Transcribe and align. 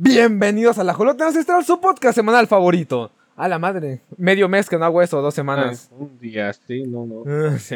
Bienvenidos 0.00 0.78
a 0.78 0.84
la 0.84 0.94
Jolota 0.94 1.26
Ancestral, 1.26 1.64
su 1.64 1.80
podcast 1.80 2.14
semanal 2.14 2.46
favorito. 2.46 3.10
A 3.34 3.48
la 3.48 3.58
madre, 3.58 4.00
medio 4.16 4.48
mes 4.48 4.68
que 4.68 4.78
no 4.78 4.84
hago 4.84 5.02
eso, 5.02 5.20
dos 5.20 5.34
semanas. 5.34 5.88
Ah, 5.90 5.96
un 5.98 6.16
día, 6.20 6.52
sí, 6.52 6.84
no, 6.84 7.04
no. 7.04 7.24
Ah, 7.26 7.58
sí. 7.58 7.74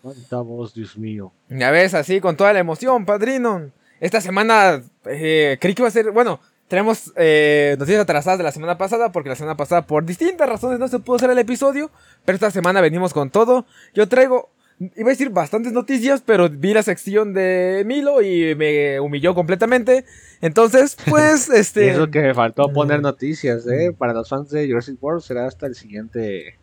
Cuánta 0.00 0.40
voz, 0.40 0.72
Dios 0.72 0.96
mío. 0.96 1.30
Ya 1.50 1.70
ves, 1.70 1.92
así, 1.92 2.22
con 2.22 2.38
toda 2.38 2.54
la 2.54 2.60
emoción, 2.60 3.04
padrino. 3.04 3.70
Esta 4.00 4.22
semana 4.22 4.82
eh, 5.04 5.58
creí 5.60 5.74
que 5.74 5.82
iba 5.82 5.88
a 5.88 5.90
ser, 5.90 6.10
bueno, 6.10 6.40
tenemos 6.68 7.12
eh, 7.16 7.76
noticias 7.78 8.00
atrasadas 8.00 8.38
de 8.38 8.44
la 8.44 8.52
semana 8.52 8.78
pasada, 8.78 9.12
porque 9.12 9.28
la 9.28 9.36
semana 9.36 9.58
pasada, 9.58 9.82
por 9.82 10.06
distintas 10.06 10.48
razones, 10.48 10.78
no 10.78 10.88
se 10.88 11.00
pudo 11.00 11.16
hacer 11.16 11.28
el 11.28 11.38
episodio. 11.38 11.90
Pero 12.24 12.36
esta 12.36 12.50
semana 12.50 12.80
venimos 12.80 13.12
con 13.12 13.28
todo. 13.28 13.66
Yo 13.92 14.08
traigo 14.08 14.48
Iba 14.80 15.08
a 15.08 15.10
decir 15.10 15.30
bastantes 15.30 15.72
noticias, 15.72 16.22
pero 16.24 16.48
vi 16.48 16.72
la 16.72 16.84
sección 16.84 17.34
de 17.34 17.82
Milo 17.84 18.22
y 18.22 18.54
me 18.54 19.00
humilló 19.00 19.34
completamente. 19.34 20.04
Entonces, 20.40 20.96
pues, 21.08 21.50
este. 21.54 21.86
Y 21.86 21.88
eso 21.88 22.10
que 22.10 22.22
me 22.22 22.32
faltó 22.34 22.72
poner 22.72 23.00
noticias, 23.00 23.66
¿eh? 23.66 23.92
Para 23.96 24.12
los 24.12 24.28
fans 24.28 24.50
de 24.50 24.68
Jurassic 24.68 25.02
World 25.02 25.22
será 25.22 25.46
hasta 25.46 25.66
el 25.66 25.74
siguiente. 25.74 26.58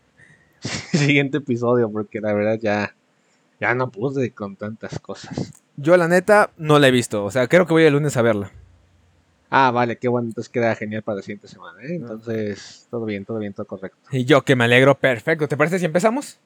siguiente 0.62 1.40
episodio, 1.40 1.92
porque 1.92 2.22
la 2.22 2.34
verdad 2.34 2.58
ya. 2.62 2.96
Ya 3.60 3.74
no 3.74 3.90
pude 3.90 4.32
con 4.32 4.58
tantas 4.58 5.00
cosas. 5.00 5.64
Yo, 5.78 5.96
la 5.96 6.10
neta, 6.10 6.52
no 6.58 6.78
la 6.78 6.90
he 6.90 6.92
visto. 6.92 7.24
O 7.24 7.32
sea, 7.32 7.48
creo 7.48 7.66
que 7.66 7.74
voy 7.74 7.84
el 7.84 7.94
lunes 7.94 8.18
a 8.18 8.22
verla. 8.22 8.52
Ah, 9.50 9.72
vale, 9.72 9.98
qué 9.98 10.10
bueno. 10.10 10.28
Entonces 10.28 10.52
queda 10.52 10.76
genial 10.76 11.04
para 11.04 11.18
la 11.18 11.22
siguiente 11.22 11.48
semana, 11.48 11.82
¿eh? 11.84 11.96
Entonces, 11.96 12.88
todo 12.92 13.06
bien, 13.06 13.24
todo 13.24 13.38
bien, 13.40 13.54
todo 13.54 13.66
correcto. 13.66 13.98
Y 14.12 14.26
yo 14.26 14.42
que 14.42 14.58
me 14.58 14.66
alegro, 14.66 14.96
perfecto. 14.96 15.48
¿Te 15.48 15.56
parece 15.56 15.80
si 15.80 15.86
empezamos? 15.86 16.40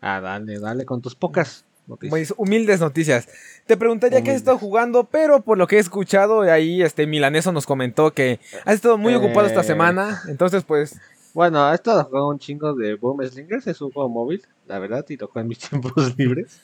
Ah, 0.00 0.20
dale, 0.20 0.58
dale, 0.58 0.84
con 0.84 1.00
tus 1.02 1.14
pocas 1.14 1.64
noticias. 1.86 2.34
humildes 2.36 2.80
noticias. 2.80 3.28
Te 3.66 3.76
preguntaría 3.76 4.22
qué 4.22 4.30
has 4.30 4.36
estado 4.36 4.58
jugando, 4.58 5.04
pero 5.04 5.40
por 5.40 5.58
lo 5.58 5.66
que 5.66 5.76
he 5.76 5.80
escuchado, 5.80 6.42
ahí 6.42 6.82
este 6.82 7.06
Milaneso 7.06 7.52
nos 7.52 7.66
comentó 7.66 8.12
que 8.12 8.40
has 8.64 8.74
estado 8.74 8.98
muy 8.98 9.14
ocupado 9.14 9.46
esta 9.46 9.62
eh. 9.62 9.64
semana. 9.64 10.22
Entonces, 10.28 10.64
pues. 10.64 11.00
Bueno, 11.34 11.64
ha 11.64 11.74
estado 11.74 12.04
jugando 12.04 12.28
un 12.28 12.38
chingo 12.38 12.74
de 12.74 12.94
Boom 12.94 13.24
Slingers, 13.24 13.66
es 13.66 13.80
un 13.80 13.92
juego 13.92 14.08
móvil, 14.08 14.42
la 14.66 14.78
verdad, 14.78 15.04
y 15.08 15.16
tocó 15.16 15.40
en 15.40 15.48
mis 15.48 15.58
tiempos 15.68 16.16
libres. 16.16 16.60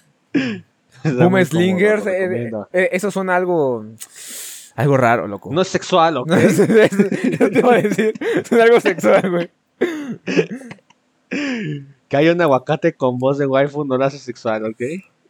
Boom 1.02 1.44
Slingers, 1.44 2.06
eh, 2.06 2.50
eh, 2.72 2.88
eso 2.92 3.10
suena 3.10 3.36
algo. 3.36 3.84
Algo 4.77 4.96
raro, 4.96 5.28
loco. 5.28 5.52
No 5.52 5.62
es 5.62 5.68
sexual, 5.68 6.16
¿ok? 6.16 6.32
Yo 7.38 7.50
te 7.50 7.58
iba 7.60 7.74
a 7.74 7.82
decir, 7.82 8.14
es 8.20 8.52
algo 8.52 8.80
sexual, 8.80 9.30
güey. 9.30 9.50
Que 12.08 12.16
haya 12.16 12.33
un 12.33 12.41
aguacate 12.41 12.94
con 12.94 13.19
voz 13.19 13.38
de 13.38 13.47
waifu 13.47 13.84
no 13.84 13.97
lo 13.97 14.05
hace 14.05 14.19
sexual, 14.19 14.64
¿ok? 14.64 14.83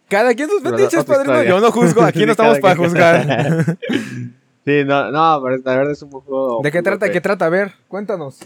Cada 0.08 0.34
quien 0.34 0.48
sus 0.48 0.62
fetiches, 0.62 1.04
padrino. 1.04 1.42
Yo 1.42 1.60
no 1.60 1.70
juzgo, 1.70 2.02
aquí 2.02 2.26
no 2.26 2.32
estamos 2.32 2.58
para 2.58 2.76
juzgar. 2.76 3.78
sí, 4.64 4.84
no, 4.84 5.10
no, 5.10 5.42
pero 5.42 5.56
la 5.64 5.76
verdad 5.76 5.92
es 5.92 6.02
un 6.02 6.10
juego. 6.10 6.60
¿De 6.62 6.70
qué 6.70 6.82
trata? 6.82 7.10
¿Qué 7.10 7.20
trata? 7.20 7.46
A 7.46 7.48
ver, 7.48 7.72
cuéntanos. 7.88 8.38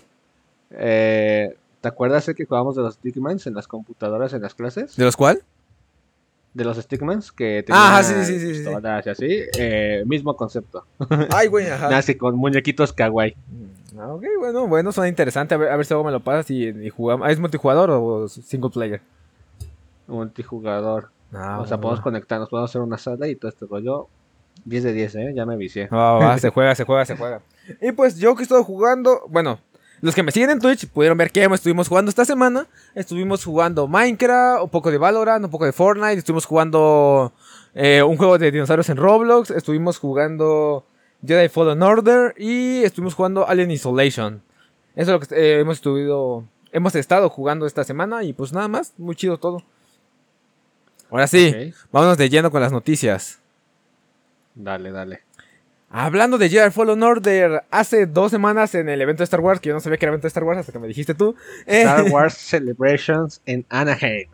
Eh, 0.70 1.57
¿Te 1.81 1.89
acuerdas 1.89 2.29
el 2.29 2.35
que 2.35 2.45
jugamos 2.45 2.77
de 2.77 2.83
los 2.83 2.95
Stickmans 2.95 3.47
en 3.47 3.55
las 3.55 3.67
computadoras 3.67 4.33
en 4.35 4.42
las 4.42 4.55
clases? 4.55 4.97
¿De 4.97 5.05
los 5.05 5.17
cuál? 5.17 5.42
De 6.55 6.65
los 6.65 6.77
Stickmans 6.77 7.31
que 7.31 7.63
tenían 7.65 7.85
ah, 7.87 8.03
sí, 8.03 8.15
sí, 8.25 8.41
sí, 8.41 8.65
sí. 8.65 9.11
así. 9.11 9.42
Eh, 9.59 10.03
mismo 10.07 10.37
concepto. 10.37 10.85
Ay, 11.31 11.48
güey, 11.48 11.69
ajá. 11.69 11.89
Así 11.97 12.17
con 12.17 12.37
muñequitos 12.37 12.92
kawaii. 12.92 13.37
Ah, 13.99 14.15
ok, 14.15 14.25
bueno, 14.39 14.67
bueno, 14.69 14.93
suena 14.93 15.09
interesante. 15.09 15.55
A 15.55 15.59
ver, 15.59 15.71
a 15.71 15.77
ver 15.77 15.85
si 15.85 15.93
algo 15.93 16.05
me 16.05 16.13
lo 16.13 16.21
pasas 16.21 16.51
y, 16.51 16.89
jugamos. 16.91 17.29
¿Es 17.29 17.41
multijugador 17.41 17.91
o 17.91 18.29
single 18.29 18.71
player? 18.71 19.01
Multijugador. 20.07 21.11
Ah, 21.33 21.59
o 21.61 21.67
sea, 21.67 21.79
podemos 21.79 22.01
conectarnos, 22.01 22.49
podemos 22.49 22.71
hacer 22.71 22.81
una 22.81 22.99
sala 22.99 23.29
y 23.29 23.35
todo 23.35 23.49
este 23.49 23.67
rollo. 23.67 24.09
10 24.65 24.85
de 24.85 24.93
10, 24.93 25.15
¿eh? 25.17 25.33
Ya 25.35 25.47
me 25.47 25.57
vicié. 25.57 25.89
se 26.39 26.51
juega, 26.51 26.75
se 26.75 26.85
juega, 26.85 27.05
se 27.05 27.17
juega. 27.17 27.41
Y 27.83 27.93
pues 27.93 28.17
yo 28.17 28.35
que 28.35 28.45
estoy 28.45 28.65
jugando, 28.65 29.21
bueno, 29.29 29.59
los 30.01 30.15
que 30.15 30.23
me 30.23 30.33
siguen 30.33 30.51
en 30.51 30.59
Twitch 30.59 30.89
pudieron 30.89 31.19
ver 31.19 31.31
que 31.31 31.45
estuvimos 31.45 31.89
jugando 31.89 32.09
esta 32.09 32.25
semana. 32.25 32.67
Estuvimos 32.95 33.45
jugando 33.45 33.89
Minecraft, 33.89 34.63
un 34.63 34.71
poco 34.71 34.91
de 34.91 34.99
Valorant, 34.99 35.45
un 35.45 35.51
poco 35.51 35.64
de 35.64 35.73
Fortnite. 35.73 36.14
Estuvimos 36.14 36.47
jugando 36.47 37.33
eh, 37.75 38.03
un 38.03 38.17
juego 38.17 38.39
de 38.39 38.51
dinosaurios 38.51 38.89
en 38.89 38.97
Roblox. 38.97 39.51
Estuvimos 39.51 39.98
jugando 39.98 40.87
Jedi 41.27 41.48
Fallen 41.48 41.83
Order 41.83 42.34
y 42.39 42.83
estuvimos 42.84 43.14
jugando 43.14 43.46
Alien 43.48 43.70
Isolation. 43.70 44.42
Eso 44.95 45.14
es 45.14 45.20
lo 45.20 45.20
que 45.20 45.34
eh, 45.34 45.61
hemos 45.61 45.77
estado, 45.79 46.45
hemos 46.73 46.95
estado 46.95 47.29
jugando 47.30 47.67
esta 47.67 47.84
semana 47.84 48.24
y 48.24 48.33
pues 48.33 48.52
nada 48.52 48.68
más, 48.68 48.95
muy 48.98 49.17
chido 49.17 49.39
todo. 49.39 49.62
Ahora 51.11 51.27
sí, 51.27 51.73
vámonos 51.90 52.18
de 52.18 52.28
lleno 52.28 52.51
con 52.51 52.61
las 52.61 52.73
noticias. 52.73 53.40
Dale, 54.55 54.90
dale. 54.90 55.27
Hablando 55.91 56.37
de 56.37 56.51
Jedi 56.51 56.71
Fallen 56.71 57.03
Order, 57.03 57.63
hace 57.71 58.05
dos 58.05 58.31
semanas 58.31 58.75
en 58.75 58.91
el 58.91 59.01
evento 59.01 59.23
de 59.23 59.25
Star 59.25 59.41
Wars, 59.41 59.59
que 59.59 59.71
yo 59.71 59.75
no 59.75 59.81
sabía 59.81 59.97
que 59.97 60.05
era 60.05 60.11
evento 60.11 60.27
de 60.27 60.29
Star 60.29 60.45
Wars 60.45 60.59
hasta 60.59 60.71
que 60.71 60.79
me 60.79 60.87
dijiste 60.87 61.15
tú. 61.15 61.35
Star 61.67 62.07
eh, 62.07 62.11
Wars 62.13 62.35
Celebrations 62.35 63.41
en 63.47 63.65
Anaheim. 63.71 64.29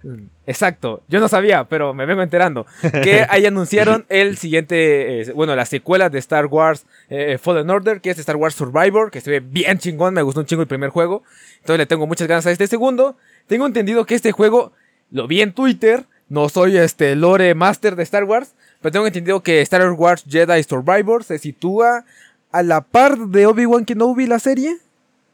Exacto, 0.49 1.05
yo 1.07 1.21
no 1.21 1.29
sabía, 1.29 1.65
pero 1.69 1.95
me 1.95 2.07
vengo 2.07 2.23
enterando. 2.23 2.67
Que 3.05 3.25
ahí 3.31 3.47
anunciaron 3.47 4.05
el 4.09 4.37
siguiente, 4.37 5.21
eh, 5.21 5.33
bueno, 5.33 5.55
la 5.55 5.65
secuela 5.65 6.11
de 6.11 6.19
Star 6.19 6.47
Wars 6.47 6.87
eh, 7.09 7.39
Fallen 7.41 7.71
Order, 7.71 8.01
que 8.01 8.11
es 8.11 8.19
Star 8.19 8.35
Wars 8.35 8.57
Survivor, 8.57 9.13
que 9.13 9.21
se 9.21 9.31
ve 9.31 9.39
bien 9.39 9.79
chingón, 9.79 10.13
me 10.13 10.23
gustó 10.23 10.41
un 10.41 10.47
chingo 10.47 10.63
el 10.63 10.69
primer 10.69 10.91
juego. 10.91 11.23
Entonces 11.61 11.79
le 11.79 11.87
tengo 11.87 12.09
muchas 12.09 12.27
ganas 12.27 12.47
a 12.47 12.51
este 12.51 12.67
segundo. 12.67 13.17
Tengo 13.47 13.65
entendido 13.65 14.07
que 14.07 14.17
este 14.17 14.33
juego 14.33 14.73
lo 15.13 15.29
vi 15.29 15.41
en 15.41 15.53
Twitter, 15.53 16.05
no 16.29 16.49
soy 16.49 16.79
este 16.79 17.15
lore 17.15 17.55
master 17.55 17.95
de 17.95 18.03
Star 18.03 18.25
Wars 18.25 18.57
pero 18.85 18.93
tengo 18.93 19.07
entendido 19.07 19.43
que 19.43 19.63
Star 19.63 19.91
Wars 19.93 20.27
Jedi 20.29 20.63
Survivor 20.63 21.25
se 21.25 21.39
sitúa 21.39 22.05
a 22.53 22.63
la 22.63 22.83
par 22.83 23.17
de 23.17 23.47
Obi-Wan 23.47 23.87
Kenobi 23.87 24.27
la 24.27 24.39
serie. 24.39 24.77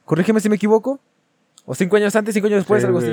Corrígeme 0.04 0.38
si 0.38 0.48
me 0.48 0.54
equivoco. 0.54 1.00
O 1.66 1.74
cinco 1.74 1.96
años 1.96 2.14
antes, 2.14 2.32
cinco 2.32 2.46
años 2.46 2.60
después, 2.60 2.84
algo 2.84 2.98
así. 2.98 3.10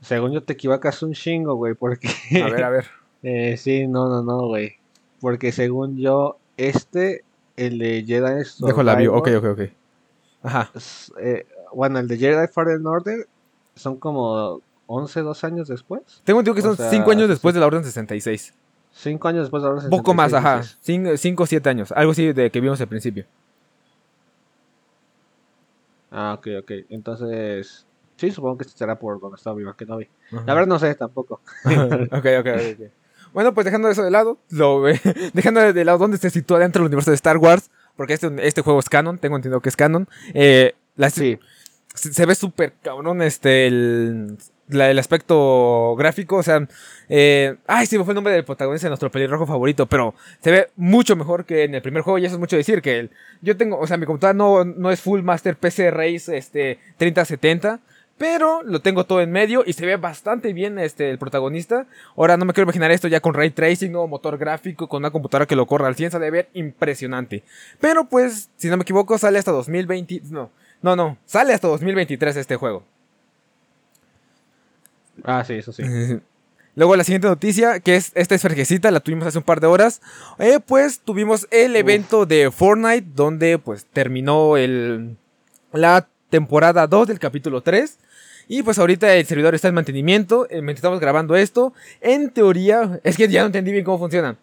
Según 0.00 0.30
yo 0.30 0.44
te 0.44 0.52
equivocas 0.52 1.02
un 1.02 1.12
chingo, 1.12 1.56
güey, 1.56 1.74
porque... 1.74 2.08
A 2.40 2.50
ver, 2.50 2.62
a 2.62 2.70
ver. 2.70 2.86
eh, 3.24 3.56
sí, 3.56 3.88
no, 3.88 4.08
no, 4.08 4.22
no, 4.22 4.46
güey. 4.46 4.76
Porque 5.20 5.50
según 5.50 5.98
yo, 5.98 6.38
este, 6.56 7.24
el 7.56 7.80
de 7.80 8.04
Jedi 8.06 8.44
Survivor... 8.44 8.68
Dejo 8.68 8.82
la 8.84 8.94
view, 8.94 9.12
ok, 9.12 9.28
ok, 9.38 9.44
ok. 9.44 9.60
Ajá. 10.44 10.70
Eh, 11.20 11.48
bueno, 11.74 11.98
el 11.98 12.06
de 12.06 12.16
Jedi 12.16 12.46
Fallen 12.46 12.86
Order 12.86 13.26
son 13.74 13.96
como 13.96 14.62
11, 14.86 15.22
2 15.22 15.42
años 15.42 15.66
después. 15.66 16.00
Tengo 16.22 16.38
entendido 16.38 16.54
que 16.54 16.76
son 16.76 16.90
5 16.90 17.10
años 17.10 17.28
después 17.28 17.56
de 17.56 17.60
la 17.60 17.66
Orden 17.66 17.82
66. 17.82 18.54
Cinco 19.00 19.28
años 19.28 19.44
después 19.44 19.62
de 19.62 19.68
la 19.68 19.74
Orden 19.76 19.90
Poco 19.90 20.12
más, 20.12 20.34
ajá. 20.34 20.62
Cinco, 20.82 21.42
o 21.42 21.46
siete 21.46 21.70
años. 21.70 21.90
Algo 21.92 22.12
así 22.12 22.32
de 22.34 22.50
que 22.50 22.60
vimos 22.60 22.80
al 22.82 22.88
principio. 22.88 23.24
Ah, 26.10 26.34
ok, 26.38 26.48
ok. 26.60 26.70
Entonces. 26.90 27.86
Sí, 28.16 28.30
supongo 28.30 28.58
que 28.58 28.64
será 28.64 28.98
por 28.98 29.18
donde 29.18 29.36
estaba 29.36 29.56
viva 29.56 29.74
que 29.74 29.86
no 29.86 29.96
vi. 29.96 30.06
La 30.30 30.52
verdad 30.52 30.66
no 30.66 30.78
sé 30.78 30.94
tampoco. 30.94 31.40
ok, 31.64 32.26
ok, 32.40 32.46
ok. 32.74 32.90
Bueno, 33.32 33.54
pues 33.54 33.64
dejando 33.64 33.88
eso 33.88 34.02
de 34.02 34.10
lado, 34.10 34.36
lo, 34.50 34.82
dejando 35.32 35.72
de 35.72 35.84
lado 35.84 35.96
dónde 35.96 36.18
se 36.18 36.28
sitúa 36.28 36.58
dentro 36.58 36.82
del 36.82 36.88
universo 36.88 37.10
de 37.10 37.14
Star 37.14 37.38
Wars, 37.38 37.70
porque 37.96 38.12
este, 38.12 38.46
este 38.46 38.60
juego 38.60 38.80
es 38.80 38.90
canon, 38.90 39.16
tengo 39.16 39.36
entendido 39.36 39.60
que 39.60 39.70
es 39.70 39.76
canon. 39.76 40.08
Eh, 40.34 40.74
sí. 41.10 41.38
se, 41.94 42.26
ve 42.26 42.34
súper 42.34 42.74
cabrón 42.82 43.22
este, 43.22 43.66
el, 43.66 44.36
el 44.72 44.98
aspecto 44.98 45.94
gráfico, 45.96 46.36
o 46.36 46.42
sea, 46.42 46.66
eh, 47.08 47.56
ay, 47.66 47.86
sí, 47.86 47.96
fue 47.98 48.12
el 48.12 48.14
nombre 48.14 48.32
del 48.32 48.44
protagonista 48.44 48.86
de 48.86 48.90
nuestro 48.90 49.10
pelirrojo 49.10 49.46
favorito, 49.46 49.86
pero 49.86 50.14
se 50.40 50.50
ve 50.50 50.68
mucho 50.76 51.16
mejor 51.16 51.44
que 51.44 51.64
en 51.64 51.74
el 51.74 51.82
primer 51.82 52.02
juego 52.02 52.18
y 52.18 52.24
eso 52.24 52.34
es 52.34 52.40
mucho 52.40 52.56
decir, 52.56 52.82
que 52.82 52.98
el, 52.98 53.10
yo 53.40 53.56
tengo, 53.56 53.78
o 53.78 53.86
sea, 53.86 53.96
mi 53.96 54.06
computadora 54.06 54.36
no, 54.36 54.64
no 54.64 54.90
es 54.90 55.00
Full 55.00 55.22
Master 55.22 55.56
PC 55.56 55.90
Race 55.90 56.36
este, 56.36 56.78
3070, 56.98 57.80
pero 58.20 58.62
lo 58.62 58.82
tengo 58.82 59.04
todo 59.04 59.22
en 59.22 59.32
medio 59.32 59.62
y 59.64 59.72
se 59.72 59.86
ve 59.86 59.96
bastante 59.96 60.52
bien 60.52 60.78
este, 60.78 61.08
el 61.08 61.16
protagonista. 61.16 61.86
Ahora 62.18 62.36
no 62.36 62.44
me 62.44 62.52
quiero 62.52 62.66
imaginar 62.66 62.90
esto 62.90 63.08
ya 63.08 63.20
con 63.20 63.32
ray 63.32 63.48
tracing, 63.48 63.96
o 63.96 64.06
motor 64.06 64.36
gráfico, 64.36 64.90
con 64.90 65.00
una 65.00 65.10
computadora 65.10 65.46
que 65.46 65.56
lo 65.56 65.66
corra 65.66 65.88
al 65.88 65.94
100, 65.94 66.10
se 66.10 66.18
debe 66.18 66.30
ver 66.30 66.48
impresionante. 66.52 67.44
Pero 67.80 68.10
pues, 68.10 68.50
si 68.56 68.68
no 68.68 68.76
me 68.76 68.82
equivoco, 68.82 69.16
sale 69.16 69.38
hasta 69.38 69.52
2020, 69.52 70.20
no, 70.28 70.50
no, 70.82 70.96
no, 70.96 71.16
sale 71.24 71.54
hasta 71.54 71.68
2023 71.68 72.36
este 72.36 72.56
juego. 72.56 72.84
Ah, 75.24 75.44
sí, 75.44 75.54
eso 75.54 75.72
sí. 75.72 75.82
Luego 76.76 76.96
la 76.96 77.04
siguiente 77.04 77.28
noticia, 77.28 77.80
que 77.80 77.96
es 77.96 78.12
esta 78.14 78.34
es 78.34 78.42
fresquecita, 78.42 78.90
la 78.90 79.00
tuvimos 79.00 79.26
hace 79.26 79.38
un 79.38 79.44
par 79.44 79.60
de 79.60 79.66
horas. 79.66 80.00
Eh, 80.38 80.60
pues 80.64 81.00
tuvimos 81.00 81.48
el 81.50 81.74
evento 81.76 82.26
de 82.26 82.50
Fortnite, 82.50 83.06
donde 83.14 83.58
pues 83.58 83.86
terminó 83.92 84.56
el, 84.56 85.16
la 85.72 86.08
temporada 86.30 86.86
2 86.86 87.08
del 87.08 87.18
capítulo 87.18 87.60
3. 87.60 87.98
Y 88.48 88.62
pues 88.62 88.78
ahorita 88.78 89.14
el 89.14 89.26
servidor 89.26 89.54
está 89.54 89.68
en 89.68 89.74
mantenimiento, 89.74 90.46
eh, 90.46 90.62
mientras 90.62 90.78
estamos 90.78 91.00
grabando 91.00 91.36
esto. 91.36 91.72
En 92.00 92.30
teoría, 92.30 93.00
es 93.04 93.16
que 93.16 93.28
ya 93.28 93.40
no 93.40 93.46
entendí 93.46 93.72
bien 93.72 93.84
cómo 93.84 93.98
funciona. 93.98 94.36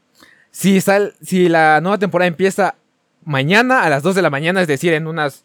Si, 0.52 0.82
sal, 0.82 1.14
si 1.22 1.50
la 1.50 1.82
nueva 1.82 1.98
temporada 1.98 2.28
empieza 2.28 2.76
mañana 3.24 3.84
a 3.84 3.90
las 3.90 4.04
2 4.04 4.16
de 4.16 4.22
la 4.22 4.30
mañana, 4.30 4.62
es 4.62 4.68
decir, 4.68 4.94
en 4.94 5.08
unas 5.08 5.44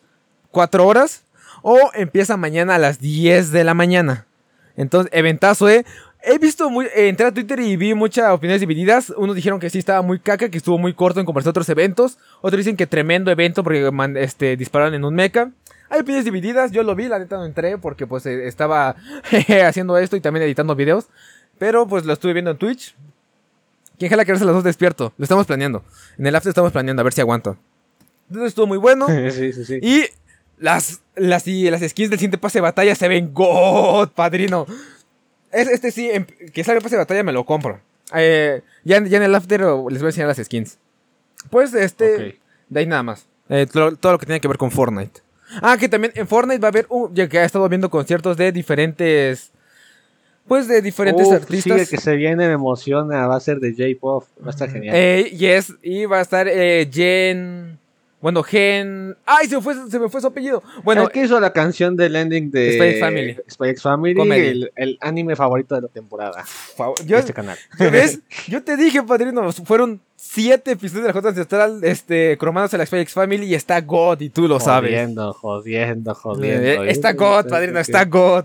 4 0.51 0.87
horas, 0.87 1.23
o 1.63 1.79
empieza 1.95 2.37
mañana 2.37 2.75
a 2.75 2.79
las 2.79 3.01
10 3.01 3.51
de 3.51 3.65
la 3.65 3.75
mañana. 3.75 4.27
Entonces, 4.77 5.11
eventazo, 5.15 5.69
¿eh? 5.69 5.85
He 6.25 6.39
visto 6.39 6.71
muy. 6.71 6.87
eh, 6.87 7.09
entré 7.09 7.27
a 7.27 7.33
Twitter 7.33 7.59
y 7.61 7.77
vi 7.77 7.95
muchas 7.95 8.31
opiniones 8.31 8.61
divididas. 8.61 9.11
Unos 9.17 9.35
dijeron 9.35 9.59
que 9.59 9.71
sí 9.71 9.79
estaba 9.79 10.03
muy 10.03 10.21
caca, 10.21 10.49
que 10.51 10.59
estuvo 10.59 10.79
muy 10.79 10.95
corto 10.95 11.19
en 11.21 11.27
comparación 11.27 11.51
a 11.51 11.53
otros 11.53 11.69
eventos. 11.69 12.19
Otros 12.41 12.59
dicen 12.59 12.77
que 12.77 12.87
tremendo 12.87 13.31
evento 13.31 13.65
porque 13.65 13.91
man- 13.91 14.17
este, 14.17 14.57
dispararon 14.57 14.95
en 14.95 15.05
un 15.05 15.15
mecha. 15.15 15.51
Hay 15.91 16.01
opiniones 16.01 16.25
divididas. 16.25 16.71
Yo 16.71 16.85
lo 16.85 16.95
vi, 16.95 17.09
la 17.09 17.19
neta 17.19 17.37
no 17.37 17.45
entré 17.45 17.77
porque 17.77 18.07
pues 18.07 18.25
eh, 18.27 18.47
estaba 18.47 18.95
haciendo 19.67 19.99
esto 19.99 20.17
y 20.17 20.21
también 20.21 20.45
editando 20.45 20.75
videos. 20.77 21.07
Pero 21.59 21.87
pues 21.87 22.05
lo 22.05 22.13
estuve 22.13 22.33
viendo 22.33 22.53
en 22.53 22.57
Twitch. 22.57 22.95
¿Quién 23.99 24.11
jala 24.11 24.25
quedarse 24.25 24.45
las 24.45 24.55
dos 24.55 24.65
despierto? 24.65 25.13
Lo 25.19 25.23
estamos 25.25 25.47
planeando. 25.47 25.83
En 26.19 26.27
el 26.27 26.35
after 26.35 26.49
estamos 26.51 26.73
planeando 26.73 27.01
a 27.01 27.05
ver 27.05 27.13
si 27.13 27.21
aguanto. 27.21 27.57
Entonces 28.29 28.49
estuvo 28.49 28.67
muy 28.67 28.79
bueno. 28.79 29.07
sí, 29.31 29.53
sí, 29.53 29.65
sí. 29.65 29.79
Y 29.83 30.07
las, 30.63 31.01
las, 31.17 31.47
y 31.47 31.71
las 31.71 31.81
skins 31.83 32.11
del 32.11 32.19
siguiente 32.19 32.39
pase 32.39 32.59
de 32.59 32.63
batalla 32.63 32.95
se 32.95 33.09
ven 33.09 33.35
God, 33.35 34.11
padrino. 34.11 34.67
Es, 35.51 35.69
este 35.69 35.91
sí, 35.91 36.11
que 36.55 36.65
salga 36.65 36.79
el 36.79 36.83
pase 36.83 36.95
de 36.97 37.01
batalla 37.03 37.23
me 37.23 37.33
lo 37.33 37.45
compro. 37.45 37.81
Eh, 38.15 38.63
ya, 38.85 38.97
en- 38.97 39.07
ya 39.09 39.19
en 39.19 39.25
el 39.25 39.35
after 39.35 39.61
les 39.61 39.69
voy 40.01 40.07
a 40.07 40.07
enseñar 40.09 40.29
las 40.29 40.39
skins. 40.39 40.79
Pues 41.51 41.75
este, 41.75 42.39
de 42.69 42.81
ahí 42.81 42.87
nada 42.87 43.03
más. 43.03 43.27
Eh, 43.49 43.67
todo, 43.71 43.95
todo 43.97 44.13
lo 44.13 44.19
que 44.19 44.27
tiene 44.27 44.41
que 44.41 44.49
ver 44.49 44.57
con 44.59 44.71
Fortnite. 44.71 45.21
Ah, 45.61 45.77
que 45.79 45.89
también 45.89 46.13
en 46.17 46.27
Fortnite 46.27 46.61
va 46.61 46.69
a 46.69 46.71
haber, 46.71 46.87
un, 46.89 47.15
ya 47.15 47.29
que 47.29 47.39
he 47.39 47.45
estado 47.45 47.69
viendo 47.69 47.91
conciertos 47.91 48.37
de 48.39 48.53
diferentes, 48.53 49.51
pues 50.47 50.69
de 50.69 50.81
diferentes 50.81 51.27
Uf, 51.27 51.35
artistas. 51.35 51.89
Que 51.91 51.99
se 51.99 52.17
viene, 52.17 52.47
me 52.47 52.55
emociona. 52.55 53.27
Va 53.27 53.37
a 53.37 53.41
ser 53.41 53.59
de 53.61 53.73
J-Pop. 53.73 54.25
Va 54.43 54.47
a 54.47 54.51
estar 54.51 54.71
genial. 54.71 54.95
Eh, 54.97 55.25
yes, 55.37 55.75
y 55.83 56.07
va 56.07 56.19
a 56.19 56.23
estar 56.23 56.49
Jen, 56.49 57.79
bueno, 58.23 58.45
Gen, 58.45 59.17
ay, 59.27 59.49
se 59.49 59.57
me 59.57 59.63
fue, 59.63 59.75
se 59.91 59.99
me 59.99 60.09
fue 60.09 60.21
su 60.21 60.29
apellido. 60.29 60.63
Bueno, 60.85 61.03
el 61.03 61.09
que 61.11 61.25
hizo 61.25 61.41
la 61.41 61.53
canción 61.53 61.97
del 61.97 62.15
ending 62.15 62.53
de 62.53 62.75
Spy 62.75 62.89
X 62.89 63.01
Family. 63.01 63.37
Spy 63.51 63.75
Family, 63.75 64.33
el, 64.33 64.73
el 64.77 64.99
anime 65.01 65.35
favorito 65.35 65.75
de 65.75 65.83
la 65.83 65.89
temporada 65.89 66.45
de 66.79 67.07
yo, 67.07 67.19
este 67.19 67.33
canal. 67.35 67.59
¿Ves? 67.79 68.21
Yo 68.47 68.63
te 68.63 68.77
dije, 68.77 69.03
padrino, 69.03 69.51
fueron 69.53 70.01
siete 70.15 70.71
episodios 70.71 71.03
de 71.03 71.09
la 71.09 71.13
J 71.15 71.29
Ancestral, 71.31 71.81
este, 71.83 72.39
cromándose 72.39 72.79
la 72.79 72.87
Spy 72.87 73.01
X 73.01 73.13
Family 73.15 73.45
y 73.47 73.55
está 73.57 73.81
God, 73.81 74.21
y 74.21 74.31
tú 74.31 74.47
lo 74.47 74.61
sabes. 74.61 74.93
Jodiendo, 74.93 75.33
jodiendo, 75.33 76.15
jodiendo. 76.15 76.85
Está 76.85 77.15
God, 77.15 77.49
padrino, 77.49 77.81
está 77.81 78.05
God. 78.05 78.45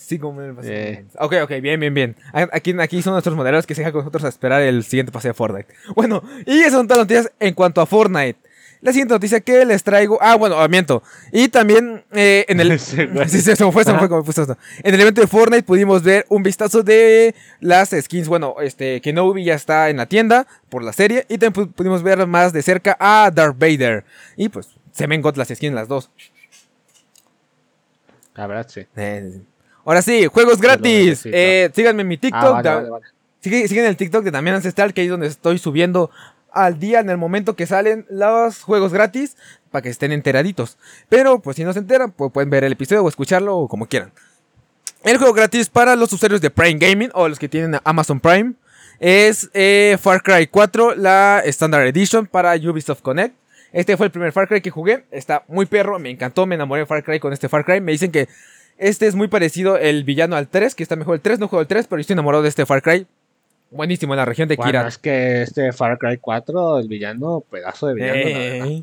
Sí, 0.00 0.18
como 0.18 0.40
el 0.40 0.54
pase. 0.54 0.90
Eh. 0.90 1.04
Ok, 1.18 1.34
ok, 1.42 1.50
bien, 1.60 1.78
bien, 1.80 1.92
bien. 1.92 2.16
Aquí, 2.32 2.74
aquí 2.78 3.02
son 3.02 3.12
nuestros 3.14 3.34
moderadores 3.36 3.66
que 3.66 3.74
se 3.74 3.80
dejan 3.82 3.92
con 3.92 4.00
nosotros 4.02 4.24
a 4.24 4.28
esperar 4.28 4.62
el 4.62 4.84
siguiente 4.84 5.12
pase 5.12 5.28
de 5.28 5.34
Fortnite. 5.34 5.68
Bueno, 5.94 6.22
y 6.46 6.60
esas 6.60 6.72
son 6.72 6.86
todas 6.88 7.00
las 7.00 7.04
noticias 7.08 7.32
en 7.40 7.52
cuanto 7.54 7.80
a 7.80 7.86
Fortnite. 7.86 8.38
La 8.80 8.92
siguiente 8.92 9.12
noticia 9.12 9.40
que 9.40 9.64
les 9.66 9.82
traigo. 9.82 10.16
Ah, 10.22 10.36
bueno, 10.36 10.58
ah, 10.60 10.68
miento. 10.68 11.02
Y 11.32 11.48
también 11.48 12.04
eh, 12.12 12.44
en 12.48 12.60
el. 12.60 12.78
Sí, 12.80 12.96
sí, 13.40 13.56
se 13.56 13.64
me 13.64 13.72
fue, 13.72 13.84
se 13.84 13.92
me 13.92 13.98
fue, 13.98 14.08
como 14.08 14.22
puso 14.22 14.42
esto. 14.42 14.56
En 14.84 14.94
el 14.94 15.00
evento 15.00 15.20
de 15.20 15.26
Fortnite 15.26 15.64
pudimos 15.64 16.02
ver 16.04 16.24
un 16.28 16.44
vistazo 16.44 16.84
de 16.84 17.34
las 17.60 17.90
skins. 17.90 18.28
Bueno, 18.28 18.54
este, 18.62 19.00
Kenobi 19.00 19.42
ya 19.44 19.54
está 19.54 19.90
en 19.90 19.96
la 19.96 20.06
tienda 20.06 20.46
por 20.68 20.84
la 20.84 20.92
serie. 20.92 21.26
Y 21.28 21.38
también 21.38 21.66
pu- 21.68 21.72
pudimos 21.72 22.04
ver 22.04 22.24
más 22.28 22.52
de 22.52 22.62
cerca 22.62 22.96
a 23.00 23.30
Darth 23.34 23.58
Vader. 23.58 24.04
Y 24.36 24.48
pues, 24.48 24.68
se 24.92 25.08
ven 25.08 25.20
got 25.22 25.36
las 25.36 25.48
skins 25.48 25.74
las 25.74 25.88
dos. 25.88 26.10
La 28.36 28.46
verdad, 28.46 28.66
sí. 28.70 28.86
Eh, 28.96 29.40
Ahora 29.88 30.02
sí, 30.02 30.26
juegos 30.26 30.60
gratis. 30.60 31.22
Eh, 31.32 31.70
síganme 31.74 32.02
en 32.02 32.08
mi 32.08 32.18
TikTok. 32.18 32.42
Ah, 32.44 32.50
vale, 32.50 32.68
vale, 32.76 32.90
vale. 32.90 33.04
Sigue- 33.40 33.66
siguen 33.68 33.86
el 33.86 33.96
TikTok 33.96 34.22
de 34.22 34.30
también 34.30 34.54
Ancestral, 34.56 34.92
que 34.92 35.00
ahí 35.00 35.06
es 35.06 35.10
donde 35.10 35.28
estoy 35.28 35.56
subiendo 35.58 36.10
al 36.52 36.78
día 36.78 37.00
en 37.00 37.08
el 37.08 37.16
momento 37.16 37.56
que 37.56 37.66
salen 37.66 38.04
los 38.10 38.62
juegos 38.62 38.92
gratis 38.92 39.36
para 39.70 39.80
que 39.82 39.88
estén 39.88 40.12
enteraditos. 40.12 40.76
Pero 41.08 41.38
pues 41.38 41.56
si 41.56 41.64
no 41.64 41.72
se 41.72 41.78
enteran, 41.78 42.10
pues 42.12 42.30
pueden 42.32 42.50
ver 42.50 42.64
el 42.64 42.72
episodio 42.72 43.02
o 43.02 43.08
escucharlo 43.08 43.56
o 43.56 43.66
como 43.68 43.86
quieran. 43.86 44.12
El 45.04 45.16
juego 45.16 45.32
gratis 45.32 45.70
para 45.70 45.96
los 45.96 46.12
usuarios 46.12 46.40
de 46.42 46.50
Prime 46.50 46.78
Gaming 46.78 47.10
o 47.14 47.26
los 47.28 47.38
que 47.38 47.48
tienen 47.48 47.80
Amazon 47.84 48.20
Prime 48.20 48.52
es 49.00 49.48
eh, 49.54 49.96
Far 50.00 50.22
Cry 50.22 50.48
4, 50.48 50.96
la 50.96 51.40
Standard 51.46 51.86
Edition 51.86 52.26
para 52.26 52.54
Ubisoft 52.56 53.00
Connect. 53.00 53.34
Este 53.72 53.96
fue 53.96 54.06
el 54.06 54.12
primer 54.12 54.32
Far 54.32 54.48
Cry 54.48 54.60
que 54.60 54.70
jugué. 54.70 55.04
Está 55.10 55.44
muy 55.48 55.66
perro, 55.66 55.98
me 55.98 56.10
encantó, 56.10 56.44
me 56.46 56.56
enamoré 56.56 56.80
de 56.82 56.86
Far 56.86 57.04
Cry 57.04 57.20
con 57.20 57.32
este 57.32 57.48
Far 57.48 57.64
Cry. 57.64 57.80
Me 57.80 57.92
dicen 57.92 58.10
que 58.10 58.28
este 58.78 59.06
es 59.06 59.14
muy 59.14 59.28
parecido 59.28 59.76
el 59.76 60.04
villano 60.04 60.36
al 60.36 60.48
3, 60.48 60.74
que 60.74 60.82
está 60.82 60.96
mejor 60.96 61.16
el 61.16 61.20
3, 61.20 61.38
no 61.38 61.48
juego 61.48 61.60
el 61.60 61.68
3, 61.68 61.86
pero 61.86 61.98
yo 61.98 62.02
estoy 62.02 62.14
enamorado 62.14 62.42
de 62.42 62.48
este 62.48 62.64
Far 62.64 62.82
Cry. 62.82 63.06
Buenísimo 63.70 64.14
en 64.14 64.18
la 64.18 64.24
región 64.24 64.48
de 64.48 64.56
Bueno, 64.56 64.70
Kirat. 64.70 64.88
es 64.88 64.98
que 64.98 65.42
este 65.42 65.72
Far 65.72 65.98
Cry 65.98 66.16
4, 66.18 66.78
el 66.78 66.88
villano, 66.88 67.42
pedazo 67.50 67.88
de 67.88 67.94
villano. 67.94 68.14
la. 68.14 68.66
Eh, 68.66 68.82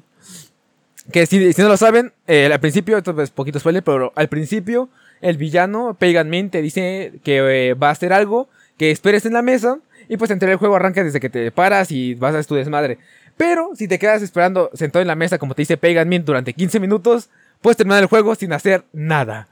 que 1.11 1.25
si, 1.25 1.53
si 1.53 1.61
no 1.61 1.67
lo 1.67 1.77
saben, 1.77 2.13
eh, 2.27 2.49
al 2.51 2.59
principio, 2.59 2.97
esto 2.97 3.19
es 3.21 3.29
poquito 3.29 3.59
spoiler, 3.59 3.83
pero 3.83 4.11
al 4.15 4.27
principio 4.27 4.89
el 5.21 5.37
villano, 5.37 5.95
Pagan 5.99 6.29
Min, 6.29 6.49
te 6.49 6.61
dice 6.61 7.13
que 7.23 7.69
eh, 7.69 7.73
va 7.73 7.89
a 7.89 7.91
hacer 7.91 8.13
algo, 8.13 8.49
que 8.77 8.91
esperes 8.91 9.25
en 9.25 9.33
la 9.33 9.41
mesa, 9.41 9.79
y 10.09 10.17
pues 10.17 10.29
entre 10.31 10.51
el 10.51 10.57
juego 10.57 10.75
arranca 10.75 11.03
desde 11.03 11.19
que 11.19 11.29
te 11.29 11.51
paras 11.51 11.91
y 11.91 12.15
vas 12.15 12.35
a 12.35 12.39
hacer 12.39 12.47
tu 12.47 12.55
desmadre. 12.55 12.97
Pero 13.37 13.71
si 13.75 13.87
te 13.87 13.99
quedas 13.99 14.21
esperando 14.21 14.69
sentado 14.73 15.01
en 15.01 15.07
la 15.07 15.15
mesa, 15.15 15.37
como 15.37 15.55
te 15.55 15.61
dice 15.61 15.77
Pagan 15.77 16.09
Min, 16.09 16.25
durante 16.25 16.53
15 16.53 16.79
minutos, 16.79 17.29
puedes 17.61 17.77
terminar 17.77 18.01
el 18.01 18.07
juego 18.07 18.35
sin 18.35 18.53
hacer 18.53 18.83
nada. 18.93 19.47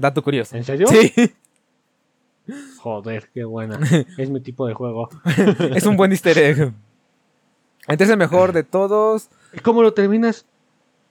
Dato 0.00 0.22
curioso. 0.22 0.56
¿En 0.56 0.64
serio? 0.64 0.86
Sí, 0.86 1.12
Joder, 2.78 3.28
qué 3.34 3.44
buena. 3.44 3.78
es 4.18 4.30
mi 4.30 4.40
tipo 4.40 4.66
de 4.66 4.74
juego. 4.74 5.10
es 5.74 5.84
un 5.84 5.96
buen 5.96 6.10
easter 6.10 6.36
egg. 6.38 6.72
Entonces 7.86 8.10
el 8.10 8.16
mejor 8.16 8.52
de 8.52 8.62
todos. 8.64 9.28
¿Y 9.52 9.60
cómo 9.60 9.82
lo 9.82 9.92
terminas? 9.92 10.46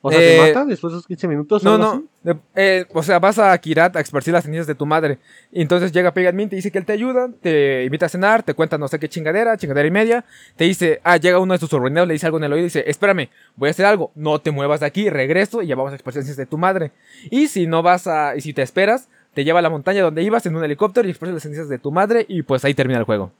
O 0.02 0.10
sea, 0.12 0.20
Eh, 0.20 0.38
¿te 0.38 0.48
mata 0.48 0.66
después 0.66 0.92
de 0.92 0.98
esos 0.98 1.08
15 1.08 1.28
minutos? 1.28 1.64
No, 1.64 1.78
no. 1.78 1.92
así? 1.92 2.09
De- 2.24 2.36
eh, 2.56 2.86
o 2.94 3.02
sea, 3.02 3.18
vas 3.20 3.40
a 3.40 3.58
Kirat 3.58 3.96
a 3.96 4.00
esparcir 4.02 4.34
las 4.34 4.44
cenizas 4.44 4.68
de 4.68 4.76
tu 4.76 4.86
madre. 4.86 5.20
Y 5.52 5.62
entonces 5.62 5.92
llega 5.92 6.14
Pagan 6.14 6.36
Min, 6.36 6.50
te 6.50 6.56
dice 6.58 6.70
que 6.72 6.78
él 6.78 6.86
te 6.86 6.94
ayuda, 6.94 7.30
te 7.42 7.84
invita 7.86 8.08
a 8.08 8.10
cenar, 8.10 8.44
te 8.44 8.54
cuenta 8.54 8.78
no 8.78 8.88
sé 8.88 9.00
qué 9.00 9.08
chingadera, 9.08 9.56
chingadera 9.58 9.88
y 9.88 9.92
media. 9.92 10.26
Te 10.56 10.66
dice, 10.66 11.00
ah, 11.04 11.18
llega 11.18 11.40
uno 11.40 11.54
de 11.54 11.60
tus 11.60 11.70
sobrinos, 11.70 12.08
le 12.08 12.14
dice 12.14 12.26
algo 12.26 12.38
en 12.38 12.44
el 12.44 12.52
oído 12.54 12.64
y 12.64 12.66
dice, 12.66 12.84
espérame, 12.88 13.30
voy 13.56 13.70
a 13.70 13.72
hacer 13.72 13.86
algo, 13.86 14.12
no 14.16 14.40
te 14.40 14.52
muevas 14.52 14.82
de 14.82 14.86
aquí, 14.88 15.10
regreso 15.10 15.62
y 15.62 15.68
ya 15.68 15.76
vamos 15.76 15.94
a 15.94 15.96
esparcir 15.96 16.20
las 16.20 16.26
cenizas 16.26 16.38
de 16.38 16.46
tu 16.46 16.58
madre. 16.58 16.92
Y 17.30 17.48
si 17.48 17.68
no 17.68 17.82
vas 17.84 18.06
a, 18.08 18.36
y 18.36 18.42
si 18.42 18.54
te 18.54 18.62
esperas, 18.64 19.08
te 19.34 19.44
lleva 19.44 19.60
a 19.60 19.62
la 19.62 19.70
montaña 19.70 20.02
donde 20.02 20.22
ibas 20.24 20.46
en 20.46 20.56
un 20.56 20.64
helicóptero 20.64 21.08
y 21.08 21.12
esparces 21.12 21.34
las 21.36 21.44
cenizas 21.44 21.70
de 21.70 21.78
tu 21.80 21.92
madre 21.92 22.26
y 22.28 22.42
pues 22.42 22.66
ahí 22.66 22.74
termina 22.74 23.00
el 23.00 23.06
juego. 23.06 23.32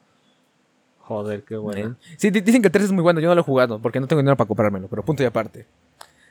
Joder, 1.02 1.42
qué 1.44 1.58
buena. 1.58 1.98
Sí, 2.18 2.30
di- 2.30 2.42
dicen 2.42 2.62
que 2.62 2.68
el 2.68 2.72
3 2.72 2.86
es 2.86 2.92
muy 2.92 3.02
bueno, 3.02 3.20
yo 3.20 3.28
no 3.30 3.36
lo 3.36 3.42
he 3.42 3.44
jugado 3.44 3.80
porque 3.80 4.00
no 4.00 4.06
tengo 4.08 4.22
dinero 4.22 4.38
para 4.38 4.48
comprármelo, 4.48 4.88
pero 4.88 5.04
punto 5.04 5.24
y 5.24 5.26
aparte. 5.26 5.66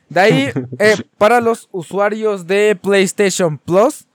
De 0.08 0.20
ahí, 0.20 0.50
eh, 0.78 0.96
para 1.18 1.40
los 1.40 1.68
usuarios 1.72 2.46
de 2.46 2.76
PlayStation 2.80 3.58
Plus, 3.58 4.06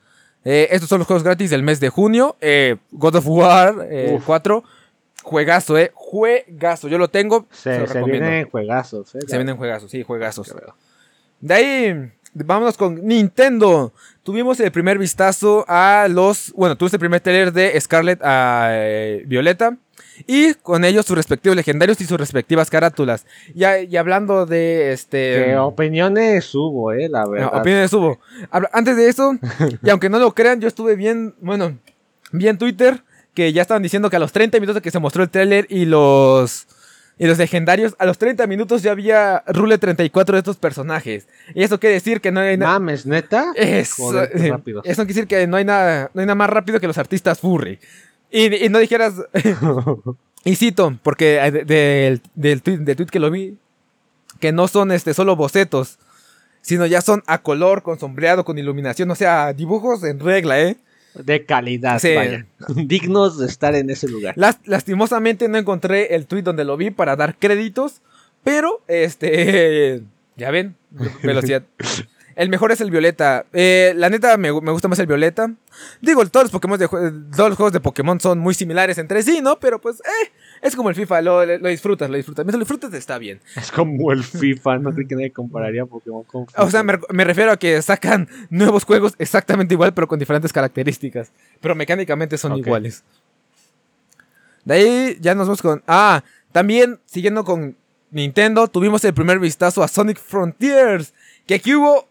eh, 0.45 0.67
estos 0.71 0.89
son 0.89 0.99
los 0.99 1.07
juegos 1.07 1.23
gratis 1.23 1.49
del 1.49 1.63
mes 1.63 1.79
de 1.79 1.89
junio. 1.89 2.35
eh, 2.41 2.75
God 2.91 3.15
of 3.15 3.27
War 3.27 3.87
eh, 3.89 4.15
Uf. 4.17 4.25
4, 4.25 4.63
juegazo, 5.23 5.77
eh, 5.77 5.91
juegazo. 5.93 6.87
Yo 6.87 6.97
lo 6.97 7.09
tengo, 7.09 7.45
se, 7.51 7.75
Se, 7.75 7.79
lo 7.81 7.87
se 7.87 8.03
vienen 8.03 8.49
juegazos, 8.49 9.15
¿eh? 9.15 9.19
Se 9.27 9.37
vienen 9.37 9.55
juegazos, 9.57 9.89
sí, 9.91 10.03
juegazos. 10.03 10.53
De 11.39 11.53
ahí, 11.53 12.11
vámonos 12.33 12.77
con 12.77 13.05
Nintendo. 13.05 13.93
Tuvimos 14.23 14.59
el 14.59 14.71
primer 14.71 14.97
vistazo 14.97 15.65
a 15.67 16.07
los. 16.09 16.53
Bueno, 16.55 16.75
tuviste 16.77 16.97
el 16.97 16.99
primer 16.99 17.21
trailer 17.21 17.51
de 17.51 17.79
Scarlet 17.79 18.19
a 18.23 18.69
eh, 18.71 19.23
Violeta. 19.25 19.77
Y 20.27 20.53
con 20.55 20.85
ellos 20.85 21.05
sus 21.05 21.15
respectivos 21.15 21.55
legendarios 21.55 21.99
y 21.99 22.05
sus 22.05 22.19
respectivas 22.19 22.69
carátulas. 22.69 23.25
Ya, 23.55 23.79
y 23.79 23.97
hablando 23.97 24.45
de 24.45 24.93
este. 24.93 25.45
Que 25.45 25.57
opiniones 25.57 26.53
hubo, 26.53 26.91
eh, 26.91 27.09
la 27.09 27.23
no, 27.23 27.31
verdad. 27.31 27.59
opiniones 27.59 27.91
hubo. 27.93 28.19
Antes 28.71 28.95
de 28.95 29.09
eso, 29.09 29.33
y 29.81 29.89
aunque 29.89 30.09
no 30.09 30.19
lo 30.19 30.33
crean, 30.33 30.61
yo 30.61 30.67
estuve 30.67 30.95
bien. 30.95 31.33
Bueno, 31.41 31.77
vi 32.31 32.47
en 32.47 32.57
Twitter 32.57 33.03
que 33.33 33.51
ya 33.51 33.63
estaban 33.63 33.81
diciendo 33.81 34.09
que 34.09 34.15
a 34.15 34.19
los 34.19 34.31
30 34.31 34.59
minutos 34.59 34.81
que 34.81 34.91
se 34.91 34.99
mostró 34.99 35.23
el 35.23 35.29
trailer 35.29 35.65
y 35.69 35.85
los. 35.85 36.67
Y 37.19 37.27
los 37.27 37.37
legendarios, 37.37 37.95
a 37.99 38.05
los 38.05 38.17
30 38.17 38.47
minutos 38.47 38.81
ya 38.81 38.91
había 38.91 39.43
Rule 39.47 39.77
34 39.77 40.35
de 40.35 40.39
estos 40.39 40.57
personajes. 40.57 41.27
Y 41.53 41.63
eso 41.63 41.79
quiere 41.79 41.93
decir 41.93 42.19
que 42.21 42.31
no 42.31 42.39
hay 42.39 42.57
nada. 42.57 42.73
Mames, 42.73 43.05
neta. 43.05 43.51
Eso, 43.55 44.03
Joder, 44.05 44.31
qué 44.31 44.47
eh, 44.47 44.49
rápido. 44.51 44.81
eso 44.83 44.95
quiere 45.03 45.13
decir 45.13 45.27
que 45.27 45.45
no 45.47 45.57
hay 45.57 45.65
nada, 45.65 46.09
no 46.13 46.21
hay 46.21 46.25
nada 46.25 46.35
más 46.35 46.49
rápido 46.49 46.79
que 46.79 46.87
los 46.87 46.97
artistas 46.97 47.39
furry. 47.39 47.79
Y, 48.31 48.65
y 48.65 48.69
no 48.69 48.79
dijeras, 48.79 49.13
y 50.43 50.55
cito, 50.55 50.97
porque 51.03 51.39
de- 51.51 51.65
del, 51.65 52.21
del, 52.35 52.61
tweet, 52.63 52.77
del 52.79 52.95
tweet 52.95 53.07
que 53.07 53.19
lo 53.19 53.29
vi, 53.29 53.57
que 54.39 54.51
no 54.51 54.67
son 54.67 54.91
este, 54.91 55.13
solo 55.13 55.35
bocetos, 55.35 55.99
sino 56.61 56.85
ya 56.87 57.01
son 57.01 57.21
a 57.27 57.43
color, 57.43 57.83
con 57.83 57.99
sombreado, 57.99 58.43
con 58.43 58.57
iluminación, 58.57 59.11
o 59.11 59.15
sea, 59.15 59.53
dibujos 59.53 60.03
en 60.03 60.19
regla, 60.19 60.59
¿eh? 60.61 60.77
De 61.15 61.45
calidad, 61.45 61.99
Sí. 61.99 62.15
vaya. 62.15 62.45
Dignos 62.75 63.37
de 63.37 63.47
estar 63.47 63.75
en 63.75 63.89
ese 63.89 64.07
lugar. 64.07 64.33
Las- 64.37 64.59
lastimosamente 64.65 65.47
no 65.47 65.57
encontré 65.57 66.15
el 66.15 66.25
tweet 66.25 66.41
donde 66.43 66.63
lo 66.65 66.75
vi 66.77 66.91
para 66.91 67.15
dar 67.15 67.37
créditos, 67.37 68.01
pero 68.43 68.81
este, 68.87 70.01
ya 70.37 70.51
ven, 70.51 70.75
velocidad. 71.21 71.63
El 72.35 72.49
mejor 72.49 72.71
es 72.71 72.81
el 72.81 72.89
Violeta. 72.91 73.45
Eh, 73.53 73.93
la 73.95 74.09
neta 74.09 74.37
me, 74.37 74.51
me 74.61 74.71
gusta 74.71 74.87
más 74.87 74.99
el 74.99 75.07
Violeta. 75.07 75.51
Digo, 76.01 76.25
todos 76.27 76.45
los 76.45 76.51
Pokémon 76.51 76.79
de 76.79 76.87
todos 76.87 77.49
los 77.49 77.55
juegos 77.55 77.73
de 77.73 77.79
Pokémon 77.79 78.19
son 78.19 78.39
muy 78.39 78.53
similares 78.53 78.97
entre 78.97 79.21
sí, 79.23 79.39
¿no? 79.41 79.59
Pero 79.59 79.79
pues, 79.79 79.99
eh, 80.01 80.31
Es 80.61 80.75
como 80.75 80.89
el 80.89 80.95
FIFA, 80.95 81.21
lo, 81.21 81.45
lo 81.45 81.69
disfrutas, 81.69 82.09
lo 82.09 82.17
disfrutas. 82.17 82.45
Mientras 82.45 82.59
lo 82.59 82.63
disfrutas 82.65 82.93
está 82.93 83.17
bien. 83.17 83.39
Es 83.55 83.71
como 83.71 84.11
el 84.11 84.23
FIFA, 84.23 84.77
no 84.79 84.93
sé 84.93 85.05
que 85.07 85.15
nadie 85.15 85.31
compararía 85.31 85.85
Pokémon 85.85 86.23
con 86.23 86.47
FIFA. 86.47 86.63
O 86.63 86.69
sea, 86.71 86.83
me, 86.83 86.99
me 87.09 87.23
refiero 87.23 87.51
a 87.51 87.57
que 87.57 87.81
sacan 87.81 88.27
nuevos 88.49 88.83
juegos 88.83 89.13
exactamente 89.17 89.73
igual, 89.73 89.93
pero 89.93 90.07
con 90.07 90.19
diferentes 90.19 90.51
características. 90.53 91.31
Pero 91.61 91.75
mecánicamente 91.75 92.37
son 92.37 92.57
iguales. 92.57 93.03
De 94.65 94.73
ahí 94.75 95.17
ya 95.19 95.35
nos 95.35 95.47
vamos 95.47 95.61
con. 95.61 95.83
Ah, 95.87 96.23
también 96.51 96.99
siguiendo 97.05 97.43
con 97.43 97.75
Nintendo, 98.11 98.67
tuvimos 98.67 99.03
el 99.03 99.13
primer 99.13 99.39
vistazo 99.39 99.83
a 99.83 99.87
Sonic 99.87 100.19
Frontiers. 100.19 101.13
Que 101.45 101.55
aquí 101.55 101.75
hubo 101.75 102.07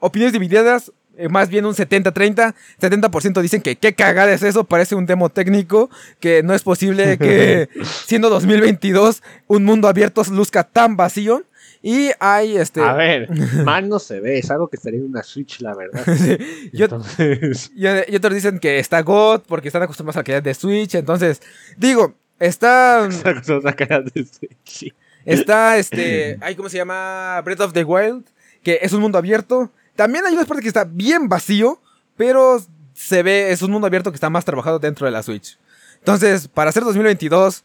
opiniones 0.00 0.32
divididas. 0.32 0.92
eh, 1.16 1.28
Más 1.28 1.48
bien 1.48 1.64
un 1.66 1.74
70-30. 1.74 2.54
70% 2.80 3.40
dicen 3.40 3.60
que 3.62 3.76
qué 3.76 3.94
cagada 3.94 4.32
es 4.32 4.42
eso. 4.42 4.64
Parece 4.64 4.94
un 4.94 5.06
demo 5.06 5.28
técnico. 5.30 5.90
Que 6.20 6.42
no 6.42 6.54
es 6.54 6.62
posible 6.62 7.18
que 7.18 7.68
siendo 8.06 8.30
2022 8.30 9.22
un 9.46 9.64
mundo 9.64 9.88
abierto 9.88 10.22
luzca 10.30 10.64
tan 10.64 10.96
vacío. 10.96 11.42
Y 11.80 12.10
hay 12.18 12.56
este. 12.56 12.80
A 12.82 12.92
ver, 12.94 13.28
mal 13.64 13.88
no 13.88 14.00
se 14.00 14.18
ve, 14.18 14.38
es 14.38 14.50
algo 14.50 14.66
que 14.66 14.76
estaría 14.76 14.98
en 14.98 15.06
una 15.06 15.22
Switch, 15.22 15.60
la 15.60 15.76
verdad. 15.76 16.04
Yo- 16.72 16.86
Entonces, 16.86 17.70
Y, 17.76 17.86
y 18.12 18.16
otros 18.16 18.34
dicen 18.34 18.58
que 18.58 18.80
está 18.80 19.00
God 19.02 19.42
porque 19.46 19.68
están 19.68 19.82
acostumbrados 19.84 20.16
a 20.16 20.20
la 20.20 20.24
calidad 20.24 20.42
de 20.42 20.54
Switch. 20.54 20.96
Entonces, 20.96 21.40
digo, 21.76 22.14
está. 22.40 23.06
esa 23.06 23.32
cosa 23.34 23.60
sacará 23.62 24.00
de 24.00 24.24
Switch. 24.26 24.92
Está 25.24 25.76
este. 25.78 26.36
Ay, 26.40 26.56
¿Cómo 26.56 26.68
se 26.68 26.78
llama? 26.78 27.40
Breath 27.44 27.60
of 27.60 27.72
the 27.72 27.84
Wild. 27.84 28.24
Que 28.64 28.80
es 28.82 28.92
un 28.92 29.00
mundo 29.00 29.16
abierto. 29.18 29.70
También 29.98 30.24
hay 30.24 30.34
una 30.34 30.44
parte 30.44 30.62
que 30.62 30.68
está 30.68 30.84
bien 30.84 31.28
vacío. 31.28 31.82
Pero 32.16 32.60
se 32.92 33.22
ve, 33.22 33.52
es 33.52 33.62
un 33.62 33.70
mundo 33.70 33.86
abierto 33.86 34.10
que 34.10 34.16
está 34.16 34.28
más 34.28 34.44
trabajado 34.44 34.78
dentro 34.78 35.06
de 35.06 35.12
la 35.12 35.22
Switch. 35.22 35.56
Entonces, 36.00 36.48
para 36.48 36.70
hacer 36.70 36.82
2022 36.82 37.64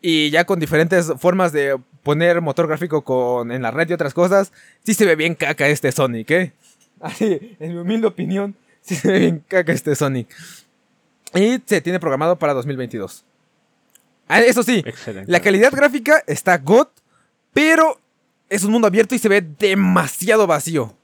y 0.00 0.30
ya 0.30 0.44
con 0.44 0.58
diferentes 0.58 1.12
formas 1.18 1.52
de 1.52 1.78
poner 2.02 2.40
motor 2.40 2.66
gráfico 2.66 3.02
con, 3.02 3.52
en 3.52 3.62
la 3.62 3.70
red 3.70 3.88
y 3.88 3.92
otras 3.92 4.12
cosas, 4.12 4.52
sí 4.84 4.94
se 4.94 5.06
ve 5.06 5.14
bien 5.14 5.36
caca 5.36 5.68
este 5.68 5.92
Sonic, 5.92 6.30
¿eh? 6.32 6.52
Así, 7.00 7.56
en 7.60 7.74
mi 7.74 7.80
humilde 7.80 8.08
opinión, 8.08 8.56
sí 8.80 8.96
se 8.96 9.10
ve 9.10 9.18
bien 9.20 9.44
caca 9.46 9.72
este 9.72 9.94
Sonic. 9.94 10.28
Y 11.34 11.62
se 11.64 11.80
tiene 11.80 12.00
programado 12.00 12.36
para 12.36 12.52
2022. 12.52 13.24
Ah, 14.26 14.40
eso 14.40 14.62
sí, 14.64 14.82
Excelente. 14.84 15.30
la 15.30 15.40
calidad 15.40 15.72
gráfica 15.72 16.22
está 16.26 16.58
good, 16.58 16.88
pero 17.52 18.00
es 18.48 18.64
un 18.64 18.72
mundo 18.72 18.88
abierto 18.88 19.14
y 19.14 19.18
se 19.18 19.28
ve 19.28 19.40
demasiado 19.40 20.46
vacío. 20.48 20.96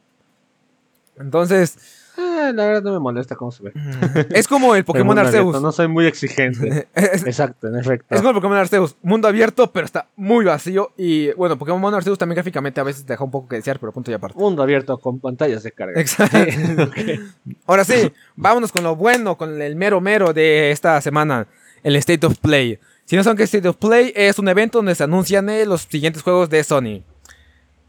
Entonces, 1.20 1.76
Ah, 2.20 2.50
la 2.52 2.66
verdad 2.66 2.82
no 2.82 2.92
me 2.92 2.98
molesta 2.98 3.37
cómo 3.37 3.52
se 3.52 3.62
ve. 3.62 3.72
es 4.30 4.48
como 4.48 4.75
el 4.75 4.84
Pokémon 4.84 5.16
Arceus. 5.16 5.37
abierto, 5.40 5.60
No 5.60 5.70
soy 5.70 5.87
muy 5.87 6.04
exigente. 6.06 6.88
Es, 6.94 7.25
Exacto, 7.25 7.68
en 7.68 7.76
efecto. 7.76 8.12
es 8.12 8.20
como 8.20 8.30
el 8.30 8.34
Pokémon 8.34 8.56
Arceus, 8.56 8.96
mundo 9.02 9.28
abierto, 9.28 9.70
pero 9.70 9.84
está 9.84 10.08
muy 10.16 10.44
vacío. 10.44 10.90
Y 10.96 11.30
bueno, 11.34 11.56
Pokémon 11.56 11.94
Arceus 11.94 12.18
también 12.18 12.34
gráficamente 12.34 12.80
a 12.80 12.84
veces 12.84 13.06
deja 13.06 13.22
un 13.22 13.30
poco 13.30 13.46
que 13.46 13.56
desear, 13.56 13.78
pero 13.78 13.92
punto 13.92 14.10
y 14.10 14.14
aparte. 14.14 14.37
Mundo 14.37 14.64
abierto 14.64 14.98
con 14.98 15.20
pantallas 15.20 15.62
de 15.62 15.70
carga. 15.70 16.00
Exacto. 16.00 16.38
Ahora 17.66 17.84
sí, 17.84 18.12
vámonos 18.34 18.72
con 18.72 18.82
lo 18.82 18.96
bueno, 18.96 19.38
con 19.38 19.62
el 19.62 19.76
mero 19.76 20.00
mero 20.00 20.32
de 20.32 20.72
esta 20.72 21.00
semana, 21.00 21.46
el 21.84 21.94
State 21.94 22.26
of 22.26 22.37
Play. 22.40 22.80
Si 23.04 23.14
no 23.14 23.22
saben 23.22 23.37
qué 23.37 23.44
es 23.44 23.54
State 23.54 23.68
of 23.68 23.76
Play, 23.76 24.12
es 24.16 24.40
un 24.40 24.48
evento 24.48 24.78
donde 24.78 24.96
se 24.96 25.04
anuncian 25.04 25.48
eh, 25.50 25.64
los 25.66 25.82
siguientes 25.82 26.22
juegos 26.25 26.50
de 26.50 26.64
Sony. 26.64 27.04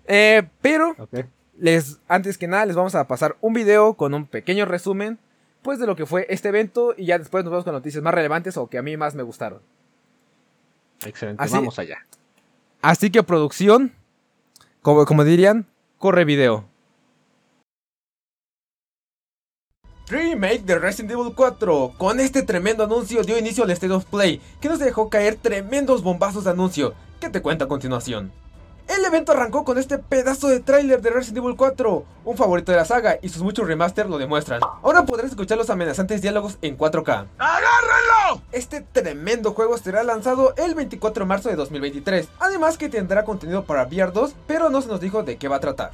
Eh, 0.06 0.44
pero 0.62 0.96
Ok. 1.00 1.26
Les, 1.60 2.00
antes 2.08 2.38
que 2.38 2.48
nada, 2.48 2.66
les 2.66 2.76
vamos 2.76 2.96
a 2.96 3.08
pasar 3.08 3.38
un 3.42 3.54
video 3.54 3.96
con 3.96 4.14
un 4.14 4.26
pequeño 4.26 4.66
resumen, 4.66 5.20
pues 5.62 5.80
de 5.80 5.86
lo 5.88 5.96
que 5.96 6.06
fue 6.06 6.26
este 6.30 6.50
evento 6.50 6.94
y 6.98 7.06
ya 7.06 7.18
después 7.20 7.44
nos 7.44 7.52
vamos 7.52 7.66
con 7.66 7.74
noticias 7.74 8.04
más 8.04 8.14
relevantes 8.14 8.58
o 8.58 8.68
que 8.68 8.78
a 8.78 8.82
mí 8.82 8.96
más 8.98 9.16
me 9.16 9.24
gustaron. 9.24 9.62
Excelente, 11.06 11.44
Así- 11.44 11.54
vamos 11.54 11.78
allá. 11.80 12.06
Así 12.82 13.10
que 13.12 13.24
producción, 13.24 13.92
como, 14.82 15.06
como 15.06 15.24
dirían, 15.26 15.66
corre 15.98 16.24
video. 16.24 16.66
Remake 20.08 20.64
de 20.64 20.80
Resident 20.80 21.12
Evil 21.12 21.34
4. 21.36 21.94
Con 21.98 22.20
este 22.20 22.42
tremendo 22.42 22.84
anuncio 22.84 23.22
dio 23.24 23.38
inicio 23.38 23.64
al 23.64 23.70
State 23.72 23.94
of 23.94 24.06
Play, 24.06 24.42
que 24.60 24.70
nos 24.70 24.80
dejó 24.80 25.10
caer 25.10 25.36
tremendos 25.36 26.02
bombazos 26.02 26.46
de 26.46 26.50
anuncio, 26.52 26.96
que 27.20 27.30
te 27.30 27.42
cuento 27.42 27.66
a 27.66 27.68
continuación. 27.68 28.32
El 28.90 29.06
evento 29.06 29.34
arrancó 29.34 29.64
con 29.64 29.78
este 29.78 30.00
pedazo 30.00 30.48
de 30.48 30.62
tráiler 30.62 31.00
de 31.00 31.12
Resident 31.12 31.46
Evil 31.46 31.56
4, 31.56 32.06
un 32.26 32.36
favorito 32.36 32.72
de 32.72 32.80
la 32.80 32.86
saga, 32.86 33.20
y 33.22 33.30
sus 33.30 33.44
muchos 33.44 33.68
remaster 33.68 34.10
lo 34.10 34.18
demuestran. 34.18 34.62
Ahora 34.64 35.06
podrás 35.06 35.30
escuchar 35.30 35.60
los 35.60 35.70
amenazantes 35.70 36.24
diálogos 36.24 36.58
en 36.64 36.76
4K. 36.76 37.28
¡Agárrenlo! 37.38 38.42
Este 38.52 38.82
tremendo 38.82 39.54
juego 39.54 39.78
será 39.78 40.02
lanzado 40.02 40.56
el 40.58 40.74
24 40.74 41.24
de 41.24 41.28
marzo 41.28 41.50
de 41.50 41.56
2023, 41.56 42.30
además 42.40 42.80
que 42.80 42.90
tendrá 42.90 43.24
contenido 43.26 43.64
para 43.64 43.84
VR 43.84 44.12
2, 44.12 44.34
pero 44.48 44.72
no 44.72 44.82
se 44.82 44.88
nos 44.88 45.00
dijo 45.00 45.22
de 45.22 45.38
qué 45.38 45.48
va 45.48 45.58
a 45.58 45.62
tratar. 45.62 45.92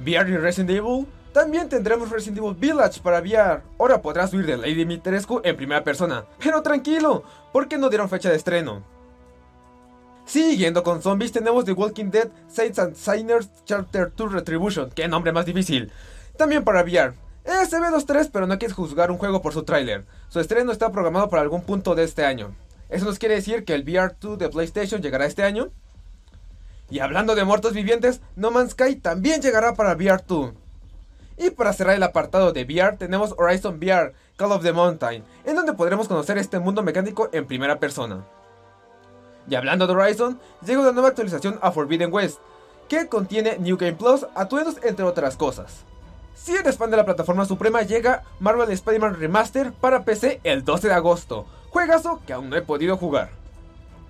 VR 0.00 0.28
y 0.30 0.36
Resident 0.36 0.70
Evil. 0.70 1.06
También 1.32 1.68
tendremos 1.68 2.10
Resident 2.10 2.38
Evil 2.38 2.56
Village 2.56 3.00
para 3.00 3.20
VR. 3.20 3.62
Ahora 3.78 4.02
podrás 4.02 4.32
huir 4.32 4.46
de 4.46 4.56
Lady 4.56 4.74
Dimitrescu 4.74 5.40
en 5.44 5.56
primera 5.56 5.84
persona. 5.84 6.24
Pero 6.42 6.60
tranquilo, 6.60 7.22
porque 7.52 7.78
no 7.78 7.88
dieron 7.88 8.08
fecha 8.08 8.30
de 8.30 8.36
estreno. 8.36 8.82
Siguiendo 10.30 10.84
con 10.84 11.02
zombies 11.02 11.32
tenemos 11.32 11.64
The 11.64 11.72
Walking 11.72 12.12
Dead 12.12 12.28
Saints 12.46 12.78
and 12.78 12.94
Sinners 12.94 13.50
Chapter 13.64 14.12
2 14.14 14.30
Retribution. 14.30 14.88
Qué 14.90 15.08
nombre 15.08 15.32
más 15.32 15.44
difícil. 15.44 15.90
También 16.36 16.62
para 16.62 16.84
VR. 16.84 17.14
Eh, 17.44 17.66
se 17.68 17.80
ve 17.80 17.88
2-3 17.88 18.30
pero 18.32 18.46
no 18.46 18.56
quieres 18.56 18.76
juzgar 18.76 19.10
un 19.10 19.18
juego 19.18 19.42
por 19.42 19.52
su 19.52 19.64
tráiler. 19.64 20.04
Su 20.28 20.38
estreno 20.38 20.70
está 20.70 20.92
programado 20.92 21.28
para 21.28 21.42
algún 21.42 21.62
punto 21.62 21.96
de 21.96 22.04
este 22.04 22.24
año. 22.24 22.54
Eso 22.90 23.06
nos 23.06 23.18
quiere 23.18 23.34
decir 23.34 23.64
que 23.64 23.74
el 23.74 23.82
VR 23.82 24.14
2 24.20 24.38
de 24.38 24.48
PlayStation 24.50 25.02
llegará 25.02 25.26
este 25.26 25.42
año. 25.42 25.70
Y 26.90 27.00
hablando 27.00 27.34
de 27.34 27.42
muertos 27.42 27.72
vivientes, 27.72 28.20
No 28.36 28.52
Man's 28.52 28.70
Sky 28.70 28.94
también 28.94 29.42
llegará 29.42 29.74
para 29.74 29.96
VR 29.96 30.22
2. 30.28 30.52
Y 31.38 31.50
para 31.50 31.72
cerrar 31.72 31.96
el 31.96 32.04
apartado 32.04 32.52
de 32.52 32.62
VR 32.62 32.96
tenemos 32.98 33.34
Horizon 33.36 33.78
VR 33.78 34.12
Call 34.36 34.52
of 34.52 34.62
the 34.62 34.72
Mountain, 34.72 35.24
en 35.44 35.56
donde 35.56 35.72
podremos 35.72 36.06
conocer 36.06 36.38
este 36.38 36.60
mundo 36.60 36.84
mecánico 36.84 37.30
en 37.32 37.46
primera 37.46 37.80
persona. 37.80 38.24
Y 39.48 39.54
hablando 39.54 39.86
de 39.86 39.94
Horizon, 39.94 40.38
llega 40.64 40.80
una 40.80 40.92
nueva 40.92 41.08
actualización 41.08 41.58
a 41.62 41.72
Forbidden 41.72 42.12
West, 42.12 42.38
que 42.88 43.08
contiene 43.08 43.58
New 43.58 43.76
Game 43.76 43.94
Plus, 43.94 44.26
atuendos 44.34 44.76
entre 44.82 45.04
otras 45.04 45.36
cosas. 45.36 45.84
Si 46.34 46.52
eres 46.52 46.76
fan 46.76 46.90
de 46.90 46.96
la 46.96 47.04
plataforma 47.04 47.44
suprema, 47.44 47.82
llega 47.82 48.22
Marvel 48.38 48.70
Spider-Man 48.70 49.20
Remaster 49.20 49.72
para 49.72 50.04
PC 50.04 50.40
el 50.42 50.64
12 50.64 50.88
de 50.88 50.94
agosto, 50.94 51.46
juegazo 51.68 52.20
que 52.26 52.32
aún 52.32 52.50
no 52.50 52.56
he 52.56 52.62
podido 52.62 52.96
jugar. 52.96 53.30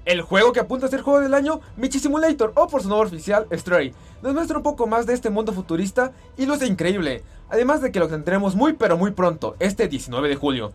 El 0.05 0.23
juego 0.23 0.53
que 0.53 0.61
apunta 0.61 0.87
a 0.87 0.89
ser 0.89 1.03
juego 1.03 1.21
del 1.21 1.35
año, 1.35 1.61
Michi 1.77 1.99
Simulator, 1.99 2.53
o 2.55 2.69
por 2.69 2.83
su 2.83 2.89
nombre 2.89 3.09
oficial, 3.09 3.47
Stray, 3.53 3.93
nos 4.23 4.33
muestra 4.33 4.57
un 4.57 4.63
poco 4.63 4.87
más 4.87 5.07
de 5.07 5.13
este 5.13 5.29
mundo 5.29 5.53
futurista 5.53 6.13
y 6.39 6.47
luce 6.47 6.67
increíble, 6.67 7.23
además 7.51 7.83
de 7.83 7.93
que 7.93 8.01
lo 8.01 8.09
tendremos 8.09 8.55
muy 8.55 8.73
pero 8.73 8.97
muy 8.97 9.11
pronto, 9.11 9.57
este 9.59 9.89
19 9.89 10.29
de 10.29 10.37
julio. 10.37 10.73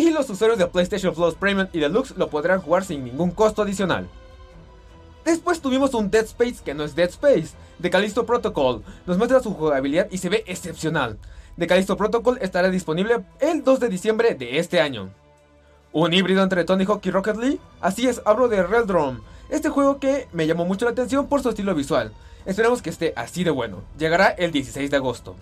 Y 0.00 0.08
los 0.08 0.30
usuarios 0.30 0.58
de 0.58 0.66
PlayStation 0.66 1.14
Plus 1.14 1.34
Premium 1.34 1.68
y 1.74 1.78
Deluxe 1.78 2.16
lo 2.16 2.30
podrán 2.30 2.62
jugar 2.62 2.86
sin 2.86 3.04
ningún 3.04 3.32
costo 3.32 3.60
adicional. 3.60 4.08
Después 5.26 5.60
tuvimos 5.60 5.92
un 5.92 6.10
Dead 6.10 6.24
Space 6.24 6.64
que 6.64 6.72
no 6.72 6.84
es 6.84 6.94
Dead 6.94 7.10
Space, 7.10 7.50
de 7.78 7.90
Callisto 7.90 8.24
Protocol. 8.24 8.82
Nos 9.04 9.18
muestra 9.18 9.40
su 9.40 9.52
jugabilidad 9.52 10.08
y 10.10 10.16
se 10.16 10.30
ve 10.30 10.42
excepcional. 10.46 11.18
De 11.58 11.66
Callisto 11.66 11.98
Protocol 11.98 12.38
estará 12.40 12.70
disponible 12.70 13.26
el 13.40 13.62
2 13.62 13.78
de 13.78 13.88
diciembre 13.90 14.34
de 14.34 14.58
este 14.58 14.80
año. 14.80 15.10
Un 15.92 16.14
híbrido 16.14 16.42
entre 16.42 16.64
Tony 16.64 16.86
Hawk 16.86 17.04
y 17.04 17.10
Rocket 17.10 17.36
League. 17.36 17.60
Así 17.82 18.08
es, 18.08 18.22
hablo 18.24 18.48
de 18.48 18.62
Realdrome. 18.62 19.20
Este 19.50 19.68
juego 19.68 19.98
que 20.00 20.28
me 20.32 20.46
llamó 20.46 20.64
mucho 20.64 20.86
la 20.86 20.92
atención 20.92 21.26
por 21.26 21.42
su 21.42 21.50
estilo 21.50 21.74
visual. 21.74 22.14
Esperemos 22.46 22.80
que 22.80 22.88
esté 22.88 23.12
así 23.16 23.44
de 23.44 23.50
bueno. 23.50 23.82
Llegará 23.98 24.28
el 24.28 24.50
16 24.50 24.90
de 24.90 24.96
agosto. 24.96 25.36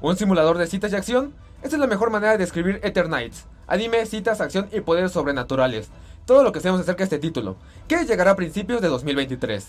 Un 0.00 0.16
simulador 0.16 0.58
de 0.58 0.66
citas 0.66 0.90
y 0.90 0.96
acción. 0.96 1.32
Esta 1.64 1.76
es 1.76 1.80
la 1.80 1.86
mejor 1.86 2.10
manera 2.10 2.32
de 2.32 2.38
describir 2.38 2.78
Eternights. 2.82 3.46
Anime, 3.66 4.04
citas, 4.04 4.42
acción 4.42 4.68
y 4.70 4.82
poderes 4.82 5.12
sobrenaturales. 5.12 5.88
Todo 6.26 6.42
lo 6.42 6.52
que 6.52 6.60
sabemos 6.60 6.82
acerca 6.82 6.98
de 6.98 7.04
este 7.04 7.18
título, 7.18 7.56
que 7.88 8.04
llegará 8.04 8.32
a 8.32 8.36
principios 8.36 8.82
de 8.82 8.88
2023. 8.88 9.68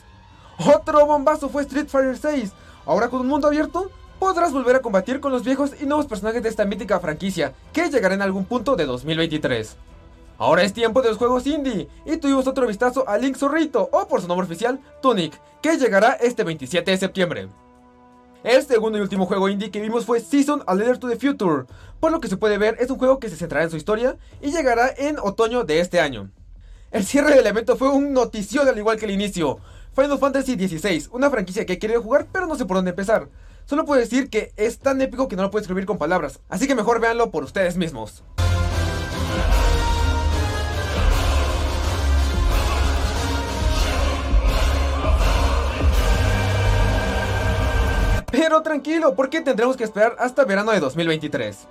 Otro 0.75 1.05
bombazo 1.05 1.47
fue 1.47 1.61
Street 1.61 1.87
Fighter 1.87 2.17
6. 2.17 2.51
Ahora 2.85 3.07
con 3.07 3.21
un 3.21 3.27
mundo 3.27 3.47
abierto, 3.47 3.89
podrás 4.19 4.51
volver 4.51 4.75
a 4.75 4.81
combatir 4.81 5.21
con 5.21 5.31
los 5.31 5.45
viejos 5.45 5.71
y 5.81 5.85
nuevos 5.85 6.05
personajes 6.05 6.43
de 6.43 6.49
esta 6.49 6.65
mítica 6.65 6.99
franquicia, 6.99 7.53
que 7.71 7.89
llegará 7.89 8.13
en 8.13 8.21
algún 8.21 8.43
punto 8.43 8.75
de 8.75 8.85
2023. 8.85 9.77
Ahora 10.37 10.63
es 10.63 10.73
tiempo 10.73 11.01
de 11.01 11.07
los 11.07 11.17
juegos 11.17 11.47
indie, 11.47 11.87
y 12.05 12.17
tuvimos 12.17 12.45
otro 12.45 12.67
vistazo 12.67 13.07
a 13.07 13.17
Link 13.17 13.37
Zorrito, 13.37 13.87
o 13.93 14.05
por 14.05 14.19
su 14.19 14.27
nombre 14.27 14.45
oficial, 14.45 14.81
Tunic, 15.01 15.39
que 15.61 15.77
llegará 15.77 16.11
este 16.11 16.43
27 16.43 16.91
de 16.91 16.97
septiembre. 16.97 17.47
El 18.45 18.63
segundo 18.63 18.99
y 18.99 19.01
último 19.01 19.25
juego 19.25 19.49
indie 19.49 19.71
que 19.71 19.81
vimos 19.81 20.05
fue 20.05 20.19
Season 20.19 20.61
A 20.67 20.75
Letter 20.75 20.99
to 20.99 21.09
the 21.09 21.15
Future. 21.15 21.63
Por 21.99 22.11
lo 22.11 22.21
que 22.21 22.27
se 22.27 22.37
puede 22.37 22.59
ver, 22.59 22.77
es 22.79 22.91
un 22.91 22.99
juego 22.99 23.19
que 23.19 23.27
se 23.27 23.37
centrará 23.37 23.63
en 23.63 23.71
su 23.71 23.75
historia 23.75 24.17
y 24.39 24.51
llegará 24.51 24.93
en 24.95 25.17
otoño 25.17 25.63
de 25.63 25.79
este 25.79 25.99
año. 25.99 26.29
El 26.91 27.07
cierre 27.07 27.35
del 27.35 27.47
evento 27.47 27.75
fue 27.75 27.89
un 27.89 28.13
notición 28.13 28.67
al 28.67 28.77
igual 28.77 28.99
que 28.99 29.05
el 29.05 29.11
inicio. 29.11 29.57
Final 29.95 30.19
Fantasy 30.19 30.53
XVI, 30.53 31.07
una 31.11 31.31
franquicia 31.31 31.65
que 31.65 31.73
he 31.73 31.79
querido 31.79 32.03
jugar 32.03 32.27
pero 32.31 32.45
no 32.45 32.55
sé 32.55 32.65
por 32.65 32.77
dónde 32.77 32.91
empezar. 32.91 33.29
Solo 33.65 33.83
puedo 33.83 33.99
decir 33.99 34.29
que 34.29 34.53
es 34.57 34.77
tan 34.77 35.01
épico 35.01 35.27
que 35.27 35.35
no 35.35 35.41
lo 35.41 35.49
puedo 35.49 35.61
escribir 35.61 35.87
con 35.87 35.97
palabras, 35.97 36.39
así 36.47 36.67
que 36.67 36.75
mejor 36.75 37.01
véanlo 37.01 37.31
por 37.31 37.43
ustedes 37.43 37.77
mismos. 37.77 38.23
Pero 48.35 48.61
tranquilo, 48.61 49.15
porque 49.15 49.41
tendremos 49.41 49.77
que 49.77 49.83
esperar 49.83 50.15
hasta 50.19 50.43
verano 50.43 50.71
de 50.71 50.79
2023. 50.79 51.67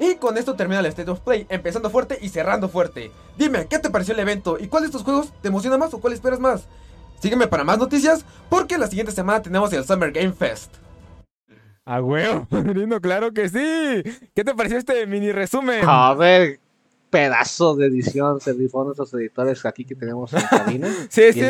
Y 0.00 0.16
con 0.16 0.36
esto 0.36 0.54
termina 0.54 0.80
el 0.80 0.86
State 0.86 1.10
of 1.10 1.20
Play, 1.20 1.46
empezando 1.48 1.88
fuerte 1.88 2.18
y 2.20 2.28
cerrando 2.28 2.68
fuerte. 2.68 3.10
Dime, 3.38 3.66
¿qué 3.68 3.78
te 3.78 3.90
pareció 3.90 4.12
el 4.14 4.20
evento? 4.20 4.58
¿Y 4.58 4.66
cuál 4.66 4.82
de 4.82 4.86
estos 4.88 5.02
juegos 5.02 5.32
te 5.40 5.48
emociona 5.48 5.78
más 5.78 5.94
o 5.94 6.00
cuál 6.00 6.12
esperas 6.12 6.40
más? 6.40 6.66
Sígueme 7.20 7.46
para 7.46 7.64
más 7.64 7.78
noticias, 7.78 8.24
porque 8.48 8.76
la 8.76 8.88
siguiente 8.88 9.12
semana 9.12 9.40
tenemos 9.40 9.72
el 9.72 9.84
Summer 9.84 10.12
Game 10.12 10.32
Fest. 10.32 10.74
A 11.86 12.00
huevo, 12.00 12.46
padrino, 12.50 13.00
claro 13.00 13.32
que 13.32 13.48
sí. 13.48 14.02
¿Qué 14.34 14.44
te 14.44 14.54
pareció 14.54 14.78
este 14.78 15.06
mini 15.06 15.32
resumen? 15.32 15.84
A 15.86 16.14
ver, 16.14 16.60
pedazo 17.14 17.76
de 17.76 17.86
edición 17.86 18.40
se 18.40 18.52
rifó 18.54 18.82
nuestros 18.82 19.14
editores 19.14 19.64
aquí 19.64 19.84
que 19.84 19.94
tenemos 19.94 20.32
en 20.32 20.42
cabina. 20.42 20.88
sí, 21.08 21.32
sí, 21.32 21.42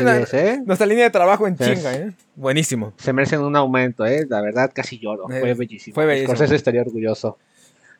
nuestra 0.66 0.86
línea 0.86 1.04
de 1.04 1.10
trabajo 1.10 1.48
en 1.48 1.56
chinga, 1.56 1.94
¿eh? 1.94 2.12
Buenísimo. 2.36 2.92
Se 2.98 3.14
merecen 3.14 3.40
un 3.40 3.56
aumento, 3.56 4.04
¿eh? 4.04 4.26
La 4.28 4.42
verdad, 4.42 4.70
casi 4.74 4.98
lloro. 4.98 5.26
fue 5.26 5.50
eh, 5.50 5.54
bellísimo. 5.54 5.94
Fue 5.94 6.04
bellísimo. 6.04 6.34
eso 6.34 6.54
estaría 6.54 6.82
orgulloso. 6.82 7.38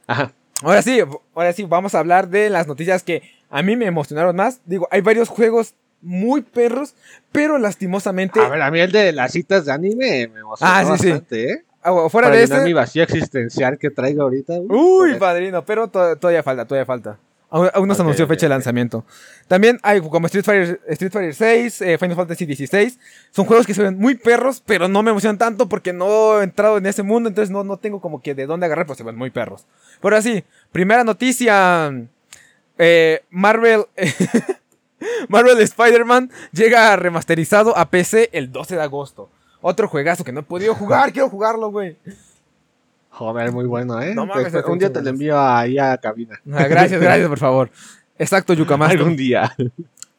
Ajá. 0.07 0.33
Ahora 0.63 0.83
sí, 0.83 1.01
ahora 1.35 1.55
sí, 1.55 1.65
vamos 1.65 1.95
a 1.95 2.01
hablar 2.01 2.29
de 2.29 2.51
las 2.51 2.67
noticias 2.67 3.03
que 3.03 3.23
a 3.49 3.63
mí 3.63 3.77
me 3.77 3.87
emocionaron 3.87 4.37
más. 4.37 4.61
Digo, 4.67 4.87
hay 4.91 5.01
varios 5.01 5.31
juegos 5.31 5.75
muy 6.03 6.43
perros, 6.43 6.95
pero 7.33 7.57
lastimosamente. 7.57 8.41
A 8.41 8.49
ver, 8.51 8.61
a 8.61 8.71
mí 8.71 8.79
el 8.79 8.93
de 8.93 9.13
las 9.13 9.33
citas 9.33 9.65
de 9.65 9.73
anime 9.73 10.29
me 10.29 10.41
emocionó 10.41 10.71
ah, 10.71 10.83
sí, 10.85 10.91
bastante, 10.91 11.51
¿eh? 11.51 11.65
Ah, 11.83 12.09
fuera 12.11 12.29
de 12.29 12.43
ese. 12.43 12.61
mi 12.61 12.75
vacío 12.75 13.03
existencial 13.05 13.79
que 13.79 13.89
traigo 13.89 14.23
ahorita. 14.23 14.53
Uy, 14.69 15.15
padrino, 15.15 15.65
pero 15.65 15.89
todavía 15.89 16.43
falta, 16.43 16.67
todavía 16.67 16.85
falta. 16.85 17.19
Aún 17.55 17.87
no 17.87 17.95
se 17.95 18.03
anunció 18.03 18.27
fecha 18.27 18.47
de 18.47 18.51
lanzamiento. 18.51 19.05
También 19.47 19.79
hay 19.85 20.01
como 20.01 20.27
Street 20.27 20.45
Fighter, 20.45 20.81
Street 20.89 21.13
Fighter 21.13 21.35
6, 21.35 21.83
eh, 21.83 21.99
Final 21.99 22.17
Fantasy 22.17 22.47
16. 22.47 22.99
Son 23.31 23.45
juegos 23.45 23.65
que 23.65 23.75
se 23.75 23.83
ven 23.83 23.97
muy 23.97 24.17
perros, 24.17 24.61
pero 24.67 24.89
no 24.89 25.05
me 25.05 25.13
emocionan 25.13 25.39
tanto 25.39 25.69
porque 25.69 25.93
no 25.93 26.41
he 26.41 26.45
entrado 26.45 26.79
en 26.79 26.87
ese 26.87 27.05
mundo, 27.05 27.29
entonces 27.29 27.51
no, 27.51 27.63
no 27.63 27.77
tengo 27.77 28.01
como 28.01 28.21
que 28.23 28.35
de 28.35 28.47
dónde 28.47 28.67
agarrar, 28.67 28.87
pues 28.87 28.99
se 28.99 29.05
ven 29.05 29.15
muy 29.15 29.31
perros. 29.31 29.67
Pero 30.03 30.17
así, 30.17 30.43
primera 30.73 31.05
noticia. 31.05 31.93
Eh, 32.77 33.23
Marvel. 33.31 33.85
Marvel 35.29 35.61
Spider-Man 35.61 36.33
llega 36.51 36.97
remasterizado 36.97 37.77
a 37.77 37.89
PC 37.89 38.31
el 38.33 38.51
12 38.51 38.75
de 38.75 38.83
agosto. 38.83 39.31
Otro 39.61 39.87
juegazo 39.87 40.25
que 40.25 40.33
no 40.33 40.41
he 40.41 40.45
podido 40.45 40.75
jugar, 40.75 41.13
quiero 41.13 41.29
jugarlo, 41.29 41.71
güey. 41.71 41.97
Joder, 43.15 43.53
muy 43.53 43.67
bueno, 43.67 44.03
¿eh? 44.03 44.13
No 44.13 44.27
mames, 44.27 44.53
un 44.67 44.79
día 44.79 44.93
te 44.93 45.01
lo 45.01 45.11
envío 45.11 45.41
ahí 45.41 45.79
a 45.79 45.97
cabina. 45.99 46.41
Ah, 46.53 46.67
gracias, 46.67 47.01
gracias, 47.01 47.29
por 47.29 47.39
favor. 47.39 47.71
Exacto, 48.19 48.55
Yukamaster. 48.55 48.99
Algún 48.99 49.17
día. 49.17 49.55
Esa 49.57 49.69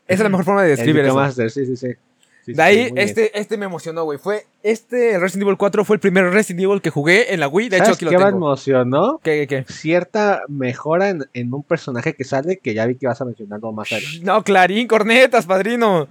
es 0.08 0.20
la 0.22 0.30
mejor 0.30 0.46
forma 0.46 0.64
de 0.64 0.70
describir 0.70 1.04
eso. 1.04 1.32
sí, 1.32 1.66
sí, 1.66 1.76
sí. 1.76 2.54
de 2.54 2.64
ahí, 2.64 2.94
este, 2.96 3.38
este 3.38 3.58
me 3.58 3.66
emocionó, 3.66 4.06
güey. 4.06 4.18
Fue 4.18 4.46
este 4.64 5.20
Resident 5.20 5.44
Evil 5.44 5.58
4 5.58 5.84
fue 5.84 5.98
el 5.98 6.00
primer 6.00 6.24
Resident 6.30 6.64
Evil 6.64 6.82
que 6.82 6.90
jugué 6.90 7.34
en 7.34 7.42
la 7.42 7.50
Wii. 7.50 7.68
De 7.68 7.78
hecho, 7.80 7.92
aquí 7.92 8.06
lo 8.06 8.12
qué 8.12 8.18
me 8.18 8.30
emocionó? 8.30 9.20
¿Qué, 9.22 9.46
qué, 9.46 9.66
Cierta 9.68 10.44
mejora 10.48 11.10
en, 11.10 11.26
en, 11.34 11.54
un 11.54 11.64
personaje 11.64 12.14
que 12.14 12.24
sale 12.24 12.60
que 12.60 12.74
ya 12.74 12.86
vi 12.86 12.96
que 12.96 13.08
vas 13.08 13.20
a 13.20 13.26
mencionarlo 13.26 13.74
más 13.74 13.92
adelante. 13.92 14.22
No, 14.24 14.42
Clarín, 14.42 14.88
cornetas, 14.88 15.46
padrino. 15.46 16.08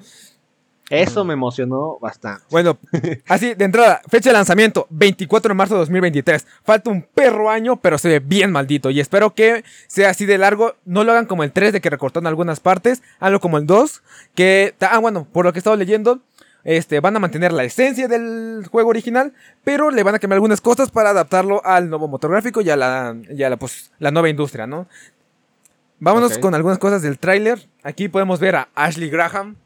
Eso 0.91 1.25
me 1.25 1.33
emocionó 1.33 1.99
bastante. 2.01 2.45
Bueno, 2.51 2.79
así 3.29 3.55
de 3.55 3.65
entrada, 3.65 4.03
fecha 4.09 4.31
de 4.31 4.35
lanzamiento, 4.35 4.87
24 4.91 5.49
de 5.49 5.55
marzo 5.55 5.75
de 5.75 5.81
2023. 5.81 6.47
Falta 6.63 6.91
un 6.91 7.03
perro 7.03 7.49
año, 7.51 7.77
pero 7.77 7.97
se 7.97 8.09
ve 8.09 8.19
bien 8.21 8.53
maldito. 8.53 8.91
Y 8.91 9.01
espero 9.01 9.35
que 9.35 9.65
sea 9.87 10.11
así 10.11 10.27
de 10.27 10.39
largo. 10.39 10.75
No 10.85 11.05
lo 11.05 11.13
hagan 11.13 11.27
como 11.27 11.43
el 11.43 11.53
3 11.53 11.73
de 11.73 11.81
que 11.81 11.91
recortaron 11.91 12.27
algunas 12.27 12.61
partes. 12.61 13.03
Hazlo 13.19 13.41
como 13.41 13.59
el 13.59 13.67
2. 13.67 14.03
Que, 14.35 14.75
ah, 14.81 14.99
bueno, 14.99 15.27
por 15.33 15.47
lo 15.47 15.53
que 15.53 15.59
he 15.59 15.61
estado 15.61 15.77
leyendo, 15.77 16.21
este, 16.65 17.01
van 17.01 17.17
a 17.17 17.21
mantener 17.21 17.53
la 17.53 17.65
esencia 17.65 18.09
del 18.09 18.67
juego 18.71 18.91
original, 18.91 19.33
pero 19.65 19.91
le 19.91 20.03
van 20.03 20.15
a 20.15 20.19
cambiar 20.19 20.37
algunas 20.37 20.61
cosas 20.61 20.91
para 20.91 21.11
adaptarlo 21.11 21.65
al 21.65 21.89
nuevo 21.89 22.09
motor 22.09 22.31
gráfico 22.31 22.61
y 22.61 22.71
a 22.71 22.77
la, 22.77 23.17
la, 23.29 23.57
pues, 23.57 23.91
la 23.99 24.11
nueva 24.11 24.29
industria, 24.29 24.67
¿no? 24.67 24.87
Vámonos 26.01 26.39
con 26.39 26.55
algunas 26.55 26.79
cosas 26.79 27.03
del 27.03 27.19
tráiler. 27.19 27.67
Aquí 27.83 28.09
podemos 28.09 28.41
ver 28.41 28.57
a 28.57 28.69
Ashley 28.75 29.09
Graham, 29.09 29.57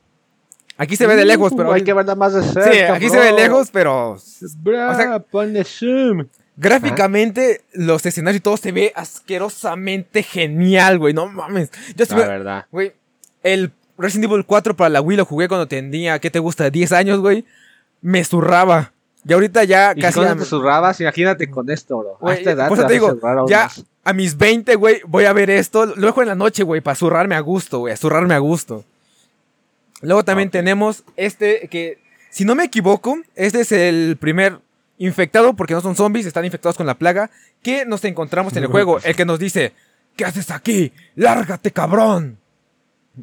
Aquí 0.79 0.97
se 0.97 1.07
ve 1.07 1.17
de 1.17 1.25
lejos, 1.25 1.53
pero. 1.57 1.73
Hay 1.73 1.83
que 1.83 1.93
verla 1.93 2.15
más 2.15 2.33
de 2.33 2.43
cerca. 2.43 2.73
Sí, 2.73 2.79
aquí 2.79 3.09
se 3.11 3.19
ve 3.19 3.27
de 3.27 3.33
lejos, 3.33 3.69
pero. 3.73 4.17
Bra, 4.63 4.91
o 4.91 4.97
sea, 4.97 5.19
ponle 5.19 5.65
zoom. 5.65 6.27
Gráficamente, 6.57 7.63
los 7.73 8.05
escenarios 8.07 8.39
y 8.39 8.43
todo 8.43 8.57
se 8.57 8.73
ve 8.73 8.93
asquerosamente 8.95 10.23
genial, 10.23 10.99
güey. 10.99 11.15
No 11.15 11.27
mames. 11.29 11.71
Yo 11.97 12.05
La 12.11 12.27
verdad. 12.27 12.67
Güey, 12.71 12.93
el 13.43 13.73
Resident 13.97 14.31
Evil 14.31 14.45
4 14.45 14.75
para 14.77 14.89
la 14.89 15.01
Wii 15.01 15.19
lo 15.19 15.25
jugué 15.25 15.49
cuando 15.49 15.67
tenía, 15.67 16.19
¿qué 16.21 16.31
te 16.31 16.39
gusta? 16.39 16.71
10 16.71 16.93
años, 16.93 17.21
güey. 17.21 17.45
Me 18.01 18.25
zurraba. 18.25 18.93
Y 19.25 19.33
ahorita 19.33 19.65
ya 19.65 19.93
¿Y 19.95 20.01
casi. 20.01 20.21
Cuando 20.21 20.43
te 20.43 20.49
zurrabas, 20.49 21.01
imagínate 21.01 21.51
con 21.51 21.69
esto, 21.71 21.99
bro. 21.99 22.19
a 22.29 22.35
esta 22.35 22.53
edad. 22.53 22.69
Por 22.69 22.87
te, 22.87 22.93
digo, 22.93 23.19
ya 23.49 23.69
a 24.05 24.13
mis 24.13 24.39
20, 24.39 24.77
güey, 24.77 25.01
voy 25.07 25.25
a 25.25 25.33
ver 25.33 25.51
esto. 25.51 25.87
Lo 25.87 26.07
dejo 26.07 26.23
en 26.23 26.29
la 26.29 26.35
noche, 26.35 26.63
güey, 26.63 26.81
para 26.81 26.95
zurrarme 26.95 27.35
a 27.35 27.41
gusto, 27.41 27.81
güey. 27.81 27.93
A 27.93 27.97
zurrarme 27.97 28.35
a 28.35 28.39
gusto. 28.39 28.85
Luego 30.03 30.25
también 30.25 30.51
tenemos 30.51 31.05
este 31.17 31.69
que, 31.69 31.99
si 32.31 32.45
no 32.45 32.55
me 32.55 32.65
equivoco, 32.65 33.19
este 33.35 33.61
es 33.61 33.73
el 33.73 34.17
primer 34.19 34.61
infectado, 34.99 35.55
porque 35.55 35.75
no 35.75 35.81
son 35.81 35.97
zombies, 35.97 36.27
están 36.27 36.45
infectados 36.45 36.77
con 36.77 36.87
la 36.87 36.97
plaga, 36.97 37.31
que 37.63 37.85
nos 37.85 38.05
encontramos 38.05 38.57
en 38.57 38.65
el 38.65 38.69
juego. 38.69 38.99
El 39.03 39.17
que 39.17 39.25
nos 39.25 39.39
dice, 39.39 39.73
¿qué 40.17 40.25
haces 40.25 40.51
aquí? 40.51 40.93
¡Lárgate, 41.15 41.71
cabrón! 41.73 42.39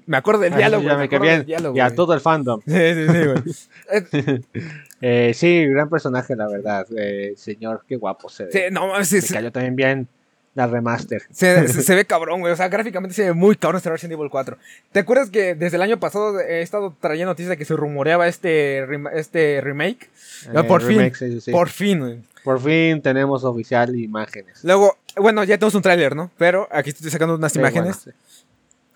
Me 0.06 0.18
acuerdo 0.18 0.42
del 0.42 0.56
diálogo. 0.56 0.84
Ya 0.84 0.98
me, 0.98 1.08
bien. 1.08 1.46
y 1.48 1.80
a 1.80 1.96
todo 1.96 2.14
el 2.14 2.20
fandom. 2.20 2.60
Sí, 2.66 2.74
sí, 2.74 3.08
sí, 3.08 3.26
güey. 3.26 4.42
eh, 5.02 5.32
sí, 5.34 5.66
gran 5.68 5.90
personaje, 5.90 6.36
la 6.36 6.48
verdad. 6.48 6.86
Eh, 6.98 7.34
señor, 7.38 7.86
qué 7.88 7.96
guapo 7.96 8.28
se 8.28 8.46
ve. 8.46 8.52
Sí, 8.52 8.60
no, 8.72 9.04
sí, 9.06 9.20
me 9.22 9.28
cayó 9.28 9.52
también 9.54 9.76
bien 9.76 10.08
la 10.56 10.68
remaster. 10.68 11.22
Se, 11.32 11.68
se, 11.68 11.96
ve 11.96 12.06
cabrón, 12.06 12.40
güey. 12.40 12.54
O 12.54 12.56
sea, 12.56 12.70
gráficamente 12.70 13.14
se 13.14 13.26
ve 13.26 13.34
muy 13.34 13.56
cabrón 13.56 13.78
este 13.78 13.90
Resident 13.90 14.14
Evil 14.14 14.30
4. 14.32 14.58
¿Te 14.92 15.00
acuerdas 15.00 15.30
que 15.30 15.54
desde 15.54 15.76
el 15.76 15.84
año 15.84 16.00
pasado 16.00 16.40
he 16.40 16.62
estado 16.62 16.96
trayendo 17.00 17.32
noticias 17.32 17.50
de 17.50 17.58
que 17.58 17.66
se 17.66 17.76
rumoreaba 17.76 18.28
este, 18.28 18.86
este 19.14 19.62
remake? 19.62 20.10
Eh, 20.54 20.64
por 20.64 20.82
fin. 20.82 21.12
Por 21.52 21.70
fin, 21.70 22.00
güey. 22.00 22.20
Por 22.44 22.62
fin 22.62 23.02
tenemos 23.02 23.44
oficial 23.44 23.96
imágenes. 23.96 24.64
Luego, 24.64 24.98
bueno, 25.18 25.44
ya 25.44 25.58
tenemos 25.58 25.76
un 25.76 25.82
tráiler, 25.82 26.16
¿no? 26.16 26.32
Pero 26.38 26.68
aquí 26.72 26.92
estoy 26.92 27.12
sacando 27.12 27.36
unas 27.36 27.56
imágenes. 27.56 28.10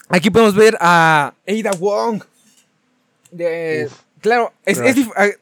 Aquí 0.07 0.29
podemos 0.29 0.55
ver 0.55 0.77
a 0.79 1.33
Ada 1.47 1.71
Wong. 1.77 2.23
De, 3.31 3.89
claro, 4.21 4.53
es, 4.65 4.81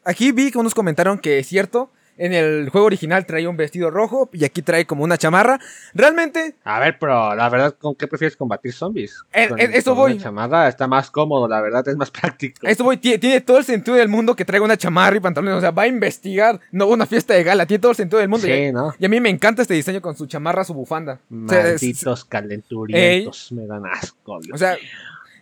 aquí 0.03 0.32
vi 0.32 0.51
que 0.51 0.58
unos 0.58 0.73
comentaron 0.73 1.19
que 1.19 1.39
es 1.39 1.47
cierto 1.47 1.89
en 2.17 2.34
el 2.34 2.69
juego 2.69 2.88
original 2.88 3.25
traía 3.25 3.49
un 3.49 3.58
vestido 3.58 3.89
rojo 3.91 4.30
y 4.34 4.43
aquí 4.43 4.62
trae 4.62 4.86
como 4.86 5.03
una 5.03 5.17
chamarra. 5.17 5.60
Realmente. 5.93 6.56
A 6.63 6.80
ver, 6.80 6.97
pero 6.99 7.36
la 7.36 7.49
verdad, 7.49 7.75
¿con 7.77 7.95
qué 7.95 8.08
prefieres 8.08 8.36
combatir 8.36 8.73
zombies? 8.73 9.23
Eh, 9.34 9.49
eh, 9.58 9.69
eso 9.73 9.95
voy. 9.95 10.13
Una 10.13 10.23
chamarra 10.23 10.67
está 10.67 10.88
más 10.88 11.12
cómodo, 11.12 11.47
la 11.47 11.62
verdad, 11.62 11.88
es 11.88 11.95
más 11.95 12.12
práctico. 12.17 12.65
Eso 12.67 12.84
voy. 12.84 12.97
Tiene, 12.97 13.41
todo 13.41 13.58
el 13.58 13.63
sentido 13.63 13.95
del 13.95 14.10
mundo 14.10 14.36
que 14.36 14.45
traiga 14.45 14.65
una 14.65 14.77
chamarra 14.77 15.17
y 15.17 15.19
pantalones. 15.19 15.58
O 15.58 15.62
sea, 15.62 15.71
va 15.71 15.84
a 15.84 15.88
investigar, 15.88 16.60
no 16.71 16.88
una 16.88 17.06
fiesta 17.06 17.34
de 17.34 17.43
gala. 17.43 17.65
Tiene 17.65 17.82
todo 17.82 17.91
el 17.91 17.97
sentido 17.97 18.19
del 18.19 18.30
mundo. 18.30 18.47
Sí, 18.47 18.53
y, 18.53 18.71
¿no? 18.71 18.93
y 18.97 19.06
a 19.06 19.10
mí 19.10 19.19
me 19.19 19.30
encanta 19.30 19.62
este 19.62 19.73
diseño 19.73 20.01
con 20.01 20.15
su 20.15 20.25
chamarra, 20.25 20.63
su 20.63 20.73
bufanda. 20.73 21.19
Malditos 21.30 22.25
calenturientos, 22.25 23.51
me 23.51 23.67
dan 23.67 23.86
asco. 23.86 24.39
O 24.53 24.58
sea, 24.58 24.77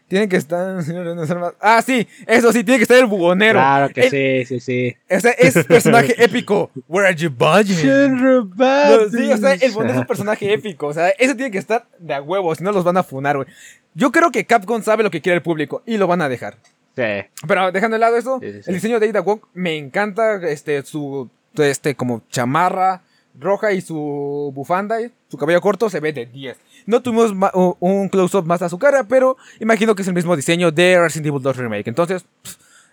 tiene 0.07 0.29
que 0.29 0.37
estar. 0.37 0.75
Ah, 1.59 1.81
sí, 1.81 2.07
eso 2.27 2.51
sí, 2.51 2.63
tiene 2.63 2.77
que 2.77 2.83
estar 2.83 2.97
el 2.97 3.05
bugonero. 3.05 3.59
Claro 3.59 3.89
que 3.89 4.09
sí, 4.09 4.45
sí, 4.45 4.59
sí. 4.59 4.97
Ese 5.07 5.35
es 5.37 5.65
personaje 5.67 6.15
épico. 6.23 6.71
Where 6.87 7.07
are 7.07 7.15
you 7.15 7.29
budging? 7.29 7.75
No, 8.15 9.09
sí, 9.09 9.31
o 9.31 9.37
sea, 9.37 9.53
el 9.53 9.71
bugonero 9.71 9.95
es 9.95 9.99
un 10.01 10.07
personaje 10.07 10.53
épico. 10.53 10.87
O 10.87 10.93
sea, 10.93 11.09
ese 11.09 11.35
tiene 11.35 11.51
que 11.51 11.57
estar 11.57 11.87
de 11.99 12.13
a 12.13 12.21
huevo, 12.21 12.53
si 12.55 12.63
no 12.63 12.71
los 12.71 12.83
van 12.83 12.97
a 12.97 13.03
funar, 13.03 13.37
güey. 13.37 13.47
Yo 13.93 14.11
creo 14.11 14.31
que 14.31 14.45
Capcom 14.45 14.81
sabe 14.83 15.03
lo 15.03 15.11
que 15.11 15.21
quiere 15.21 15.37
el 15.37 15.43
público 15.43 15.81
y 15.85 15.97
lo 15.97 16.07
van 16.07 16.21
a 16.21 16.29
dejar. 16.29 16.57
Sí. 16.95 17.27
Pero 17.47 17.71
dejando 17.71 17.95
de 17.95 17.99
lado 17.99 18.17
eso, 18.17 18.39
el 18.41 18.61
diseño 18.73 18.99
de 18.99 19.09
Ada 19.09 19.21
Wong 19.21 19.41
me 19.53 19.77
encanta. 19.77 20.35
Este, 20.47 20.83
su. 20.83 21.29
Este, 21.57 21.95
como 21.95 22.21
chamarra 22.29 23.01
roja 23.39 23.71
y 23.73 23.81
su 23.81 24.51
bufanda, 24.53 24.97
su 25.27 25.37
cabello 25.37 25.61
corto 25.61 25.89
se 25.89 25.99
ve 25.99 26.13
de 26.13 26.25
10. 26.25 26.57
No 26.85 27.01
tuvimos 27.01 27.33
un 27.79 28.09
close-up 28.09 28.45
más 28.45 28.61
a 28.61 28.69
su 28.69 28.77
cara, 28.77 29.03
pero 29.03 29.37
imagino 29.59 29.95
que 29.95 30.03
es 30.03 30.07
el 30.07 30.13
mismo 30.13 30.35
diseño 30.35 30.71
de 30.71 30.99
Resident 30.99 31.27
Evil 31.27 31.41
2 31.41 31.57
Remake. 31.57 31.87
Entonces, 31.87 32.25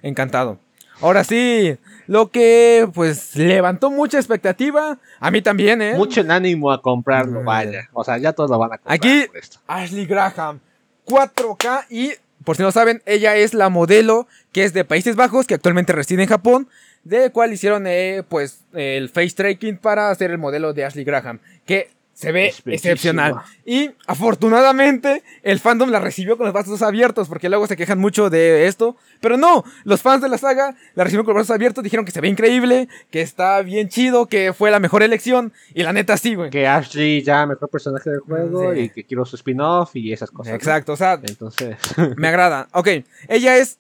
encantado. 0.03 0.59
Ahora 1.01 1.25
sí, 1.25 1.77
lo 2.07 2.31
que 2.31 2.89
pues 2.95 3.35
levantó 3.35 3.91
mucha 3.91 4.19
expectativa, 4.19 4.99
a 5.19 5.31
mí 5.31 5.43
también, 5.43 5.83
¿eh? 5.83 5.95
Mucho 5.97 6.21
en 6.21 6.31
ánimo 6.31 6.71
a 6.71 6.81
comprarlo, 6.81 7.43
vaya. 7.43 7.89
O 7.93 8.05
sea, 8.05 8.19
ya 8.19 8.33
todos 8.33 8.51
lo 8.51 8.59
van 8.59 8.75
a 8.75 8.79
comprar. 8.79 8.95
Aquí, 8.95 9.27
Ashley 9.67 10.07
Graham, 10.07 10.61
4K 11.05 11.87
y, 11.91 12.13
por 12.45 12.57
si 12.57 12.63
no 12.63 12.71
saben, 12.71 13.03
ella 13.05 13.35
es 13.37 13.53
la 13.53 13.69
modelo 13.69 14.29
que 14.53 14.63
es 14.65 14.73
de 14.75 14.85
Países 14.85 15.17
Bajos, 15.17 15.47
que 15.47 15.55
actualmente 15.55 15.93
reside 15.93 16.23
en 16.23 16.29
Japón, 16.29 16.69
de 17.03 17.31
cual 17.31 17.53
hicieron 17.53 17.87
eh, 17.89 18.23
pues 18.29 18.61
el 18.73 19.09
face 19.09 19.35
tracking 19.35 19.79
para 19.79 20.11
hacer 20.11 20.31
el 20.31 20.39
modelo 20.39 20.73
de 20.73 20.85
Ashley 20.85 21.05
Graham, 21.05 21.41
que 21.67 21.91
se 22.23 22.33
ve 22.33 22.55
excepcional. 22.67 23.35
Y 23.65 23.91
afortunadamente 24.07 25.23
el 25.43 25.59
fandom 25.61 25.91
la 25.91 25.99
recibió 26.01 26.37
con 26.37 26.47
los 26.47 26.53
brazos 26.55 26.81
abiertos, 26.83 27.29
porque 27.29 27.49
luego 27.49 27.67
se 27.67 27.77
quejan 27.77 27.99
mucho 27.99 28.31
de 28.31 28.67
esto. 28.67 28.97
Pero 29.21 29.37
no, 29.37 29.65
los 29.85 30.03
fans 30.03 30.23
de 30.23 30.29
la 30.29 30.39
saga 30.39 30.75
la 30.95 31.05
recibieron 31.05 31.25
con 31.27 31.35
los 31.35 31.41
brazos 31.41 31.55
abiertos, 31.55 31.85
dijeron 31.85 32.05
que 32.05 32.13
se 32.13 32.21
ve 32.21 32.29
increíble, 32.29 32.89
que 33.11 33.21
está 33.23 33.61
bien 33.63 33.89
chido, 33.89 34.27
que 34.27 34.53
fue 34.53 34.71
la 34.71 34.81
mejor 34.81 35.03
elección. 35.03 35.53
Y 35.75 35.83
la 35.83 35.93
neta 35.93 36.17
sí, 36.17 36.35
güey. 36.35 36.51
Que 36.51 36.67
Ashley 36.67 37.23
ya 37.23 37.45
mejor 37.47 37.69
personaje 37.69 38.11
del 38.11 38.21
juego 38.21 38.73
Sí. 38.73 38.81
y 38.81 38.89
que 38.91 39.05
quiero 39.05 39.25
su 39.25 39.37
spin-off 39.37 39.95
y 39.95 40.13
esas 40.13 40.31
cosas. 40.31 40.53
¿no? 40.53 40.57
Exacto, 40.57 40.93
o 40.93 40.97
sea, 40.97 41.21
Entonces, 41.23 41.77
me 42.17 42.29
agrada. 42.33 42.69
Ok, 42.73 42.89
ella 43.29 43.57
es. 43.59 43.79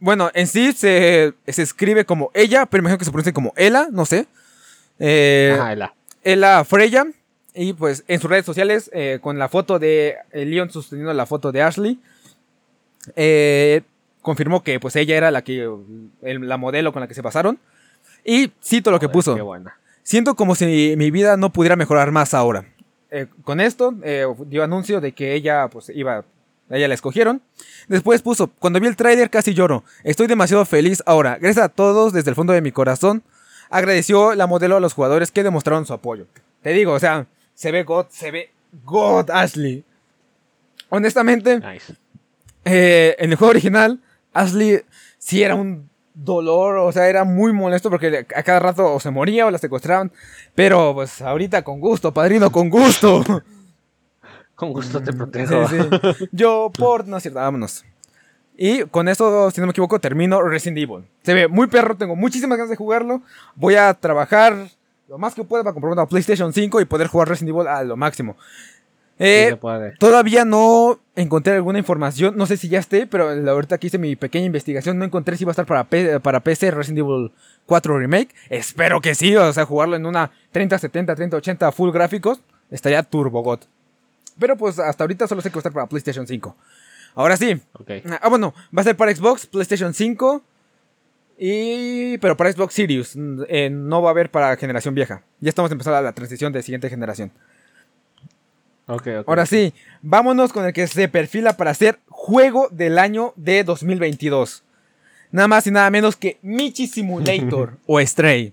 Bueno, 0.00 0.30
en 0.34 0.46
sí 0.46 0.72
se, 0.72 1.32
se 1.46 1.62
escribe 1.62 2.04
como 2.04 2.30
ella, 2.34 2.66
pero 2.66 2.80
imagino 2.82 2.98
que 2.98 3.04
se 3.04 3.10
pronuncia 3.10 3.32
como 3.32 3.52
Ella, 3.56 3.88
no 3.90 4.04
sé. 4.04 4.26
Eh, 4.98 5.56
ajá, 5.58 5.74
la. 5.76 5.94
Ella 6.22 6.64
Freya. 6.64 7.06
Y 7.54 7.72
pues 7.72 8.02
en 8.08 8.20
sus 8.20 8.28
redes 8.28 8.44
sociales, 8.44 8.90
eh, 8.92 9.18
con 9.22 9.38
la 9.38 9.48
foto 9.48 9.78
de 9.78 10.16
eh, 10.32 10.44
Leon 10.44 10.70
sosteniendo 10.70 11.12
la 11.14 11.24
foto 11.26 11.52
de 11.52 11.62
Ashley, 11.62 12.00
eh, 13.16 13.82
confirmó 14.22 14.62
que 14.62 14.80
pues 14.80 14.96
ella 14.96 15.16
era 15.16 15.30
la 15.30 15.42
que 15.42 15.68
el- 16.22 16.48
la 16.48 16.56
modelo 16.56 16.92
con 16.92 17.00
la 17.00 17.08
que 17.08 17.14
se 17.14 17.22
pasaron. 17.22 17.58
Y 18.24 18.50
cito 18.62 18.90
lo 18.90 18.98
que 18.98 19.06
Joder, 19.06 19.12
puso. 19.12 19.34
Qué 19.34 19.42
buena. 19.42 19.78
Siento 20.02 20.34
como 20.34 20.54
si 20.54 20.94
mi 20.96 21.10
vida 21.10 21.36
no 21.36 21.50
pudiera 21.52 21.76
mejorar 21.76 22.10
más 22.10 22.34
ahora. 22.34 22.64
Eh, 23.10 23.26
con 23.44 23.60
esto 23.60 23.94
eh, 24.02 24.26
dio 24.46 24.64
anuncio 24.64 25.00
de 25.00 25.12
que 25.12 25.34
ella 25.34 25.68
pues 25.68 25.90
iba, 25.94 26.18
a 26.18 26.24
ella 26.76 26.88
la 26.88 26.94
escogieron. 26.94 27.40
Después 27.88 28.22
puso, 28.22 28.48
cuando 28.58 28.80
vi 28.80 28.86
el 28.88 28.96
trailer 28.96 29.30
casi 29.30 29.54
lloro. 29.54 29.84
Estoy 30.02 30.26
demasiado 30.26 30.64
feliz 30.64 31.02
ahora. 31.06 31.38
Gracias 31.40 31.64
a 31.64 31.68
todos 31.68 32.12
desde 32.12 32.30
el 32.30 32.34
fondo 32.36 32.52
de 32.52 32.62
mi 32.62 32.72
corazón. 32.72 33.22
Agradeció 33.70 34.34
la 34.34 34.46
modelo 34.46 34.76
a 34.76 34.80
los 34.80 34.94
jugadores 34.94 35.30
que 35.30 35.42
demostraron 35.42 35.86
su 35.86 35.92
apoyo. 35.92 36.26
Te 36.62 36.70
digo, 36.70 36.92
o 36.92 36.98
sea, 37.00 37.26
se 37.54 37.70
ve 37.72 37.82
God, 37.84 38.06
se 38.10 38.30
ve 38.30 38.50
God 38.84 39.30
Ashley. 39.30 39.84
Honestamente, 40.88 41.60
Nice. 41.60 41.94
eh, 42.64 43.16
en 43.18 43.30
el 43.30 43.36
juego 43.36 43.50
original, 43.50 44.00
Ashley 44.32 44.82
sí 45.18 45.42
era 45.42 45.54
un 45.54 45.88
dolor, 46.14 46.76
o 46.78 46.92
sea, 46.92 47.08
era 47.08 47.24
muy 47.24 47.52
molesto 47.52 47.90
porque 47.90 48.26
a 48.34 48.42
cada 48.42 48.60
rato 48.60 48.94
o 48.94 49.00
se 49.00 49.10
moría 49.10 49.46
o 49.46 49.50
la 49.50 49.58
secuestraban. 49.58 50.12
Pero 50.54 50.94
pues 50.94 51.20
ahorita 51.22 51.62
con 51.62 51.80
gusto, 51.80 52.12
padrino, 52.12 52.50
con 52.52 52.68
gusto. 52.70 53.24
Con 54.54 54.72
gusto 54.72 55.02
te 55.02 55.12
protejo. 55.12 55.66
Sí, 55.66 55.76
sí. 56.16 56.28
Yo 56.30 56.70
por... 56.78 57.08
No 57.08 57.16
es 57.16 57.24
cierto, 57.24 57.40
vámonos. 57.40 57.84
Y 58.56 58.84
con 58.84 59.08
eso, 59.08 59.50
si 59.50 59.60
no 59.60 59.66
me 59.66 59.72
equivoco, 59.72 59.98
termino 59.98 60.40
Resident 60.42 60.78
Evil. 60.78 61.04
Se 61.24 61.34
ve 61.34 61.48
muy 61.48 61.66
perro, 61.66 61.96
tengo 61.96 62.14
muchísimas 62.14 62.56
ganas 62.56 62.70
de 62.70 62.76
jugarlo. 62.76 63.20
Voy 63.56 63.74
a 63.74 63.92
trabajar 63.94 64.68
lo 65.14 65.18
más 65.18 65.32
que 65.36 65.44
pueda 65.44 65.62
para 65.62 65.72
comprar 65.74 65.92
una 65.92 66.06
PlayStation 66.06 66.52
5 66.52 66.80
y 66.80 66.86
poder 66.86 67.06
jugar 67.06 67.28
Resident 67.28 67.54
Evil 67.56 67.68
a 67.68 67.84
lo 67.84 67.96
máximo. 67.96 68.36
Eh. 69.20 69.50
Todavía 70.00 70.44
no 70.44 70.98
encontré 71.14 71.52
alguna 71.52 71.78
información, 71.78 72.34
no 72.36 72.46
sé 72.46 72.56
si 72.56 72.68
ya 72.68 72.80
esté, 72.80 73.06
pero 73.06 73.32
la- 73.32 73.52
ahorita 73.52 73.78
que 73.78 73.86
hice 73.86 73.96
mi 73.96 74.16
pequeña 74.16 74.46
investigación 74.46 74.98
no 74.98 75.04
encontré 75.04 75.36
si 75.36 75.44
va 75.44 75.50
a 75.50 75.52
estar 75.52 75.66
para, 75.66 75.84
P- 75.84 76.18
para 76.18 76.40
PC 76.40 76.72
Resident 76.72 76.98
Evil 76.98 77.30
4 77.66 77.96
Remake. 77.96 78.34
Espero 78.50 79.00
que 79.00 79.14
sí, 79.14 79.36
o 79.36 79.52
sea, 79.52 79.64
jugarlo 79.66 79.94
en 79.94 80.04
una 80.04 80.32
3070, 80.50 81.14
3080 81.14 81.70
full 81.70 81.92
gráficos, 81.92 82.40
estaría 82.72 83.04
turbogot. 83.04 83.68
Pero 84.36 84.56
pues 84.56 84.80
hasta 84.80 85.04
ahorita 85.04 85.28
solo 85.28 85.42
sé 85.42 85.50
que 85.50 85.54
va 85.54 85.58
a 85.58 85.60
estar 85.60 85.72
para 85.72 85.86
PlayStation 85.86 86.26
5. 86.26 86.56
Ahora 87.14 87.36
sí, 87.36 87.62
ah 88.20 88.28
bueno, 88.28 88.52
va 88.76 88.80
a 88.80 88.84
ser 88.84 88.96
para 88.96 89.14
Xbox, 89.14 89.46
PlayStation 89.46 89.94
5 89.94 90.42
y... 91.38 92.18
pero 92.18 92.36
para 92.36 92.52
Xbox 92.52 92.74
Series, 92.74 93.16
mm, 93.16 93.42
eh, 93.48 93.70
no 93.70 94.02
va 94.02 94.10
a 94.10 94.12
haber 94.12 94.30
para 94.30 94.56
generación 94.56 94.94
vieja. 94.94 95.22
Ya 95.40 95.48
estamos 95.48 95.70
empezando 95.70 96.00
la 96.00 96.12
transición 96.12 96.52
de 96.52 96.62
siguiente 96.62 96.88
generación. 96.88 97.32
Ok, 98.86 99.06
ok. 99.20 99.28
Ahora 99.28 99.46
sí, 99.46 99.72
vámonos 100.02 100.52
con 100.52 100.66
el 100.66 100.72
que 100.72 100.86
se 100.86 101.08
perfila 101.08 101.56
para 101.56 101.72
ser 101.74 102.00
juego 102.08 102.68
del 102.70 102.98
año 102.98 103.32
de 103.36 103.64
2022. 103.64 104.62
Nada 105.30 105.48
más 105.48 105.66
y 105.66 105.70
nada 105.70 105.90
menos 105.90 106.16
que 106.16 106.38
Michi 106.42 106.86
Simulator 106.86 107.78
o 107.86 108.00
Stray. 108.00 108.52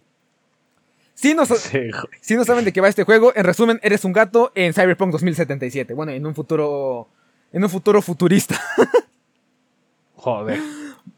Si 1.14 1.36
no, 1.36 1.46
Sí, 1.46 1.92
si 2.20 2.36
no 2.36 2.46
saben 2.46 2.66
de 2.66 2.74
qué 2.74 2.82
va 2.82 2.88
este 2.88 3.04
juego, 3.04 3.32
en 3.36 3.44
resumen, 3.44 3.80
eres 3.84 4.04
un 4.06 4.14
gato 4.14 4.52
en 4.56 4.74
Cyberpunk 4.74 5.12
2077. 5.12 5.94
Bueno, 5.94 6.12
en 6.12 6.26
un 6.26 6.34
futuro. 6.34 7.08
En 7.54 7.64
un 7.64 7.70
futuro 7.70 8.02
futurista. 8.02 8.60
Joder. 10.16 10.60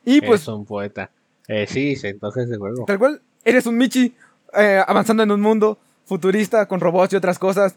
Y 0.03 0.19
pues, 0.19 0.41
es 0.41 0.47
un 0.49 0.65
poeta. 0.65 1.09
Eh, 1.47 1.65
sí, 1.67 1.95
sí, 1.95 2.07
entonces 2.07 2.49
de 2.49 2.57
juego. 2.57 2.85
tal 2.85 2.99
cual, 2.99 3.21
eres 3.43 3.65
un 3.65 3.77
Michi 3.77 4.15
eh, 4.57 4.81
avanzando 4.85 5.23
en 5.23 5.31
un 5.31 5.41
mundo 5.41 5.77
futurista 6.05 6.65
con 6.67 6.79
robots 6.79 7.13
y 7.13 7.15
otras 7.15 7.39
cosas. 7.39 7.75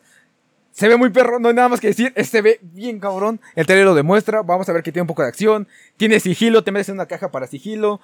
Se 0.73 0.89
ve 0.89 0.97
muy 0.97 1.09
perro, 1.09 1.39
no 1.39 1.49
hay 1.49 1.55
nada 1.55 1.71
más 1.71 1.81
que 1.81 1.87
decir. 1.87 2.13
Se 2.23 2.43
ve 2.43 2.59
bien 2.61 3.01
cabrón. 3.01 3.41
El 3.55 3.65
trailer 3.65 3.87
lo 3.87 3.95
demuestra. 3.95 4.43
Vamos 4.43 4.69
a 4.69 4.75
ver 4.75 4.83
que 4.83 4.93
tiene 4.93 5.05
un 5.05 5.07
poco 5.07 5.23
de 5.23 5.29
acción. 5.29 5.67
Tiene 5.97 6.21
sigilo, 6.21 6.65
te 6.65 6.71
metes 6.71 6.91
en 6.91 6.97
una 6.97 7.07
caja 7.07 7.31
para 7.31 7.47
sigilo. 7.47 7.99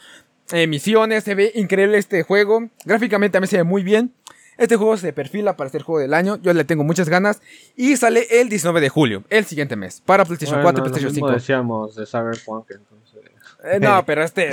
Eh, 0.52 0.66
misiones, 0.66 1.22
se 1.22 1.34
ve 1.34 1.52
increíble 1.54 1.98
este 1.98 2.22
juego. 2.22 2.70
Gráficamente 2.86 3.34
también 3.34 3.50
se 3.50 3.58
ve 3.58 3.64
muy 3.64 3.82
bien. 3.82 4.14
Este 4.56 4.76
juego 4.76 4.96
se 4.96 5.12
perfila 5.12 5.54
para 5.54 5.68
ser 5.68 5.82
juego 5.82 6.00
del 6.00 6.14
año. 6.14 6.38
Yo 6.40 6.54
le 6.54 6.64
tengo 6.64 6.82
muchas 6.82 7.10
ganas. 7.10 7.42
Y 7.76 7.96
sale 7.98 8.26
el 8.30 8.48
19 8.48 8.80
de 8.80 8.88
julio, 8.88 9.24
el 9.28 9.44
siguiente 9.44 9.76
mes. 9.76 10.00
Para 10.00 10.24
PlayStation 10.24 10.62
Bueno, 10.62 10.80
4 10.80 10.84
y 10.84 10.88
lo 10.88 10.92
PlayStation 10.92 11.12
mismo 11.12 11.28
5. 11.28 11.38
decíamos 11.38 11.96
de 11.96 12.06
Cyberpunk, 12.06 12.70
entonces. 12.70 13.32
Eh, 13.64 13.80
no, 13.80 14.02
pero 14.06 14.22
este. 14.24 14.50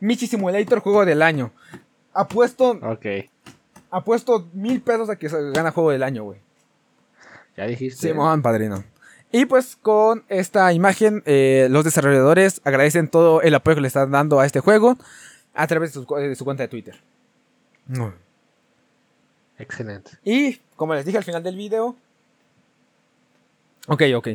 Michi 0.00 0.26
Simulator, 0.26 0.80
juego 0.80 1.04
del 1.04 1.22
año. 1.22 1.52
Apuesto, 2.12 2.70
Ok. 2.82 3.06
apuesto 3.90 4.48
mil 4.52 4.80
pesos 4.80 5.08
a 5.10 5.16
que 5.16 5.28
se 5.28 5.50
gana 5.50 5.70
juego 5.72 5.90
del 5.90 6.02
año, 6.02 6.24
güey. 6.24 6.40
Ya 7.56 7.66
dijiste. 7.66 8.08
Simón, 8.08 8.42
padrino. 8.42 8.84
Y 9.30 9.44
pues 9.44 9.76
con 9.76 10.24
esta 10.28 10.72
imagen, 10.72 11.22
eh, 11.26 11.66
los 11.70 11.84
desarrolladores 11.84 12.60
agradecen 12.64 13.08
todo 13.08 13.42
el 13.42 13.54
apoyo 13.54 13.74
que 13.76 13.80
le 13.82 13.88
están 13.88 14.10
dando 14.10 14.40
a 14.40 14.46
este 14.46 14.60
juego 14.60 14.96
a 15.54 15.66
través 15.66 15.92
de 15.92 16.02
su, 16.02 16.14
de 16.14 16.34
su 16.34 16.44
cuenta 16.44 16.62
de 16.62 16.68
Twitter. 16.68 16.98
Excelente. 19.58 20.12
Y 20.24 20.56
como 20.76 20.94
les 20.94 21.04
dije 21.04 21.18
al 21.18 21.24
final 21.24 21.42
del 21.42 21.56
video. 21.56 21.96
Ok, 23.88 24.02
ok. 24.16 24.28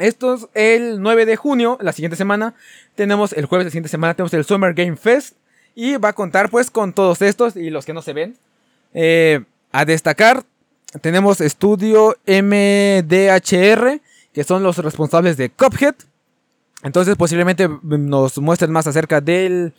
Esto 0.00 0.34
es 0.34 0.46
el 0.54 1.00
9 1.00 1.26
de 1.26 1.36
junio, 1.36 1.78
la 1.80 1.92
siguiente 1.92 2.16
semana. 2.16 2.54
Tenemos 2.94 3.32
el 3.32 3.46
jueves 3.46 3.64
de 3.64 3.68
la 3.68 3.70
siguiente 3.70 3.88
semana, 3.88 4.14
tenemos 4.14 4.34
el 4.34 4.44
Summer 4.44 4.74
Game 4.74 4.96
Fest. 4.96 5.36
Y 5.74 5.96
va 5.96 6.10
a 6.10 6.12
contar 6.14 6.50
pues 6.50 6.70
con 6.70 6.92
todos 6.92 7.22
estos 7.22 7.54
y 7.56 7.70
los 7.70 7.84
que 7.84 7.92
no 7.92 8.02
se 8.02 8.12
ven. 8.12 8.36
Eh, 8.92 9.44
a 9.72 9.84
destacar, 9.84 10.42
tenemos 11.00 11.40
Estudio 11.40 12.16
MDHR, 12.26 14.00
que 14.32 14.44
son 14.44 14.62
los 14.62 14.78
responsables 14.78 15.36
de 15.36 15.50
Cuphead. 15.50 15.94
Entonces 16.82 17.16
posiblemente 17.16 17.68
nos 17.82 18.38
muestren 18.38 18.72
más 18.72 18.86
acerca 18.86 19.20
del 19.20 19.72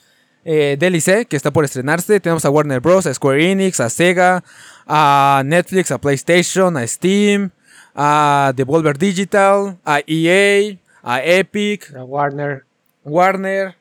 eh, 0.45 1.25
que 1.27 1.36
está 1.36 1.51
por 1.51 1.65
estrenarse. 1.65 2.19
Tenemos 2.19 2.45
a 2.45 2.49
Warner 2.49 2.79
Bros., 2.79 3.05
a 3.05 3.13
Square 3.13 3.51
Enix, 3.51 3.79
a 3.79 3.89
Sega, 3.89 4.43
a 4.88 5.43
Netflix, 5.45 5.91
a 5.91 5.97
PlayStation, 5.97 6.77
a 6.77 6.88
Steam, 6.88 7.51
a 7.95 8.54
Devolver 8.56 8.97
Digital, 8.97 9.77
a 9.86 10.01
EA, 10.06 10.77
a 11.04 11.23
Epic, 11.23 11.89
La 11.91 12.04
Warner. 12.04 12.63
Warner, 13.04 13.75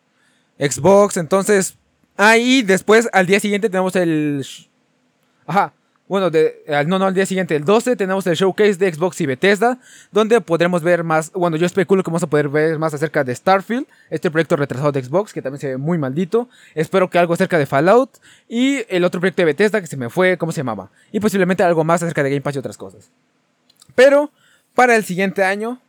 Xbox. 0.59 1.17
Entonces, 1.17 1.77
ahí 2.17 2.63
después 2.63 3.09
al 3.13 3.27
día 3.27 3.41
siguiente 3.41 3.69
tenemos 3.69 3.97
el... 3.97 4.45
Ajá. 5.47 5.73
Bueno, 6.11 6.29
de, 6.29 6.65
no, 6.89 6.99
no, 6.99 7.07
al 7.07 7.15
día 7.15 7.25
siguiente, 7.25 7.55
el 7.55 7.65
12, 7.65 7.95
tenemos 7.95 8.27
el 8.27 8.35
showcase 8.35 8.75
de 8.75 8.93
Xbox 8.93 9.21
y 9.21 9.27
Bethesda, 9.27 9.79
donde 10.11 10.41
podremos 10.41 10.83
ver 10.83 11.05
más, 11.05 11.31
bueno, 11.31 11.57
yo 11.57 11.67
especulo 11.67 12.03
que 12.03 12.11
vamos 12.11 12.25
a 12.25 12.27
poder 12.27 12.49
ver 12.49 12.81
más 12.81 12.93
acerca 12.93 13.23
de 13.23 13.33
Starfield, 13.33 13.87
este 14.11 14.29
proyecto 14.29 14.57
retrasado 14.57 14.91
de 14.91 15.05
Xbox, 15.05 15.33
que 15.33 15.41
también 15.41 15.61
se 15.61 15.69
ve 15.69 15.77
muy 15.77 15.99
maldito. 15.99 16.49
Espero 16.75 17.09
que 17.09 17.17
algo 17.21 17.35
acerca 17.35 17.59
de 17.59 17.67
Fallout, 17.67 18.11
y 18.49 18.81
el 18.89 19.05
otro 19.05 19.21
proyecto 19.21 19.43
de 19.43 19.47
Bethesda, 19.47 19.81
que 19.81 19.87
se 19.87 19.97
me 19.97 20.11
fue, 20.11 20.37
¿cómo 20.37 20.51
se 20.51 20.59
llamaba? 20.63 20.91
Y 21.13 21.21
posiblemente 21.21 21.63
algo 21.63 21.85
más 21.85 22.03
acerca 22.03 22.25
de 22.25 22.31
Game 22.31 22.41
Pass 22.41 22.57
y 22.57 22.59
otras 22.59 22.77
cosas. 22.77 23.09
Pero, 23.95 24.31
para 24.75 24.97
el 24.97 25.05
siguiente 25.05 25.45
año, 25.45 25.81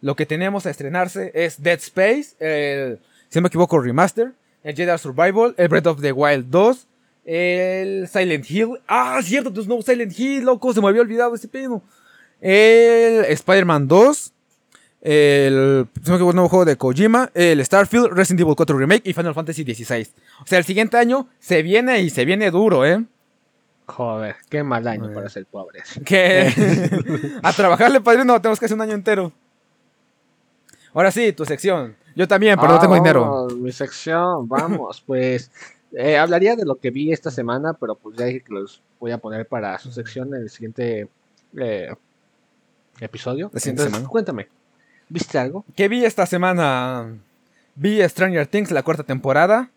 lo 0.00 0.16
que 0.16 0.26
tenemos 0.26 0.66
a 0.66 0.70
estrenarse 0.70 1.32
es 1.34 1.62
Dead 1.62 1.78
Space, 1.78 2.34
el, 2.38 2.98
si 3.28 3.38
no 3.38 3.42
me 3.42 3.48
equivoco, 3.48 3.78
Remaster, 3.78 4.32
el 4.62 4.74
Jedi 4.74 4.98
Survival, 4.98 5.54
el 5.56 5.68
Breath 5.68 5.86
of 5.86 6.00
the 6.00 6.12
Wild 6.12 6.46
2, 6.50 6.86
el 7.24 8.08
Silent 8.08 8.50
Hill. 8.50 8.80
Ah, 8.86 9.20
cierto, 9.22 9.52
tus 9.52 9.66
nuevos 9.66 9.84
Silent 9.84 10.18
Hill, 10.18 10.44
loco, 10.44 10.72
se 10.72 10.80
me 10.80 10.88
había 10.88 11.02
olvidado 11.02 11.34
ese 11.34 11.48
pedo. 11.48 11.82
El 12.40 13.24
Spider-Man 13.24 13.88
2, 13.88 14.32
el, 15.00 15.86
si 16.02 16.10
no 16.10 16.18
nuevo 16.18 16.48
juego 16.48 16.64
de 16.64 16.76
Kojima, 16.76 17.30
el 17.34 17.64
Starfield, 17.64 18.12
Resident 18.12 18.40
Evil 18.40 18.54
4 18.56 18.78
Remake 18.78 19.08
y 19.08 19.12
Final 19.12 19.34
Fantasy 19.34 19.64
16. 19.64 20.12
O 20.42 20.46
sea, 20.46 20.58
el 20.58 20.64
siguiente 20.64 20.96
año 20.96 21.28
se 21.38 21.62
viene 21.62 22.00
y 22.00 22.10
se 22.10 22.24
viene 22.24 22.50
duro, 22.50 22.86
¿eh? 22.86 23.04
Joder, 23.88 24.36
qué 24.50 24.62
mal 24.62 24.86
año 24.86 25.00
Joder. 25.02 25.14
para 25.14 25.28
ser 25.30 25.46
pobre. 25.46 25.82
Que 26.04 26.52
a 27.42 27.52
trabajarle, 27.52 28.00
padrino, 28.00 28.40
tenemos 28.40 28.58
que 28.60 28.66
hacer 28.66 28.74
un 28.76 28.82
año 28.82 28.92
entero. 28.94 29.32
Ahora 30.94 31.10
sí, 31.10 31.32
tu 31.32 31.44
sección. 31.44 31.96
Yo 32.14 32.26
también, 32.28 32.58
pero 32.60 32.72
no 32.74 32.80
tengo 32.80 32.94
Ah, 32.94 32.98
dinero. 32.98 33.48
Mi 33.56 33.72
sección, 33.72 34.46
vamos, 34.48 35.00
pues. 35.06 35.50
eh, 35.92 36.18
hablaría 36.18 36.54
de 36.56 36.64
lo 36.64 36.76
que 36.76 36.90
vi 36.90 37.12
esta 37.12 37.30
semana, 37.30 37.72
pero 37.74 37.94
pues 37.94 38.16
ya 38.16 38.26
dije 38.26 38.40
que 38.42 38.52
los 38.52 38.82
voy 39.00 39.10
a 39.12 39.18
poner 39.18 39.46
para 39.46 39.78
su 39.78 39.90
sección 39.92 40.34
en 40.34 40.42
el 40.42 40.50
siguiente 40.50 41.08
eh, 41.56 41.94
episodio. 43.00 43.50
La 43.52 43.60
siguiente 43.60 43.82
Entonces, 43.82 43.92
semana. 43.92 44.08
cuéntame, 44.08 44.48
¿viste 45.08 45.38
algo? 45.38 45.64
¿Qué 45.76 45.88
vi 45.88 46.04
esta 46.04 46.26
semana? 46.26 47.16
Vi 47.76 48.06
Stranger 48.08 48.46
Things, 48.46 48.70
la 48.72 48.82
cuarta 48.82 49.04
temporada. 49.04 49.70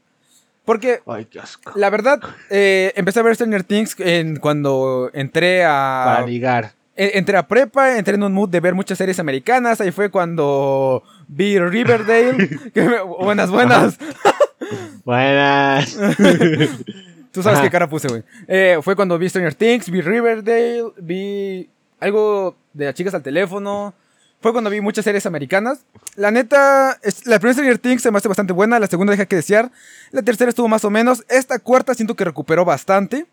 Porque, 0.65 1.01
Ay, 1.07 1.25
qué 1.25 1.39
asco. 1.39 1.71
la 1.75 1.89
verdad, 1.89 2.19
eh, 2.49 2.93
empecé 2.95 3.19
a 3.19 3.23
ver 3.23 3.35
Stranger 3.35 3.63
Things 3.63 3.95
en, 3.99 4.37
cuando 4.37 5.09
entré 5.13 5.61
Para 5.63 6.17
a... 6.19 6.25
ligar. 6.25 6.73
en- 6.95 7.11
Entré 7.17 7.37
a 7.37 7.47
prepa, 7.47 7.97
entré 7.97 8.13
en 8.15 8.23
un 8.23 8.33
mood 8.33 8.49
de 8.49 8.59
ver 8.59 8.75
muchas 8.75 8.97
series 8.97 9.19
americanas. 9.19 9.81
Ahí 9.81 9.91
fue 9.91 10.11
cuando 10.11 11.03
vi 11.27 11.57
Riverdale. 11.59 12.47
que 12.73 12.81
me- 12.83 13.01
buenas, 13.01 13.49
buenas. 13.49 13.97
Buenas. 15.03 15.97
Tú 17.31 17.41
sabes 17.41 17.57
Ajá. 17.59 17.61
qué 17.63 17.71
cara 17.71 17.89
puse, 17.89 18.07
güey. 18.07 18.23
Eh, 18.47 18.77
fue 18.81 18.95
cuando 18.95 19.17
vi 19.17 19.27
Stranger 19.29 19.55
Things, 19.55 19.89
vi 19.89 20.01
Riverdale, 20.01 20.91
vi 20.97 21.69
algo 21.99 22.55
de 22.73 22.85
las 22.85 22.93
chicas 22.93 23.13
al 23.13 23.23
teléfono. 23.23 23.93
Fue 24.41 24.51
cuando 24.51 24.69
vi 24.69 24.81
muchas 24.81 25.05
series 25.05 25.25
americanas. 25.25 25.85
La 26.15 26.31
neta, 26.31 26.97
es- 27.03 27.25
la 27.27 27.37
primera 27.39 27.53
Stranger 27.53 27.77
Things 27.77 28.01
se 28.01 28.11
me 28.11 28.17
hace 28.17 28.27
bastante 28.27 28.53
buena, 28.53 28.79
la 28.79 28.87
segunda 28.87 29.11
deja 29.11 29.25
que 29.27 29.35
desear. 29.35 29.71
La 30.11 30.23
tercera 30.23 30.49
estuvo 30.49 30.67
más 30.67 30.83
o 30.83 30.89
menos. 30.89 31.23
Esta 31.29 31.59
cuarta 31.59 31.93
siento 31.93 32.15
que 32.15 32.25
recuperó 32.25 32.65
bastante. 32.65 33.27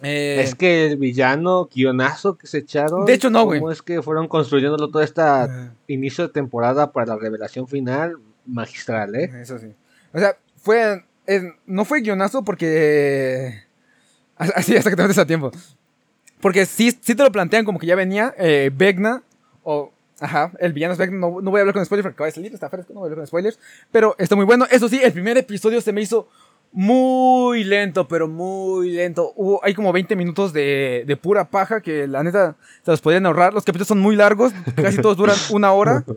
Eh, 0.00 0.40
es 0.44 0.54
que 0.54 0.86
el 0.86 0.96
villano, 0.96 1.68
guionazo 1.74 2.38
que 2.38 2.46
se 2.46 2.58
echaron. 2.58 3.04
De 3.04 3.14
hecho, 3.14 3.30
no, 3.30 3.44
güey. 3.44 3.58
¿Cómo 3.58 3.72
es 3.72 3.82
que 3.82 4.00
fueron 4.00 4.28
construyéndolo 4.28 4.88
todo 4.90 5.02
este 5.02 5.20
eh, 5.22 5.70
inicio 5.88 6.28
de 6.28 6.32
temporada 6.32 6.92
para 6.92 7.06
la 7.14 7.16
revelación 7.16 7.66
final? 7.66 8.16
Magistral, 8.46 9.16
¿eh? 9.16 9.30
Eso 9.42 9.58
sí. 9.58 9.74
O 10.12 10.20
sea, 10.20 10.36
fue. 10.56 11.04
eh, 11.26 11.52
no 11.66 11.84
fue 11.84 12.00
guionazo 12.00 12.44
porque. 12.44 13.60
Así, 14.36 14.76
exactamente 14.76 15.12
ese 15.12 15.26
tiempo. 15.26 15.50
Porque 16.40 16.64
sí, 16.64 16.96
sí 17.00 17.16
te 17.16 17.24
lo 17.24 17.32
plantean 17.32 17.64
como 17.64 17.80
que 17.80 17.86
ya 17.88 17.96
venía 17.96 18.32
eh, 18.38 18.70
Vecna. 18.72 19.24
O. 19.64 19.92
Ajá, 20.20 20.52
el 20.58 20.72
villano 20.72 20.96
Vecna. 20.96 21.18
No, 21.18 21.40
no 21.40 21.50
voy 21.50 21.58
a 21.58 21.62
hablar 21.62 21.74
con 21.74 21.84
spoilers 21.84 22.04
porque 22.04 22.14
acaba 22.14 22.26
de 22.26 22.32
salir, 22.32 22.52
está 22.52 22.68
fresco, 22.68 22.92
no 22.92 23.00
voy 23.00 23.08
a 23.08 23.12
hablar 23.12 23.18
con 23.18 23.26
spoilers. 23.26 23.58
Pero 23.92 24.14
está 24.18 24.36
muy 24.36 24.44
bueno. 24.44 24.66
Eso 24.70 24.88
sí, 24.88 25.00
el 25.02 25.12
primer 25.12 25.36
episodio 25.38 25.80
se 25.80 25.92
me 25.92 26.00
hizo 26.00 26.28
muy 26.72 27.64
lento, 27.64 28.08
pero 28.08 28.28
muy 28.28 28.90
lento. 28.90 29.32
Hubo, 29.36 29.64
hay 29.64 29.74
como 29.74 29.92
20 29.92 30.16
minutos 30.16 30.52
de, 30.52 31.04
de 31.06 31.16
pura 31.16 31.50
paja 31.50 31.80
que 31.80 32.06
la 32.06 32.22
neta 32.22 32.56
se 32.84 32.90
los 32.90 33.00
podrían 33.00 33.26
ahorrar. 33.26 33.54
Los 33.54 33.64
capítulos 33.64 33.88
son 33.88 34.00
muy 34.00 34.16
largos, 34.16 34.52
casi 34.76 34.98
todos 34.98 35.16
duran 35.16 35.36
una 35.50 35.72
hora. 35.72 36.04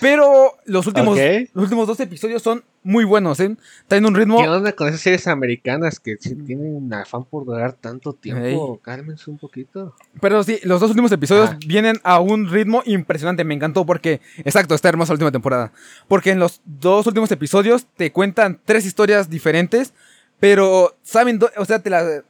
Pero 0.00 0.52
los 0.66 0.86
últimos, 0.86 1.18
Ok. 1.18 1.48
los 1.54 1.64
últimos 1.64 1.86
dos 1.86 2.00
episodios 2.00 2.42
son 2.42 2.64
muy 2.82 3.04
buenos, 3.04 3.40
¿eh? 3.40 3.56
Traen 3.88 4.04
un 4.06 4.14
ritmo. 4.14 4.40
¿Qué 4.42 4.48
onda 4.48 4.72
con 4.72 4.88
esas 4.88 5.00
series 5.00 5.26
americanas 5.26 6.00
que 6.00 6.16
sí 6.20 6.34
tienen 6.34 6.92
afán 6.92 7.24
por 7.24 7.44
durar 7.44 7.72
tanto 7.72 8.12
tiempo? 8.12 8.78
Cálmense 8.82 9.30
un 9.30 9.38
poquito. 9.38 9.94
Pero 10.20 10.42
sí, 10.44 10.58
los 10.64 10.80
dos 10.80 10.90
últimos 10.90 11.10
episodios 11.12 11.50
Ajá. 11.50 11.58
vienen 11.66 11.96
a 12.02 12.20
un 12.20 12.48
ritmo 12.50 12.82
impresionante. 12.84 13.44
Me 13.44 13.54
encantó 13.54 13.86
porque, 13.86 14.20
exacto, 14.38 14.74
está 14.74 14.88
hermosa 14.88 15.12
la 15.12 15.16
última 15.16 15.32
temporada. 15.32 15.72
Porque 16.08 16.30
en 16.30 16.38
los 16.38 16.60
dos 16.64 17.06
últimos 17.06 17.30
episodios 17.30 17.86
te 17.96 18.12
cuentan 18.12 18.60
tres 18.64 18.84
historias 18.86 19.30
diferentes, 19.30 19.94
pero 20.40 20.96
saben, 21.02 21.40
o 21.56 21.64
sea, 21.64 21.78
te, 21.78 21.90
la, 21.90 22.22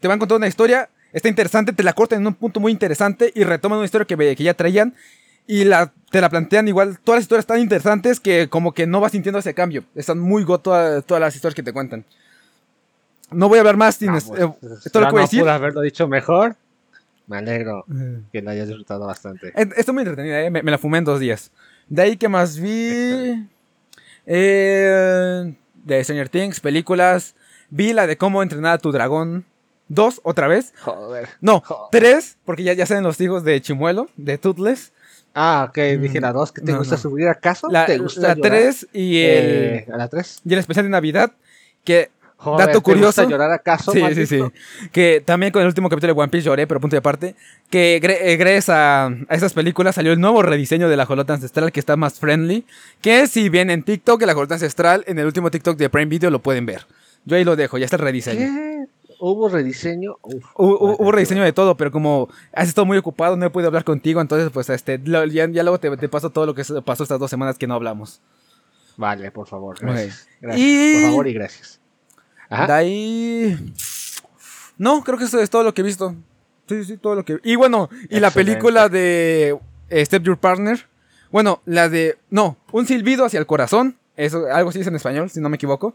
te 0.00 0.08
van 0.08 0.18
contando 0.18 0.38
una 0.38 0.48
historia, 0.48 0.90
está 1.12 1.28
interesante, 1.28 1.72
te 1.72 1.82
la 1.82 1.92
cortan 1.92 2.20
en 2.20 2.26
un 2.26 2.34
punto 2.34 2.58
muy 2.60 2.72
interesante 2.72 3.30
y 3.34 3.44
retoman 3.44 3.78
una 3.78 3.84
historia 3.84 4.06
que, 4.06 4.16
que 4.16 4.42
ya 4.44 4.54
traían 4.54 4.94
y 5.46 5.64
la, 5.64 5.92
te 6.10 6.20
la 6.20 6.28
plantean 6.28 6.68
igual. 6.68 6.98
Todas 7.02 7.18
las 7.18 7.22
historias 7.24 7.46
tan 7.46 7.60
interesantes 7.60 8.20
que 8.20 8.48
como 8.48 8.72
que 8.72 8.86
no 8.86 9.00
vas 9.00 9.12
sintiendo 9.12 9.38
ese 9.38 9.54
cambio. 9.54 9.84
Están 9.94 10.18
muy 10.18 10.44
go 10.44 10.58
toda- 10.58 11.02
todas 11.02 11.20
las 11.20 11.34
historias 11.34 11.54
que 11.54 11.62
te 11.62 11.72
cuentan. 11.72 12.04
No 13.30 13.48
voy 13.48 13.58
a 13.58 13.60
hablar 13.60 13.76
más. 13.76 13.96
sin 13.96 14.10
Ah, 14.10 14.18
es- 14.18 14.24
pues, 14.24 14.40
eh, 14.40 14.48
esto 14.84 15.00
lo 15.00 15.06
que 15.06 15.12
voy 15.12 15.18
a 15.20 15.22
no 15.22 15.26
decir. 15.26 15.40
pude 15.40 15.50
haberlo 15.50 15.80
dicho 15.82 16.08
mejor. 16.08 16.56
Me 17.26 17.36
alegro 17.38 17.84
que 18.32 18.42
lo 18.42 18.50
hayas 18.50 18.66
disfrutado 18.66 19.06
bastante. 19.06 19.52
Eh, 19.54 19.68
Está 19.76 19.92
muy 19.92 20.02
entretenida, 20.02 20.40
¿eh? 20.42 20.50
me, 20.50 20.62
me 20.64 20.70
la 20.72 20.78
fumé 20.78 20.98
en 20.98 21.04
dos 21.04 21.20
días. 21.20 21.52
De 21.88 22.02
ahí 22.02 22.16
que 22.16 22.28
más 22.28 22.58
vi. 22.58 23.46
Eh, 24.26 25.54
de 25.84 26.04
Stranger 26.04 26.28
Things, 26.28 26.60
películas. 26.60 27.34
Vi 27.70 27.92
la 27.92 28.06
de 28.06 28.16
cómo 28.16 28.42
entrenar 28.42 28.72
a 28.74 28.78
tu 28.78 28.92
dragón. 28.92 29.44
Dos, 29.88 30.20
otra 30.22 30.46
vez. 30.48 30.72
Joder. 30.82 31.28
No, 31.40 31.60
Joder. 31.60 31.88
tres, 31.90 32.36
porque 32.44 32.62
ya, 32.62 32.72
ya 32.74 32.86
salen 32.86 33.02
los 33.04 33.20
hijos 33.20 33.42
de 33.44 33.60
Chimuelo, 33.60 34.08
de 34.16 34.38
Toothless. 34.38 34.92
Ah, 35.34 35.66
ok, 35.68 35.78
Mm, 35.98 36.02
dije 36.02 36.20
la 36.20 36.32
2. 36.32 36.52
¿Que 36.52 36.60
te 36.62 36.72
no, 36.72 36.78
gusta 36.78 36.96
no. 36.96 37.00
subir 37.02 37.28
acaso? 37.28 37.68
La, 37.70 37.86
¿Te 37.86 37.98
gusta 37.98 38.20
la 38.20 38.34
llorar? 38.34 38.50
tres 38.50 38.86
y 38.92 39.18
el, 39.22 39.44
Eh, 39.50 39.86
¿A 39.92 39.96
la 39.96 40.08
3? 40.08 40.40
y 40.44 40.52
el 40.52 40.58
especial 40.58 40.84
de 40.86 40.90
Navidad. 40.90 41.32
Que 41.84 42.10
Joder, 42.36 42.68
Dato 42.68 42.78
¿te 42.78 42.82
curioso. 42.84 43.06
gusta 43.06 43.24
llorar 43.26 43.52
acaso? 43.52 43.92
Sí, 43.92 44.02
sí, 44.14 44.24
sí. 44.26 44.40
Que 44.92 45.22
también 45.24 45.52
con 45.52 45.60
el 45.60 45.68
último 45.68 45.90
capítulo 45.90 46.14
de 46.14 46.20
One 46.20 46.30
Piece 46.30 46.46
lloré, 46.46 46.66
pero 46.66 46.80
punto 46.80 46.94
de 46.94 46.98
aparte. 46.98 47.34
Que 47.68 47.96
eh, 47.96 48.36
gracias 48.38 48.70
a, 48.70 49.06
a 49.08 49.34
esas 49.34 49.52
películas 49.52 49.94
salió 49.96 50.12
el 50.12 50.20
nuevo 50.20 50.40
rediseño 50.42 50.88
de 50.88 50.96
la 50.96 51.04
Jolota 51.04 51.34
Ancestral 51.34 51.70
que 51.70 51.80
está 51.80 51.96
más 51.96 52.18
friendly. 52.18 52.64
Que 53.02 53.26
si 53.26 53.50
bien 53.50 53.68
en 53.70 53.82
TikTok, 53.82 54.22
la 54.22 54.32
Jolota 54.32 54.54
Ancestral, 54.54 55.04
en 55.06 55.18
el 55.18 55.26
último 55.26 55.50
TikTok 55.50 55.76
de 55.76 55.90
Prime 55.90 56.06
Video 56.08 56.30
lo 56.30 56.38
pueden 56.40 56.64
ver. 56.64 56.86
Yo 57.26 57.36
ahí 57.36 57.44
lo 57.44 57.56
dejo, 57.56 57.76
ya 57.76 57.84
está 57.84 57.96
el 57.96 58.02
rediseño. 58.02 58.38
¿Qué? 58.40 58.69
¿Hubo 59.20 59.48
rediseño? 59.48 60.16
Uf, 60.22 60.44
Hubo, 60.56 61.12
rediseño 61.12 61.42
de 61.42 61.52
todo, 61.52 61.76
pero 61.76 61.90
como 61.92 62.28
has 62.52 62.68
estado 62.68 62.86
muy 62.86 62.96
ocupado, 62.98 63.36
no 63.36 63.44
he 63.46 63.50
podido 63.50 63.68
hablar 63.68 63.84
contigo, 63.84 64.20
entonces 64.20 64.50
pues 64.50 64.68
este, 64.70 65.00
ya, 65.04 65.24
ya 65.26 65.62
luego 65.62 65.78
te, 65.78 65.94
te 65.96 66.08
paso 66.08 66.30
todo 66.30 66.46
lo 66.46 66.54
que 66.54 66.64
pasó 66.84 67.02
estas 67.02 67.18
dos 67.20 67.30
semanas 67.30 67.58
que 67.58 67.66
no 67.66 67.74
hablamos. 67.74 68.20
Vale, 68.96 69.30
por 69.30 69.46
favor. 69.46 69.78
Gracias. 69.80 70.26
Gracias. 70.40 70.66
Y- 70.66 71.00
Por 71.02 71.10
favor 71.10 71.28
y 71.28 71.32
gracias. 71.34 71.80
Ajá. 72.48 72.66
De 72.66 72.72
ahí... 72.72 73.72
No, 74.76 75.02
creo 75.04 75.18
que 75.18 75.24
eso 75.24 75.38
es 75.40 75.50
todo 75.50 75.62
lo 75.62 75.72
que 75.74 75.82
he 75.82 75.84
visto. 75.84 76.14
Sí, 76.68 76.84
sí, 76.84 76.96
todo 76.96 77.14
lo 77.14 77.24
que... 77.24 77.38
Y 77.44 77.56
bueno, 77.56 77.88
y 78.08 78.20
la 78.20 78.30
película 78.30 78.88
de 78.88 79.58
eh, 79.88 80.04
Step 80.06 80.22
Your 80.22 80.38
Partner. 80.38 80.86
Bueno, 81.30 81.62
la 81.66 81.88
de... 81.88 82.18
No, 82.30 82.56
Un 82.72 82.86
silbido 82.86 83.24
hacia 83.24 83.38
el 83.40 83.46
corazón. 83.46 83.96
Eso, 84.16 84.46
algo 84.52 84.70
así 84.70 84.80
es 84.80 84.86
en 84.86 84.96
español, 84.96 85.30
si 85.30 85.40
no 85.40 85.48
me 85.48 85.56
equivoco. 85.56 85.94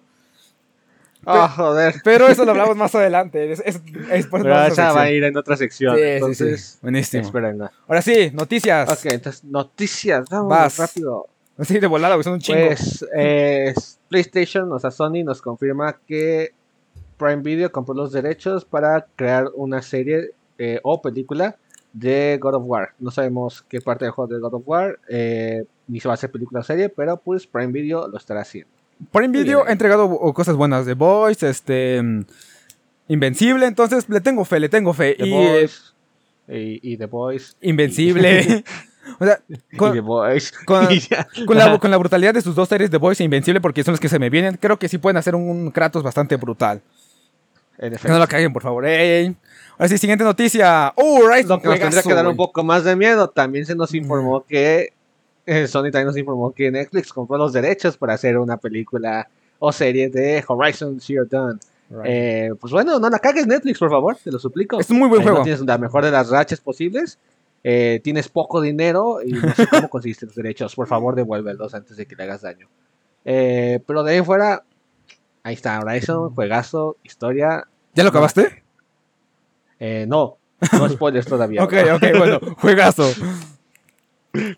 Ah, 1.26 1.48
joder. 1.50 1.96
Pero 2.04 2.28
eso 2.28 2.46
lo 2.46 2.52
hablamos 2.52 2.76
más 2.76 2.94
adelante. 2.96 3.52
Es, 3.52 3.60
es, 3.66 3.82
es 4.12 4.28
Pero 4.28 4.64
esa 4.66 4.94
va 4.94 5.02
a 5.02 5.12
ir 5.12 5.24
en 5.24 5.36
otra 5.38 5.58
sección. 5.58 5.96
Sí, 5.96 6.02
sí, 6.02 6.08
entonces, 6.08 6.62
sí. 6.62 6.80
Buenísimo. 6.82 7.24
espérenla. 7.24 7.72
Ahora 7.88 8.02
sí, 8.02 8.32
noticias. 8.34 8.90
Ok, 8.90 9.12
entonces, 9.12 9.44
noticias. 9.44 10.30
Vamos 10.30 10.50
Vas. 10.50 10.78
rápido. 10.78 11.28
Así 11.58 11.80
de 11.80 11.88
volada, 11.88 12.22
son 12.22 12.34
un 12.34 12.40
chingo. 12.40 12.68
Pues 12.68 13.06
eh, 13.16 13.74
PlayStation, 14.10 14.72
o 14.72 14.80
sea, 14.80 14.92
Sony 14.92 15.24
nos 15.24 15.42
confirma 15.42 15.98
que 16.06 16.54
Prime 17.18 17.42
Video 17.42 17.72
compró 17.72 17.94
los 17.94 18.12
derechos 18.12 18.66
para 18.66 19.06
crear 19.16 19.50
una 19.56 19.82
serie 19.82 20.32
eh, 20.58 20.80
o 20.84 21.02
película 21.02 21.56
de 21.94 22.38
God 22.42 22.56
of 22.56 22.64
War. 22.66 22.90
No 23.00 23.10
sabemos 23.10 23.64
qué 23.70 23.80
parte 23.80 24.04
del 24.04 24.12
juego 24.12 24.34
de 24.34 24.40
God 24.40 24.56
of 24.56 24.64
War, 24.66 25.00
eh, 25.08 25.64
ni 25.88 26.02
se 26.02 26.10
va 26.10 26.14
a 26.14 26.16
hacer 26.16 26.30
película 26.30 26.60
o 26.60 26.64
serie, 26.64 26.90
pero 26.90 27.18
pues 27.18 27.48
Prime 27.48 27.72
Video 27.72 28.08
lo 28.10 28.18
estará 28.18 28.42
haciendo. 28.42 28.75
Prime 29.12 29.38
Video 29.38 29.66
ha 29.66 29.72
entregado 29.72 30.06
o- 30.06 30.34
cosas 30.34 30.56
buenas. 30.56 30.86
The 30.86 30.94
Voice, 30.94 31.48
este... 31.50 32.02
mm, 32.02 32.26
Invencible, 33.08 33.68
entonces 33.68 34.10
le 34.10 34.20
tengo 34.20 34.46
fe, 34.46 34.60
le 34.60 34.70
tengo 34.70 34.94
fe. 34.94 35.16
The 35.18 35.28
y 35.28 35.34
eh, 35.34 35.36
Boys 35.36 35.96
y, 36.48 36.94
y 36.94 36.98
The 36.98 37.06
Boys. 37.06 37.56
Invencible. 37.62 38.64
o 39.20 39.26
sea, 39.26 39.40
y 39.48 39.78
con, 39.78 39.94
The 39.94 40.00
Boys. 40.02 40.52
con- 40.66 40.88
la, 41.58 41.78
con 41.78 41.92
la 41.92 41.98
brutalidad 41.98 42.34
de 42.34 42.42
sus 42.42 42.56
dos 42.56 42.68
series 42.68 42.90
de 42.90 42.98
Voice 42.98 43.22
e 43.22 43.26
Invencible, 43.26 43.62
porque 43.62 43.84
son 43.84 43.92
los 43.94 44.00
que 44.00 44.10
se 44.10 44.18
me 44.20 44.30
vienen, 44.30 44.58
creo 44.58 44.80
que 44.80 44.90
sí 44.90 44.98
pueden 44.98 45.18
hacer 45.18 45.36
un 45.36 45.70
Kratos 45.72 46.02
bastante 46.02 46.36
brutal. 46.38 46.82
Que 47.78 48.08
no 48.08 48.20
lo 48.20 48.28
caguen, 48.28 48.54
por 48.54 48.64
favor. 48.64 48.86
Ey. 48.86 49.36
Ahora 49.78 49.90
sí, 49.90 49.98
siguiente 49.98 50.24
noticia. 50.24 50.94
Oh, 50.96 51.28
Rise 51.30 51.50
Lo 51.50 51.62
que 51.62 51.68
nos 51.68 51.80
tendría 51.80 52.02
que 52.02 52.14
dar 52.14 52.26
un 52.26 52.38
poco 52.38 52.64
más 52.64 52.86
de 52.86 52.96
miedo. 52.96 53.30
También 53.30 53.66
se 53.66 53.76
nos 53.76 53.94
informó 53.94 54.46
que 54.46 54.94
Sony 55.68 55.84
también 55.92 56.08
nos 56.08 56.18
informó 56.18 56.52
que 56.52 56.72
Netflix 56.72 57.12
compró 57.14 57.38
los 57.38 57.54
derechos 57.54 57.98
para 57.98 58.14
hacer 58.14 58.38
una 58.38 58.58
película 58.58 59.28
o 59.60 59.72
serie 59.72 60.10
de 60.10 60.44
Horizon 60.48 61.00
Zero 61.00 61.26
Dawn. 61.26 61.60
Eh, 62.04 62.50
pues 62.60 62.74
bueno, 62.74 63.00
no 63.00 63.10
la 63.10 63.20
cagues 63.20 63.46
Netflix, 63.46 63.78
por 63.80 63.90
favor, 63.92 64.18
te 64.24 64.32
lo 64.32 64.40
suplico. 64.40 64.80
Es 64.80 64.90
un 64.90 64.98
muy 65.00 65.08
buen 65.08 65.22
Ahí 65.22 65.28
no 65.28 65.32
juego. 65.34 65.44
tienes 65.44 65.62
la 65.62 65.78
mejor 65.78 66.04
de 66.04 66.12
las 66.12 66.30
rachas 66.30 66.60
posibles. 66.60 67.20
eh, 67.64 68.00
tienes 68.04 68.28
poco 68.28 68.62
dinero 68.62 69.20
y 69.24 69.34
no 69.34 69.54
sé 69.54 69.68
cómo 69.68 69.90
conseguiste 69.90 70.26
los 70.26 70.36
derechos. 70.36 70.76
Por 70.76 70.88
favor, 70.88 71.16
devuélvelos 71.16 71.74
antes 71.74 71.96
de 71.98 72.06
que 72.06 72.16
le 72.16 72.24
hagas 72.24 72.42
daño. 72.42 72.68
Eh, 73.24 73.80
pero 73.88 74.04
de 74.04 74.14
ahí 74.14 74.24
fuera, 74.24 74.64
ahí 75.44 75.54
está 75.56 75.80
Horizon, 75.80 76.34
juegazo, 76.36 76.98
historia. 77.04 77.68
¿Ya 77.94 78.04
lo 78.04 78.10
acabaste? 78.10 78.64
Eh, 79.80 80.06
no, 80.08 80.38
no 80.74 80.90
spoilers 80.90 81.26
todavía. 81.28 81.64
Ok, 81.64 81.74
ok, 81.96 82.04
bueno, 82.18 82.40
juegazo. 82.58 83.08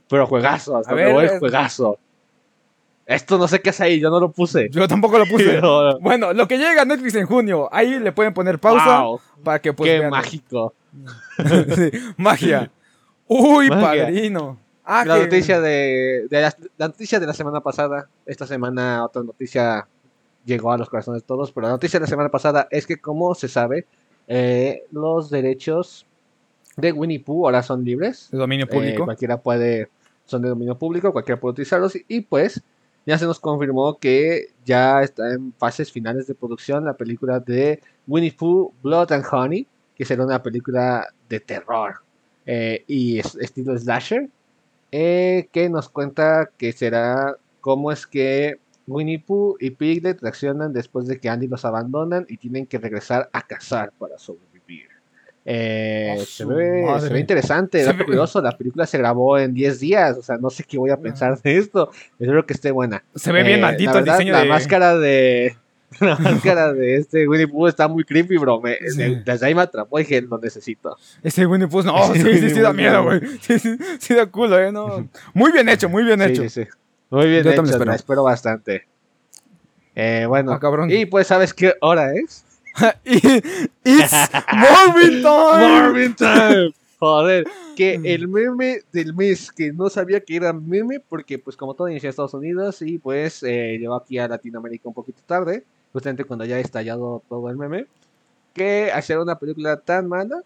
Pero 0.09 0.27
juegazo, 0.27 0.77
hasta 0.77 0.91
A 0.91 0.95
me 0.95 1.05
ver, 1.05 1.13
voy, 1.13 1.25
eh. 1.25 1.39
juegazo. 1.39 1.97
Esto 3.05 3.37
no 3.37 3.47
sé 3.47 3.61
qué 3.61 3.69
es 3.69 3.79
ahí, 3.79 3.99
yo 4.01 4.09
no 4.09 4.19
lo 4.19 4.31
puse. 4.31 4.67
Yo 4.69 4.85
tampoco 4.87 5.17
lo 5.17 5.25
puse. 5.25 5.61
Bueno, 6.01 6.33
lo 6.33 6.47
que 6.47 6.57
llega 6.57 6.81
a 6.81 6.85
Netflix 6.85 7.15
en 7.15 7.25
junio, 7.25 7.69
ahí 7.71 7.99
le 7.99 8.11
pueden 8.11 8.33
poner 8.33 8.59
pausa 8.59 9.01
Wow, 9.01 9.21
para 9.43 9.59
que 9.59 9.71
pues 9.73 9.89
qué 9.89 9.99
vean. 9.99 10.11
mágico. 10.11 10.73
Sí, 11.75 11.91
magia. 12.17 12.71
Uy, 13.27 13.69
Magia. 13.69 14.05
padrino. 14.05 14.57
Ah, 14.83 15.03
la 15.05 15.15
que- 15.15 15.23
noticia 15.25 15.59
de, 15.61 16.27
de 16.29 16.41
la, 16.41 16.55
la 16.77 16.87
noticia 16.87 17.19
de 17.19 17.27
la 17.27 17.33
semana 17.33 17.59
pasada, 17.61 18.07
esta 18.25 18.47
semana 18.47 19.03
otra 19.05 19.21
noticia 19.21 19.87
llegó 20.45 20.71
a 20.71 20.77
los 20.77 20.89
corazones 20.89 21.21
de 21.21 21.27
todos, 21.27 21.51
pero 21.51 21.67
la 21.67 21.73
noticia 21.73 21.99
de 21.99 22.05
la 22.05 22.09
semana 22.09 22.29
pasada 22.29 22.67
es 22.71 22.87
que 22.87 22.97
como 22.97 23.35
se 23.35 23.47
sabe, 23.49 23.85
eh, 24.27 24.83
los 24.91 25.29
derechos 25.29 26.06
de 26.77 26.91
Winnie 26.93 27.19
Pooh 27.19 27.45
ahora 27.45 27.61
son 27.63 27.83
libres. 27.83 28.29
De 28.31 28.37
dominio 28.37 28.65
Eh, 28.65 28.69
público. 28.73 29.05
cualquiera 29.05 29.41
puede, 29.41 29.89
son 30.25 30.41
de 30.43 30.49
dominio 30.49 30.77
público, 30.77 31.11
cualquiera 31.11 31.39
puede 31.41 31.51
utilizarlos. 31.53 31.95
Y, 31.95 32.05
y, 32.07 32.21
pues 32.21 32.61
ya 33.05 33.17
se 33.17 33.25
nos 33.25 33.39
confirmó 33.39 33.97
que 33.97 34.49
ya 34.65 35.01
está 35.01 35.31
en 35.33 35.53
fases 35.53 35.91
finales 35.91 36.27
de 36.27 36.35
producción 36.35 36.85
la 36.85 36.93
película 36.93 37.39
de 37.39 37.81
Winnie 38.07 38.31
Pooh, 38.31 38.73
Blood 38.83 39.11
and 39.11 39.25
Honey, 39.31 39.67
que 39.95 40.05
será 40.05 40.23
una 40.25 40.41
película 40.43 41.07
de 41.27 41.39
terror 41.39 41.95
eh, 42.45 42.83
y 42.87 43.19
es- 43.19 43.35
estilo 43.35 43.77
slasher, 43.77 44.29
eh, 44.91 45.47
que 45.51 45.69
nos 45.69 45.89
cuenta 45.89 46.49
que 46.57 46.71
será 46.73 47.35
cómo 47.61 47.91
es 47.91 48.05
que 48.07 48.59
Winnie 48.87 49.19
Pooh 49.19 49.57
y 49.59 49.71
Piglet 49.71 50.21
reaccionan 50.21 50.71
después 50.71 51.07
de 51.07 51.19
que 51.19 51.27
Andy 51.29 51.47
los 51.47 51.65
abandonan 51.65 52.25
y 52.29 52.37
tienen 52.37 52.65
que 52.65 52.77
regresar 52.77 53.29
a 53.33 53.41
cazar 53.41 53.91
para 53.97 54.17
sobrevivir. 54.17 54.46
Eh, 55.49 56.17
¡A 56.21 56.25
se, 56.25 56.43
ve, 56.43 56.81
se 56.81 56.85
madre! 56.85 57.13
ve 57.13 57.19
interesante, 57.21 57.81
dato 57.81 58.03
curioso, 58.03 58.41
la 58.41 58.57
película 58.57 58.85
se 58.85 58.97
grabó 58.97 59.37
en 59.39 59.53
10 59.53 59.79
días, 59.79 60.17
o 60.17 60.21
sea, 60.21 60.35
no 60.37 60.49
sé 60.49 60.65
qué 60.65 60.77
voy 60.77 60.89
a 60.89 60.97
pensar 60.97 61.41
de 61.41 61.57
esto, 61.57 61.89
espero 62.19 62.45
que 62.45 62.53
esté 62.53 62.69
buena. 62.71 63.01
Se 63.15 63.31
ve 63.31 63.43
bien 63.43 63.59
Eh, 63.59 63.61
maldito 63.61 63.93
la 63.93 63.99
el 63.99 64.03
verdad, 64.03 64.17
diseño 64.17 64.33
la 64.33 64.41
de. 64.43 64.49
máscara 64.49 64.97
de 64.97 65.55
la 66.01 66.17
máscara 66.17 66.73
de 66.73 66.97
este 66.97 67.25
Winnie 67.29 67.47
Pooh 67.47 67.67
está 67.67 67.87
muy 67.87 68.03
creepy, 68.03 68.35
bro. 68.35 68.59
Me- 68.59 68.77
Sí. 68.89 68.97
de- 68.97 69.21
desde 69.23 69.45
ahí 69.45 69.55
me 69.55 69.61
atrapó 69.61 69.97
y 69.99 70.03
dije, 70.03 70.21
lo 70.21 70.37
necesito. 70.37 70.97
Ese 71.23 71.45
Winnie 71.45 71.69
Pooh. 71.69 71.81
No, 71.83 71.95
sí, 72.13 72.19
sí, 72.19 72.49
sí 72.49 72.59
da 72.59 72.73
miedo, 72.73 73.03
güey. 73.05 73.21
Sí, 73.39 73.57
sí, 73.57 73.77
sí 73.99 74.13
da 74.15 74.25
culo, 74.25 74.59
eh. 74.59 74.69
No. 74.73 75.07
Muy 75.33 75.53
bien 75.53 75.69
hecho, 75.69 75.87
muy 75.87 76.03
bien 76.03 76.21
hecho. 76.21 76.41
sí, 76.43 76.49
sí. 76.49 76.67
Muy 77.09 77.27
bien 77.29 77.43
Yo 77.45 77.51
hecho, 77.51 77.55
también 77.55 77.73
espero. 77.75 77.93
espero 77.93 78.23
bastante. 78.23 78.85
Eh, 79.95 80.25
bueno, 80.27 80.51
Ah, 80.51 80.59
cabrón. 80.59 80.91
y 80.91 81.05
pues, 81.05 81.25
¿sabes 81.27 81.53
qué 81.53 81.73
hora 81.79 82.13
es? 82.13 82.43
y, 83.05 83.17
It's 83.83 84.11
Marvin 84.53 85.21
Time. 85.21 85.67
Marvin 85.67 86.15
Time. 86.15 86.73
Joder, 86.99 87.45
que 87.75 87.93
el 88.03 88.27
meme 88.27 88.79
del 88.91 89.13
mes, 89.13 89.51
que 89.51 89.71
no 89.71 89.87
sabía 89.89 90.19
que 90.21 90.35
era 90.35 90.51
meme, 90.51 90.99
porque 90.99 91.37
pues 91.37 91.55
como 91.55 91.75
todo 91.75 91.89
inició 91.89 92.07
en 92.07 92.09
Estados 92.09 92.33
Unidos 92.33 92.81
y 92.81 92.97
pues 92.97 93.43
eh, 93.43 93.77
llegó 93.79 93.93
aquí 93.95 94.17
a 94.17 94.27
Latinoamérica 94.27 94.87
un 94.89 94.95
poquito 94.95 95.21
tarde, 95.27 95.63
justamente 95.93 96.23
cuando 96.23 96.43
ya 96.45 96.55
ha 96.55 96.59
estallado 96.59 97.21
todo 97.29 97.51
el 97.51 97.57
meme, 97.57 97.85
que 98.55 98.91
hacer 98.91 99.19
una 99.19 99.37
película 99.37 99.77
tan 99.77 100.07
mala, 100.09 100.41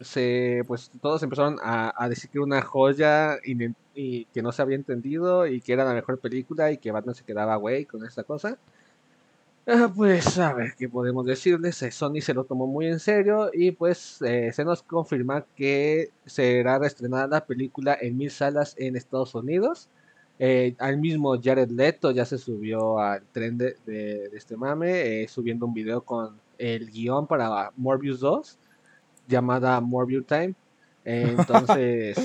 se, 0.00 0.62
pues 0.66 0.90
todos 1.02 1.22
empezaron 1.22 1.58
a, 1.62 1.92
a 2.02 2.08
decir 2.08 2.30
que 2.30 2.38
era 2.38 2.44
una 2.44 2.62
joya 2.62 3.36
inen- 3.42 3.74
y 3.94 4.26
que 4.26 4.42
no 4.42 4.52
se 4.52 4.62
había 4.62 4.76
entendido 4.76 5.46
y 5.46 5.60
que 5.60 5.72
era 5.72 5.84
la 5.84 5.92
mejor 5.92 6.18
película 6.18 6.70
y 6.70 6.78
que 6.78 6.92
Batman 6.92 7.14
se 7.16 7.24
quedaba 7.24 7.56
güey 7.56 7.84
con 7.84 8.04
esta 8.06 8.22
cosa. 8.22 8.56
Ah, 9.70 9.92
pues 9.94 10.38
a 10.38 10.54
ver 10.54 10.74
qué 10.78 10.88
podemos 10.88 11.26
decirles. 11.26 11.82
eh, 11.82 11.90
Sony 11.90 12.20
se 12.22 12.32
lo 12.32 12.44
tomó 12.44 12.66
muy 12.66 12.86
en 12.86 12.98
serio 12.98 13.50
y 13.52 13.70
pues 13.72 14.22
eh, 14.22 14.50
se 14.52 14.64
nos 14.64 14.82
confirma 14.82 15.44
que 15.56 16.10
será 16.24 16.78
reestrenada 16.78 17.26
la 17.26 17.44
película 17.46 17.96
en 18.00 18.16
mil 18.16 18.30
salas 18.30 18.74
en 18.78 18.96
Estados 18.96 19.34
Unidos. 19.34 19.88
Eh, 20.38 20.74
al 20.78 20.96
mismo 20.98 21.36
Jared 21.42 21.70
Leto 21.70 22.10
ya 22.12 22.24
se 22.24 22.38
subió 22.38 22.98
al 22.98 23.22
tren 23.32 23.58
de, 23.58 23.76
de- 23.84 24.28
de 24.30 24.36
este 24.38 24.56
mame, 24.56 25.22
eh, 25.24 25.28
subiendo 25.28 25.66
un 25.66 25.74
video 25.74 26.00
con 26.02 26.40
el 26.58 26.90
guion 26.90 27.26
para 27.26 27.70
Morbius 27.76 28.20
2, 28.20 28.58
llamada 29.26 29.80
Morbius 29.80 30.26
Time. 30.26 30.54
Entonces, 31.04 32.16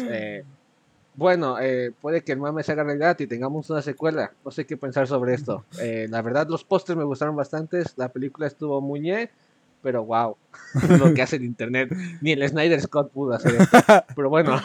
bueno, 1.16 1.60
eh, 1.60 1.92
puede 2.02 2.24
que 2.24 2.32
el 2.32 2.40
mame 2.40 2.64
se 2.64 2.72
haga 2.72 2.84
realidad 2.84 3.20
y 3.20 3.28
tengamos 3.28 3.70
una 3.70 3.82
secuela. 3.82 4.32
No 4.44 4.52
sé 4.52 4.66
qué 4.66 4.78
pensar 4.78 5.08
sobre 5.08 5.34
esto. 5.34 5.66
Eh, 5.84 6.08
la 6.10 6.22
verdad, 6.22 6.48
los 6.50 6.64
pósters 6.64 6.98
me 6.98 7.04
gustaron 7.04 7.36
bastante. 7.36 7.84
La 7.98 8.10
película 8.10 8.48
estuvo 8.48 8.80
muy 8.80 9.00
ñe, 9.00 9.30
pero 9.82 10.06
wow, 10.06 10.38
lo 11.00 11.14
que 11.14 11.22
hace 11.22 11.36
el 11.36 11.44
internet. 11.44 11.94
Ni 12.22 12.32
el 12.32 12.48
Snyder 12.48 12.80
Scott 12.80 13.12
pudo 13.12 13.34
hacer 13.34 13.56
esto. 13.56 13.78
Pero 14.16 14.30
bueno, 14.30 14.62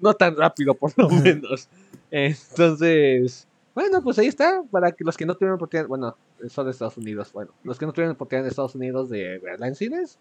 no 0.00 0.14
tan 0.14 0.36
rápido 0.36 0.74
por 0.74 0.92
lo 0.96 1.08
menos. 1.08 1.68
Entonces, 2.10 3.46
bueno, 3.74 4.02
pues 4.02 4.18
ahí 4.18 4.26
está. 4.26 4.62
Para 4.70 4.92
que 4.92 5.04
los 5.04 5.16
que 5.16 5.24
no 5.24 5.34
tuvieron 5.34 5.56
oportunidad, 5.56 5.88
bueno, 5.88 6.16
son 6.48 6.66
de 6.66 6.72
Estados 6.72 6.98
Unidos. 6.98 7.32
Bueno, 7.32 7.52
los 7.64 7.78
que 7.78 7.86
no 7.86 7.92
tuvieron 7.92 8.14
oportunidad 8.14 8.44
de 8.44 8.50
Estados 8.50 8.74
Unidos 8.74 9.08
de 9.08 9.38
verla 9.38 9.68
en 9.68 9.74
cines, 9.74 10.18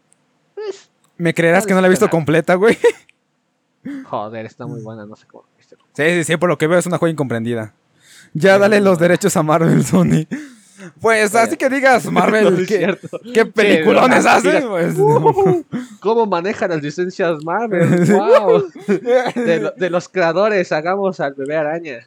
pues, 0.53 0.89
¿Me 1.17 1.34
creerás 1.34 1.65
que 1.65 1.73
no 1.73 1.81
la 1.81 1.88
he 1.88 1.89
visto 1.89 2.10
completa, 2.10 2.55
güey? 2.55 2.77
Joder, 4.06 4.45
está 4.45 4.65
muy 4.65 4.82
buena. 4.82 5.06
No 5.06 5.15
sé 5.15 5.26
cómo. 5.28 5.45
Sí, 5.93 6.04
sí, 6.10 6.24
sí, 6.24 6.38
por 6.38 6.50
lo 6.50 6.58
que 6.58 6.67
veo 6.67 6.78
es 6.80 6.86
una 6.86 6.98
joya 6.98 7.12
incomprendida. 7.13 7.74
Ya 8.34 8.56
Sí, 8.56 8.60
dale 8.62 8.82
los 8.82 9.00
derechos 9.00 9.36
a 9.38 9.43
Marvel, 9.43 9.84
Sony. 9.86 10.28
Pues 11.00 11.34
así 11.36 11.56
que 11.56 11.69
digas, 11.69 12.06
Marvel, 12.12 12.65
¿qué, 12.67 12.98
qué 13.34 13.45
peliculones 13.45 14.19
mira, 14.19 14.36
hacen? 14.36 14.67
Pues, 14.67 14.95
Uh, 14.98 15.63
¿Cómo 16.02 16.26
manejan 16.26 16.69
las 16.69 16.82
licencias 16.82 17.41
Marvel? 17.45 18.06
¡Wow! 18.12 18.65
De, 19.36 19.60
lo- 19.62 19.71
de 19.71 19.89
los 19.89 20.10
creadores, 20.10 20.71
hagamos 20.74 21.21
al 21.21 21.34
bebé 21.34 21.56
araña. 21.56 22.00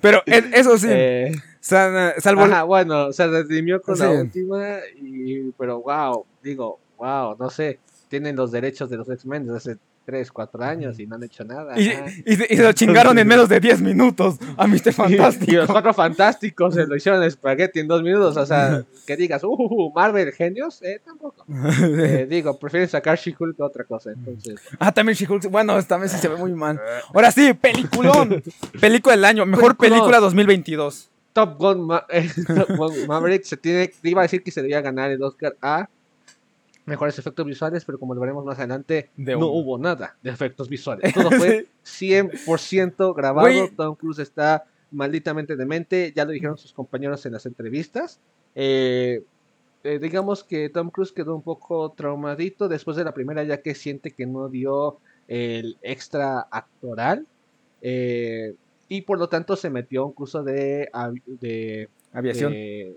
Pero 0.00 0.22
eso 0.26 0.78
sí, 0.78 0.88
Eh, 0.90 1.32
san- 1.60 2.12
salvo... 2.18 2.42
ajá, 2.44 2.62
bueno, 2.62 3.12
se 3.12 3.26
redimió 3.26 3.82
con 3.82 3.98
la 3.98 4.10
Sí. 4.10 4.16
última, 4.16 4.76
y, 4.96 5.50
pero 5.58 5.82
wow, 5.82 6.24
digo, 6.42 6.80
wow, 6.96 7.36
no 7.38 7.50
sé, 7.50 7.78
tienen 8.08 8.36
los 8.36 8.50
derechos 8.52 8.88
de 8.88 8.96
los 8.96 9.08
X-Men 9.10 9.44
desde 9.44 9.56
hace 9.58 9.76
3, 10.06 10.30
4 10.32 10.64
años 10.64 10.98
y 10.98 11.06
no 11.06 11.16
han 11.16 11.24
hecho 11.24 11.44
nada. 11.44 11.78
Y, 11.78 11.90
y 12.24 12.36
se- 12.36 12.46
y 12.48 12.56
se 12.56 12.62
lo 12.62 12.72
chingaron 12.72 13.18
en 13.18 13.26
menos 13.28 13.48
de 13.48 13.60
10 13.60 13.82
minutos 13.82 14.36
a 14.56 14.66
Mr. 14.68 14.72
Y, 14.76 14.78
y 14.78 14.84
los 14.86 14.94
Fantástico. 14.96 15.62
cuatro 15.66 15.92
fantásticos 15.92 16.74
se 16.74 16.86
lo 16.86 16.96
hicieron 16.96 17.22
espagueti 17.24 17.80
en 17.80 17.88
dos 17.88 18.02
minutos. 18.02 18.36
O 18.36 18.46
sea, 18.46 18.84
que 19.06 19.16
digas, 19.16 19.42
uh, 19.44 19.92
Marvel, 19.94 20.32
genios, 20.32 20.80
eh, 20.82 21.00
tampoco. 21.04 21.44
Eh, 22.06 22.26
digo, 22.30 22.58
prefieren 22.58 22.88
sacar 22.88 23.18
She-Hulk 23.18 23.56
que 23.56 23.62
otra 23.62 23.84
cosa. 23.84 24.12
Entonces, 24.12 24.60
Ah, 24.78 24.92
también 24.92 25.16
She-Hulk. 25.16 25.50
Bueno, 25.50 25.76
esta 25.78 25.96
vez 25.96 26.12
sí 26.12 26.18
se 26.18 26.28
ve 26.28 26.36
muy 26.36 26.52
mal. 26.52 26.80
Ahora 27.12 27.30
sí, 27.32 27.52
peliculón. 27.54 28.42
Película 28.80 29.16
del 29.16 29.24
año. 29.24 29.44
Mejor 29.44 29.76
Peliculón. 29.76 29.98
película 30.00 30.20
2022. 30.20 31.10
Top 31.32 31.58
Gun, 31.58 31.86
Ma- 31.86 32.06
eh, 32.08 32.30
Top 32.46 32.70
Gun 32.76 33.06
Maverick 33.08 33.44
se 33.44 33.56
tiene, 33.58 33.92
iba 34.04 34.22
a 34.22 34.24
decir 34.24 34.42
que 34.42 34.50
se 34.50 34.62
debía 34.62 34.80
ganar 34.80 35.10
el 35.10 35.22
Oscar 35.22 35.54
a 35.60 35.88
mejores 36.86 37.18
efectos 37.18 37.44
visuales, 37.44 37.84
pero 37.84 37.98
como 37.98 38.14
lo 38.14 38.20
veremos 38.20 38.44
más 38.44 38.58
adelante, 38.58 39.10
De 39.16 39.32
no 39.32 39.38
uno. 39.38 39.46
hubo 39.48 39.78
nada 39.78 40.16
de 40.22 40.30
efectos 40.30 40.68
visuales. 40.68 41.12
Todo 41.14 41.30
fue 41.32 41.66
100% 41.84 43.14
grabado. 43.14 43.48
Tom 43.76 43.94
Cruise 43.96 44.18
está 44.20 44.64
malditamente 44.90 45.56
demente, 45.56 46.12
ya 46.14 46.24
lo 46.24 46.30
dijeron 46.30 46.56
sus 46.56 46.72
compañeros 46.72 47.26
en 47.26 47.32
las 47.32 47.44
entrevistas. 47.46 48.20
Eh, 48.54 49.22
eh, 49.84 49.98
digamos 49.98 50.42
que 50.44 50.68
Tom 50.68 50.90
Cruise 50.90 51.12
quedó 51.12 51.34
un 51.36 51.42
poco 51.42 51.90
traumadito 51.92 52.68
después 52.68 52.96
de 52.96 53.04
la 53.04 53.12
primera, 53.12 53.42
ya 53.44 53.60
que 53.60 53.74
siente 53.74 54.12
que 54.12 54.26
no 54.26 54.48
dio 54.48 54.98
el 55.28 55.76
extra 55.82 56.40
actoral. 56.50 57.26
eh, 57.82 58.54
y 58.88 59.00
por 59.02 59.18
lo 59.18 59.28
tanto 59.28 59.56
se 59.56 59.68
metió 59.68 60.02
a 60.02 60.06
un 60.06 60.12
curso 60.12 60.44
de, 60.44 60.88
avi- 60.92 61.20
de 61.40 61.88
Aviación. 62.12 62.52
de 62.52 62.96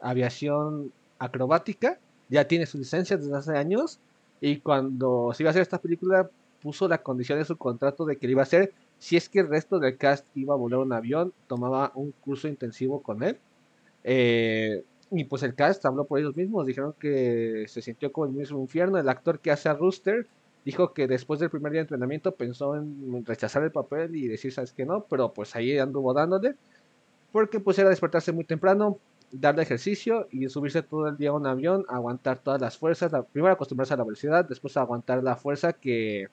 aviación 0.00 0.92
acrobática. 1.18 1.98
Ya 2.34 2.48
tiene 2.48 2.66
su 2.66 2.78
licencia 2.78 3.16
desde 3.16 3.36
hace 3.36 3.56
años. 3.56 4.00
Y 4.40 4.58
cuando 4.58 5.30
se 5.32 5.44
iba 5.44 5.50
a 5.50 5.52
hacer 5.52 5.62
esta 5.62 5.78
película, 5.78 6.28
puso 6.60 6.88
la 6.88 6.98
condición 6.98 7.38
de 7.38 7.44
su 7.44 7.56
contrato 7.56 8.04
de 8.04 8.16
que 8.16 8.26
lo 8.26 8.32
iba 8.32 8.42
a 8.42 8.44
hacer 8.44 8.72
si 8.98 9.16
es 9.16 9.28
que 9.28 9.40
el 9.40 9.48
resto 9.48 9.78
del 9.78 9.96
cast 9.96 10.26
iba 10.34 10.54
a 10.54 10.56
volar 10.56 10.80
un 10.80 10.92
avión, 10.92 11.32
tomaba 11.46 11.92
un 11.94 12.12
curso 12.12 12.48
intensivo 12.48 13.02
con 13.02 13.22
él. 13.22 13.38
Eh, 14.02 14.82
y 15.10 15.24
pues 15.24 15.42
el 15.42 15.54
cast 15.54 15.84
habló 15.86 16.06
por 16.06 16.18
ellos 16.18 16.34
mismos, 16.36 16.66
dijeron 16.66 16.94
que 16.98 17.66
se 17.68 17.82
sintió 17.82 18.10
como 18.10 18.26
el 18.26 18.32
mismo 18.32 18.58
infierno. 18.60 18.98
El 18.98 19.08
actor 19.08 19.38
que 19.38 19.50
hace 19.50 19.68
a 19.68 19.74
Rooster 19.74 20.26
dijo 20.64 20.92
que 20.92 21.06
después 21.06 21.38
del 21.38 21.50
primer 21.50 21.72
día 21.72 21.80
de 21.80 21.82
entrenamiento 21.82 22.34
pensó 22.34 22.74
en 22.74 23.24
rechazar 23.24 23.62
el 23.62 23.70
papel 23.70 24.16
y 24.16 24.26
decir, 24.26 24.52
sabes 24.52 24.72
que 24.72 24.86
no, 24.86 25.04
pero 25.08 25.32
pues 25.32 25.54
ahí 25.54 25.78
anduvo 25.78 26.14
dándole, 26.14 26.54
porque 27.30 27.60
pues 27.60 27.78
era 27.78 27.90
despertarse 27.90 28.32
muy 28.32 28.44
temprano, 28.44 28.98
darle 29.40 29.62
ejercicio 29.62 30.28
y 30.30 30.48
subirse 30.48 30.82
todo 30.82 31.08
el 31.08 31.16
día 31.16 31.30
a 31.30 31.32
un 31.32 31.46
avión, 31.46 31.84
aguantar 31.88 32.38
todas 32.38 32.60
las 32.60 32.78
fuerzas, 32.78 33.10
la- 33.12 33.22
primero 33.22 33.52
acostumbrarse 33.52 33.94
a 33.94 33.96
la 33.96 34.04
velocidad, 34.04 34.44
después 34.44 34.76
aguantar 34.76 35.22
la 35.22 35.36
fuerza 35.36 35.72
que 35.72 36.28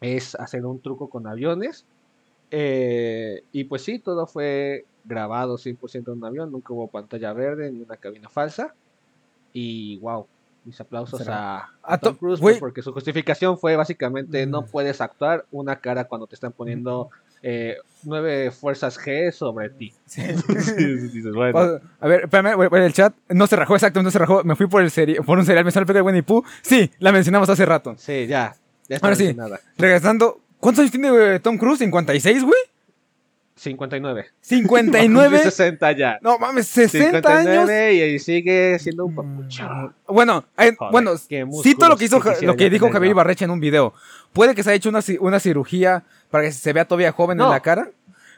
es 0.00 0.34
hacer 0.36 0.64
un 0.64 0.80
truco 0.80 1.08
con 1.10 1.26
aviones. 1.26 1.84
Eh, 2.50 3.42
y 3.52 3.64
pues 3.64 3.82
sí, 3.82 3.98
todo 3.98 4.26
fue 4.26 4.84
grabado 5.04 5.56
100% 5.58 6.12
en 6.12 6.18
un 6.18 6.24
avión, 6.24 6.52
nunca 6.52 6.72
hubo 6.72 6.86
pantalla 6.88 7.32
verde 7.32 7.72
ni 7.72 7.80
una 7.82 7.96
cabina 7.96 8.28
falsa. 8.28 8.74
Y 9.52 9.98
wow, 9.98 10.26
mis 10.64 10.80
aplausos 10.80 11.18
Será. 11.20 11.70
a, 11.82 11.98
Tom 11.98 12.14
to- 12.14 12.18
Cruise 12.18 12.40
pues, 12.40 12.58
porque 12.58 12.82
su 12.82 12.92
justificación 12.92 13.58
fue 13.58 13.74
básicamente 13.76 14.46
no 14.46 14.62
Mm. 14.62 14.66
puedes 14.66 15.00
actuar 15.00 15.44
una 15.50 15.76
cara 15.80 16.04
cuando 16.04 16.26
te 16.26 16.34
están 16.36 16.52
poniendo 16.52 17.10
eh, 17.42 17.76
nueve 18.04 18.50
fuerzas 18.50 18.98
G 18.98 19.30
sobre 19.32 19.70
ti. 19.70 19.92
Sí. 20.06 21.20
Bueno. 21.32 21.80
A 22.00 22.06
ver, 22.08 22.22
espérame, 22.24 22.56
voy- 22.56 22.68
voy 22.68 22.80
en 22.80 22.86
el 22.86 22.92
chat. 22.92 23.14
No 23.28 23.46
se 23.46 23.56
rajó, 23.56 23.74
exacto, 23.74 24.02
no 24.02 24.10
se 24.10 24.18
rajó. 24.18 24.44
Me 24.44 24.56
fui 24.56 24.66
por, 24.66 24.82
el 24.82 24.90
seri- 24.90 25.22
por 25.24 25.38
un 25.38 25.44
serial. 25.46 25.64
Me 25.64 25.70
sale 25.70 25.86
el 25.88 26.02
Winnie 26.02 26.22
Pooh. 26.22 26.44
Sí, 26.62 26.90
la 26.98 27.12
mencionamos 27.12 27.48
hace 27.48 27.64
rato. 27.66 27.94
Sí, 27.98 28.26
ya. 28.26 28.54
Ya 28.88 28.96
está 28.96 29.06
Ahora 29.06 29.16
sí. 29.16 29.34
Regresando. 29.78 30.40
¿Cuántos 30.58 30.80
años 30.82 30.92
tiene 30.92 31.40
Tom 31.40 31.58
Cruise? 31.58 31.80
¿56, 31.80 32.42
güey? 32.44 32.54
59. 33.54 34.26
59. 34.40 35.38
60 35.38 35.92
ya. 35.92 36.18
No 36.22 36.38
mames, 36.38 36.66
60 36.68 37.38
años. 37.38 37.70
y 37.70 38.18
sigue 38.18 38.78
siendo 38.78 39.06
un 39.06 39.14
papucho. 39.14 39.94
Bueno, 40.06 40.44
eh, 40.58 40.74
bueno, 40.90 41.16
cito 41.16 41.88
lo 41.88 41.96
que 41.96 42.06
hizo 42.06 42.20
lo 42.42 42.56
que 42.56 42.70
dijo 42.70 42.90
Javier 42.90 43.10
Ibarreche 43.10 43.44
en 43.44 43.50
un 43.50 43.60
video. 43.60 43.94
Puede 44.32 44.54
que 44.54 44.62
se 44.62 44.70
haya 44.70 44.76
hecho 44.76 44.88
una, 44.88 45.00
una 45.20 45.40
cirugía 45.40 46.04
para 46.30 46.44
que 46.44 46.52
se 46.52 46.72
vea 46.72 46.86
todavía 46.86 47.12
joven 47.12 47.40
en 47.40 47.48
la 47.48 47.60
cara. 47.60 47.90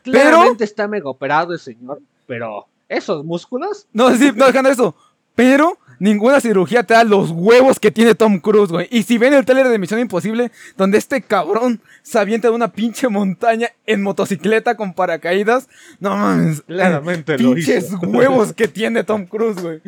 Claramente 0.03 0.57
pero... 0.57 0.65
está 0.65 0.87
mega 0.89 1.09
operado 1.09 1.53
el 1.53 1.59
señor, 1.59 2.01
pero 2.27 2.67
esos 2.89 3.25
músculos. 3.25 3.87
No, 3.93 4.15
sí, 4.15 4.33
no 4.35 4.47
dejando 4.47 4.71
eso. 4.71 4.95
Pero 5.35 5.79
ninguna 5.99 6.41
cirugía 6.41 6.83
te 6.83 6.95
da 6.95 7.05
los 7.05 7.31
huevos 7.31 7.79
que 7.79 7.91
tiene 7.91 8.15
Tom 8.15 8.39
Cruise, 8.39 8.71
güey. 8.71 8.89
Y 8.91 9.03
si 9.03 9.19
ven 9.19 9.35
el 9.35 9.45
trailer 9.45 9.69
de 9.69 9.79
Misión 9.79 10.01
Imposible, 10.01 10.51
donde 10.77 10.99
este 10.99 11.23
cabrón 11.23 11.81
se 12.03 12.19
avienta 12.19 12.49
de 12.49 12.55
una 12.55 12.73
pinche 12.73 13.09
montaña 13.09 13.69
en 13.87 14.03
motocicleta 14.03 14.77
con 14.77 14.95
paracaídas, 14.95 15.69
no 16.01 16.17
mames. 16.17 16.63
Claramente 16.63 17.39
lo 17.39 17.55
Pinches 17.55 17.93
huevos 18.03 18.53
que 18.55 18.69
tiene 18.69 19.05
Tom 19.05 19.27
Cruise, 19.27 19.61
güey. 19.61 19.81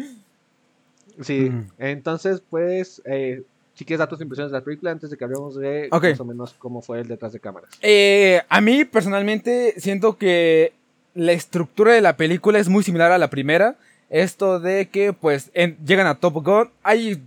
Sí, 1.22 1.50
entonces, 1.78 2.42
pues, 2.50 3.00
eh, 3.06 3.42
si 3.74 3.84
quieres 3.84 4.00
dar 4.00 4.08
tus 4.08 4.20
impresiones 4.20 4.52
de 4.52 4.58
la 4.58 4.64
película 4.64 4.90
antes 4.90 5.10
de 5.10 5.16
que 5.16 5.24
hablemos 5.24 5.56
de 5.56 5.88
más 5.90 6.20
o 6.20 6.24
menos 6.24 6.54
cómo 6.58 6.82
fue 6.82 7.00
el 7.00 7.08
detrás 7.08 7.32
de 7.32 7.40
cámaras. 7.40 7.70
Eh, 7.82 8.42
a 8.48 8.60
mí, 8.60 8.84
personalmente, 8.84 9.74
siento 9.78 10.18
que 10.18 10.72
la 11.14 11.32
estructura 11.32 11.92
de 11.92 12.02
la 12.02 12.16
película 12.16 12.58
es 12.58 12.68
muy 12.68 12.84
similar 12.84 13.10
a 13.12 13.18
la 13.18 13.30
primera 13.30 13.76
esto 14.10 14.60
de 14.60 14.88
que 14.88 15.12
pues 15.12 15.50
llegan 15.52 16.06
a 16.06 16.16
Top 16.16 16.34
Gun, 16.44 16.70
hay 16.82 17.22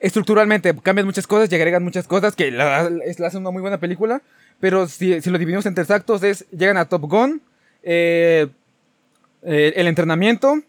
estructuralmente 0.00 0.74
cambian 0.82 1.06
muchas 1.06 1.26
cosas 1.26 1.50
y 1.50 1.54
agregan 1.54 1.84
muchas 1.84 2.06
cosas 2.06 2.34
que 2.34 2.50
la, 2.50 2.80
hacen 2.80 3.40
una 3.40 3.50
muy 3.50 3.62
buena 3.62 3.78
película, 3.78 4.22
pero 4.60 4.88
si, 4.88 5.20
lo 5.20 5.38
dividimos 5.38 5.66
en 5.66 5.74
tres 5.74 5.90
actos 5.90 6.22
es 6.22 6.46
llegan 6.50 6.76
a 6.76 6.86
Top 6.86 7.02
Gun, 7.02 7.42
eh, 7.82 8.48
eh, 9.42 9.72
el 9.76 9.86
entrenamiento, 9.86 10.60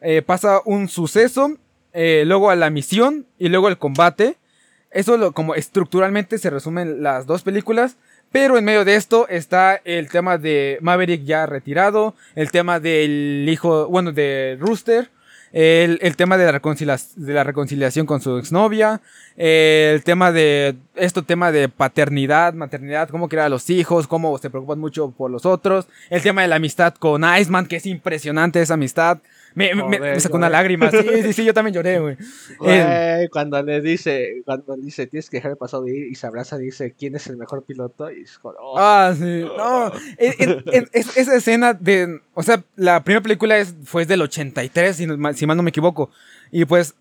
eh, 0.00 0.22
pasa 0.22 0.60
un 0.64 0.88
suceso, 0.88 1.56
luego 1.92 2.50
a 2.50 2.56
la 2.56 2.70
misión 2.70 3.26
y 3.38 3.48
luego 3.48 3.68
el 3.68 3.78
combate. 3.78 4.36
Eso 4.90 5.32
como 5.32 5.54
estructuralmente 5.54 6.38
se 6.38 6.50
resumen 6.50 7.02
las 7.02 7.26
dos 7.26 7.42
películas. 7.42 7.96
Pero 8.34 8.58
en 8.58 8.64
medio 8.64 8.84
de 8.84 8.96
esto 8.96 9.28
está 9.28 9.80
el 9.84 10.08
tema 10.08 10.38
de 10.38 10.78
Maverick 10.80 11.22
ya 11.22 11.46
retirado, 11.46 12.16
el 12.34 12.50
tema 12.50 12.80
del 12.80 13.46
hijo, 13.48 13.86
bueno, 13.86 14.10
de 14.10 14.58
Rooster, 14.58 15.08
el, 15.52 16.16
tema 16.16 16.36
de 16.36 16.50
la, 16.50 17.00
de 17.14 17.32
la 17.32 17.44
reconciliación 17.44 18.06
con 18.06 18.20
su 18.20 18.36
exnovia, 18.38 19.00
el 19.36 20.02
tema 20.02 20.32
de, 20.32 20.74
esto 20.96 21.22
tema 21.22 21.52
de 21.52 21.68
paternidad, 21.68 22.54
maternidad, 22.54 23.08
cómo 23.08 23.28
criar 23.28 23.46
a 23.46 23.50
los 23.50 23.70
hijos, 23.70 24.08
cómo 24.08 24.36
se 24.38 24.50
preocupan 24.50 24.80
mucho 24.80 25.12
por 25.12 25.30
los 25.30 25.46
otros, 25.46 25.86
el 26.10 26.20
tema 26.20 26.42
de 26.42 26.48
la 26.48 26.56
amistad 26.56 26.92
con 26.94 27.22
Iceman, 27.22 27.66
que 27.66 27.76
es 27.76 27.86
impresionante 27.86 28.60
esa 28.60 28.74
amistad, 28.74 29.18
me, 29.54 29.74
me, 29.74 30.20
sacó 30.20 30.36
una 30.36 30.50
lágrima. 30.50 30.90
Sí, 30.90 30.98
sí, 31.22 31.32
sí, 31.32 31.44
yo 31.44 31.54
también 31.54 31.74
lloré, 31.74 31.98
güey. 32.00 32.16
cuando 33.30 33.62
le 33.62 33.80
dice, 33.80 34.42
cuando 34.44 34.76
dice, 34.76 35.06
tienes 35.06 35.30
que 35.30 35.38
dejar 35.38 35.52
el 35.52 35.56
pasado 35.56 35.84
de 35.84 35.96
ir 35.96 36.06
y 36.06 36.14
se 36.14 36.26
abraza, 36.26 36.58
dice, 36.58 36.94
¿quién 36.98 37.14
es 37.14 37.26
el 37.28 37.36
mejor 37.36 37.64
piloto? 37.64 38.10
Y 38.10 38.22
es 38.22 38.38
oh. 38.42 38.74
Ah, 38.78 39.14
sí. 39.16 39.44
No, 39.56 39.92
esa 40.18 41.36
escena 41.36 41.74
de, 41.74 42.20
o 42.34 42.42
sea, 42.42 42.64
la 42.76 43.02
primera 43.04 43.22
película 43.22 43.58
es, 43.58 43.74
fue 43.84 44.06
del 44.06 44.22
83, 44.22 44.96
si, 44.96 45.06
si 45.34 45.46
mal 45.46 45.56
no 45.56 45.62
me 45.62 45.70
equivoco. 45.70 46.10
Y 46.50 46.64
pues 46.64 46.94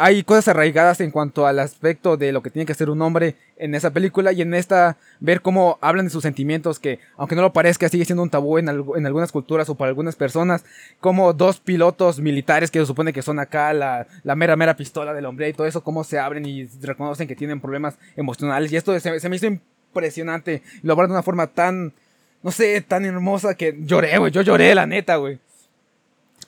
hay 0.00 0.22
cosas 0.22 0.48
arraigadas 0.48 1.00
en 1.00 1.10
cuanto 1.10 1.44
al 1.46 1.58
aspecto 1.58 2.16
de 2.16 2.30
lo 2.30 2.40
que 2.40 2.50
tiene 2.50 2.66
que 2.66 2.74
ser 2.74 2.88
un 2.88 3.02
hombre 3.02 3.34
en 3.56 3.74
esa 3.74 3.90
película 3.90 4.30
y 4.30 4.40
en 4.42 4.54
esta 4.54 4.96
ver 5.18 5.42
cómo 5.42 5.76
hablan 5.80 6.06
de 6.06 6.10
sus 6.10 6.22
sentimientos 6.22 6.78
que 6.78 7.00
aunque 7.16 7.34
no 7.34 7.42
lo 7.42 7.52
parezca 7.52 7.88
sigue 7.88 8.04
siendo 8.04 8.22
un 8.22 8.30
tabú 8.30 8.58
en, 8.58 8.68
algunas 8.68 9.32
culturas 9.32 9.68
o 9.68 9.74
para 9.74 9.88
algunas 9.88 10.14
personas 10.14 10.64
como 11.00 11.32
dos 11.32 11.58
pilotos 11.58 12.20
militares 12.20 12.70
que 12.70 12.78
se 12.78 12.86
supone 12.86 13.12
que 13.12 13.22
son 13.22 13.40
acá 13.40 13.72
la, 13.72 14.06
mera 14.36 14.54
mera 14.54 14.76
pistola 14.76 15.12
del 15.12 15.26
hombre 15.26 15.48
y 15.48 15.52
todo 15.52 15.66
eso 15.66 15.82
cómo 15.82 16.04
se 16.04 16.20
abren 16.20 16.46
y 16.46 16.66
reconocen 16.80 17.26
que 17.26 17.34
tienen 17.34 17.60
problemas 17.60 17.98
emocionales. 18.16 18.70
Y 18.70 18.76
esto 18.76 18.98
se, 19.00 19.28
me 19.28 19.36
hizo 19.36 19.46
impresionante 19.46 20.62
lo 20.82 20.92
hablan 20.92 21.08
de 21.08 21.14
una 21.14 21.22
forma 21.24 21.48
tan 21.48 21.92
no 22.44 22.52
sé 22.52 22.80
tan 22.82 23.04
hermosa 23.04 23.56
que 23.56 23.76
lloré 23.80 24.16
güey 24.18 24.30
yo 24.30 24.42
lloré 24.42 24.72
la 24.76 24.86
neta 24.86 25.16
güey 25.16 25.40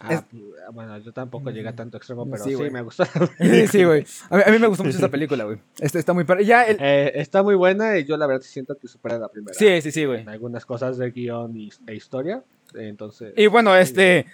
Ah, 0.02 0.24
bueno, 0.72 0.96
yo 0.98 1.12
tampoco 1.12 1.50
llegué 1.50 1.68
a 1.68 1.74
tanto 1.76 1.98
extremo, 1.98 2.28
pero 2.28 2.42
sí, 2.42 2.56
me 2.70 2.80
gustó. 2.80 3.04
sí, 3.70 3.84
güey. 3.84 4.04
A, 4.30 4.50
mí 4.50 4.58
me 4.58 4.66
gustó 4.66 4.82
mucho 4.82 4.96
esa 4.96 5.10
película, 5.10 5.44
güey. 5.44 5.58
Está, 5.78 5.98
está 5.98 6.14
muy 6.14 6.24
ya 6.42 6.64
eh, 6.66 7.12
Está 7.16 7.42
muy 7.42 7.54
buena 7.54 7.98
y 7.98 8.04
yo 8.04 8.16
la 8.16 8.26
verdad 8.26 8.42
siento 8.42 8.76
que 8.78 8.88
supera 8.88 9.18
la 9.18 9.28
primera. 9.28 9.52
Sí, 9.52 9.82
sí, 9.82 9.92
sí, 9.92 10.06
güey. 10.06 10.26
algunas 10.26 10.64
cosas 10.64 10.96
de 10.96 11.10
guion 11.10 11.54
y, 11.54 11.70
e 11.86 11.94
historia. 11.94 12.42
Entonces. 12.74 13.34
Y 13.36 13.46
bueno, 13.46 13.76
este. 13.76 14.24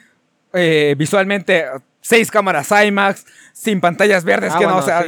Eh, 0.52 0.94
visualmente 0.96 1.66
seis 2.06 2.30
cámaras 2.30 2.70
IMAX, 2.70 3.26
sin 3.52 3.80
pantallas 3.80 4.22
verdes, 4.24 4.52
ah, 4.54 4.58
que 4.58 4.66
no, 4.66 4.78
o 4.78 4.82
sea, 4.82 5.04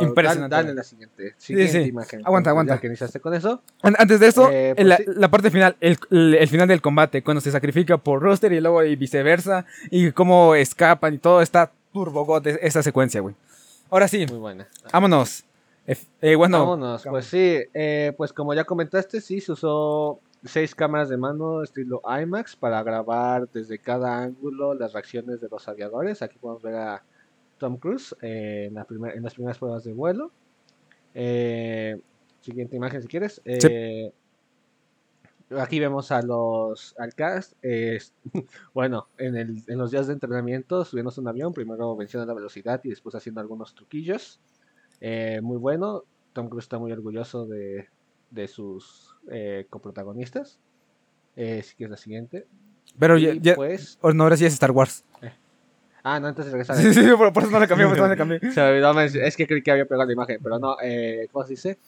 impresionante. 0.00 0.54
Dale, 0.54 0.74
la 0.74 0.82
siguiente, 0.82 1.34
siguiente 1.38 1.82
imagen. 1.82 2.20
Aguanta, 2.24 2.50
aguanta. 2.50 2.78
que 2.78 2.88
iniciaste 2.88 3.20
con 3.20 3.32
eso. 3.32 3.62
Antes 3.80 4.20
de 4.20 4.26
eso, 4.26 4.50
eh, 4.52 4.74
pues 4.76 5.06
la, 5.06 5.30
parte 5.30 5.50
final, 5.50 5.76
el, 5.80 5.98
el, 6.10 6.48
final 6.48 6.68
del 6.68 6.82
combate, 6.82 7.22
cuando 7.22 7.40
se 7.40 7.50
sacrifica 7.50 7.96
por 7.96 8.20
Roster 8.20 8.52
y 8.52 8.60
luego 8.60 8.84
y 8.84 8.96
viceversa, 8.96 9.64
y 9.90 10.12
cómo 10.12 10.54
escapan 10.54 11.14
y 11.14 11.18
todo, 11.18 11.40
está 11.40 11.72
turbo 11.92 12.26
god 12.26 12.46
esa 12.46 12.82
secuencia, 12.82 13.22
güey. 13.22 13.34
Ahora 13.88 14.06
sí. 14.06 14.26
Muy 14.28 14.38
buena. 14.38 14.68
Vámonos. 14.92 15.44
Eh, 15.86 16.34
bueno. 16.36 16.60
Vámonos, 16.60 17.02
pues 17.08 17.26
sí, 17.26 17.60
eh, 17.72 18.12
pues 18.16 18.32
como 18.32 18.52
ya 18.52 18.64
comentaste, 18.64 19.20
sí, 19.22 19.40
se 19.40 19.52
usó 19.52 20.20
seis 20.44 20.74
cámaras 20.74 21.08
de 21.08 21.16
mano 21.16 21.62
estilo 21.62 22.02
IMAX 22.04 22.56
para 22.56 22.82
grabar 22.82 23.48
desde 23.50 23.78
cada 23.78 24.22
ángulo 24.22 24.74
las 24.74 24.92
reacciones 24.92 25.40
de 25.40 25.48
los 25.48 25.68
aviadores. 25.68 26.22
Aquí 26.22 26.38
podemos 26.38 26.62
ver 26.62 26.74
a 26.76 27.04
Tom 27.58 27.76
Cruise 27.76 28.14
eh, 28.22 28.70
en, 28.70 28.76
en, 28.76 29.22
las 29.22 29.34
primeras 29.34 29.58
pruebas 29.58 29.84
de 29.84 29.92
vuelo. 29.92 30.32
Eh, 31.14 32.00
siguiente 32.40 32.76
imagen 32.76 33.02
si 33.02 33.08
quieres. 33.08 33.40
Eh, 33.44 34.12
aquí 35.58 35.78
vemos 35.78 36.10
a 36.10 36.22
los 36.22 36.94
al 36.98 37.14
cast. 37.14 37.52
bueno, 38.74 39.06
en, 39.18 39.36
el, 39.36 39.62
en, 39.68 39.78
los 39.78 39.92
días 39.92 40.08
de 40.08 40.14
entrenamiento 40.14 40.84
subiendo 40.84 41.12
un 41.16 41.28
avión, 41.28 41.52
primero 41.52 41.96
venciendo 41.96 42.26
la 42.26 42.34
velocidad 42.34 42.80
y 42.82 42.88
después 42.88 43.14
haciendo 43.14 43.40
algunos 43.40 43.74
truquillos. 43.74 44.40
muy 45.00 45.58
bueno. 45.58 46.04
Tom 46.32 46.48
Cruise 46.48 46.64
está 46.64 46.78
muy 46.78 46.90
orgulloso 46.90 47.46
de, 47.46 47.88
de 48.32 48.48
sus 48.48 49.14
eh, 49.30 49.66
coprotagonistas. 49.70 50.58
Eh, 51.36 51.62
si 51.62 51.74
quieres 51.76 51.92
la 51.92 51.96
siguiente. 51.96 52.46
Pero 52.98 53.16
ya, 53.16 53.34
ya, 53.34 53.54
pues... 53.54 53.98
no, 54.02 54.24
ahora 54.24 54.36
sí 54.36 54.44
es 54.44 54.52
Star 54.54 54.70
Wars. 54.70 55.04
Eh. 55.22 55.32
Ah, 56.02 56.18
no, 56.18 56.28
entonces 56.28 56.52
regresa. 56.52 56.74
Sí, 56.74 56.92
sí, 56.92 57.00
por, 57.16 57.28
eso 57.42 57.50
no 57.50 57.60
le 57.60 57.66
no 57.66 58.08
le 58.08 58.16
cambié. 58.16 58.40
Se 58.52 58.60
me 58.60 58.82
olvidó, 58.82 59.00
es 59.00 59.36
que 59.36 59.46
creí 59.46 59.62
que 59.62 59.70
había 59.70 59.86
pegado 59.86 60.06
la 60.06 60.12
imagen, 60.12 60.40
pero 60.42 60.58
no, 60.58 60.76
eh, 60.82 61.28
¿cómo 61.30 61.44
se 61.44 61.52
dice? 61.52 61.78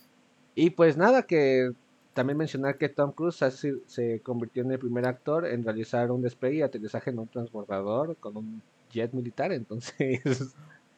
Y 0.55 0.71
pues 0.71 0.97
nada, 0.97 1.25
que 1.25 1.73
también 2.15 2.39
mencionar 2.39 2.79
que 2.79 2.89
Tom 2.89 3.11
Cruise 3.11 3.45
se 3.87 4.21
convirtió 4.21 4.63
en 4.63 4.71
el 4.71 4.79
primer 4.79 5.05
actor 5.05 5.47
en 5.47 5.65
realizar 5.65 6.13
un 6.13 6.23
despegue 6.23 6.59
y 6.59 6.63
aterrizaje 6.63 7.11
en 7.11 7.19
un 7.19 7.27
transbordador 7.27 8.17
con 8.17 8.37
un 8.37 8.63
jet 8.91 9.13
militar, 9.13 9.53
entonces 9.53 10.21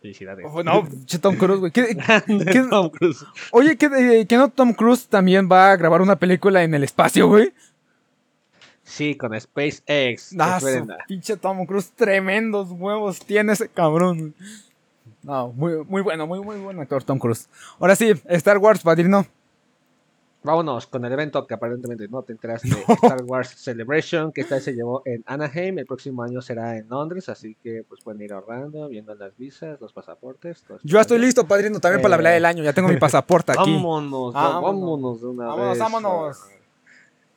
Felicidades. 0.07 0.47
Oh, 0.49 0.63
no, 0.63 0.87
Tom 1.21 1.37
Cruise, 1.37 1.59
güey. 1.59 1.73
Tom 2.71 2.91
Cruise. 2.91 3.25
Oye, 3.51 3.77
¿qué, 3.77 4.25
¿qué 4.29 4.37
no 4.37 4.49
Tom 4.51 4.73
Cruise 4.73 5.09
también 5.09 5.49
va 5.51 5.73
a 5.73 5.77
grabar 5.77 6.01
una 6.01 6.15
película 6.15 6.63
en 6.63 6.75
el 6.75 6.85
espacio, 6.85 7.27
güey? 7.27 7.53
Sí, 8.85 9.17
con 9.17 9.39
SpaceX. 9.39 10.37
Ah, 10.39 10.61
pinche 11.09 11.37
Tom 11.37 11.67
Cruise, 11.67 11.91
tremendos 11.91 12.71
huevos 12.71 13.19
tiene 13.19 13.55
ese 13.55 13.69
cabrón. 13.69 14.33
No, 15.25 15.49
muy, 15.49 15.85
muy 15.85 16.03
bueno, 16.03 16.25
muy, 16.29 16.39
muy 16.39 16.57
buen 16.59 16.79
actor 16.79 17.03
Tom 17.03 17.19
Cruise. 17.19 17.49
Ahora 17.81 17.97
sí, 17.97 18.13
Star 18.29 18.59
Wars, 18.59 18.83
padrino. 18.83 19.27
Vámonos 20.47 20.87
con 20.87 21.05
el 21.05 21.13
evento 21.13 21.45
que 21.45 21.55
aparentemente 21.55 22.07
no 22.07 22.23
te 22.23 22.33
enteraste, 22.33 22.69
de 22.69 22.77
Star 23.03 23.25
Wars 23.25 23.49
Celebration, 23.49 24.31
que 24.31 24.43
esta 24.43 24.55
vez 24.55 24.65
se 24.65 24.75
llevó 24.75 25.03
en 25.05 25.25
Anaheim, 25.27 25.81
el 25.81 25.87
próximo 25.87 26.23
año 26.23 26.41
será 26.41 26.77
en 26.77 26.89
Londres, 26.89 27.29
así 27.29 27.57
que 27.61 27.83
pues 27.89 28.01
pueden 28.05 28.23
ir 28.23 28.33
ahorrando, 28.33 28.89
viendo 28.89 29.13
las 29.17 29.37
visas, 29.37 29.81
los 29.81 29.93
pasaportes. 29.93 30.65
Yo 30.85 31.01
estoy 31.01 31.19
listo, 31.19 31.49
padrino, 31.49 31.81
también 31.81 32.01
para 32.01 32.11
la 32.11 32.17
velada 32.19 32.35
del 32.37 32.45
año, 32.45 32.63
ya 32.63 32.73
tengo 32.73 32.89
mi 32.89 32.97
pasaporte 32.97 33.53
aquí. 33.53 33.75
Vámonos, 33.75 34.33
vámonos 34.35 35.21
de 35.21 35.27
una 35.27 35.47
vámonos, 35.47 35.71
vez. 35.71 35.79
Vámonos, 35.81 36.39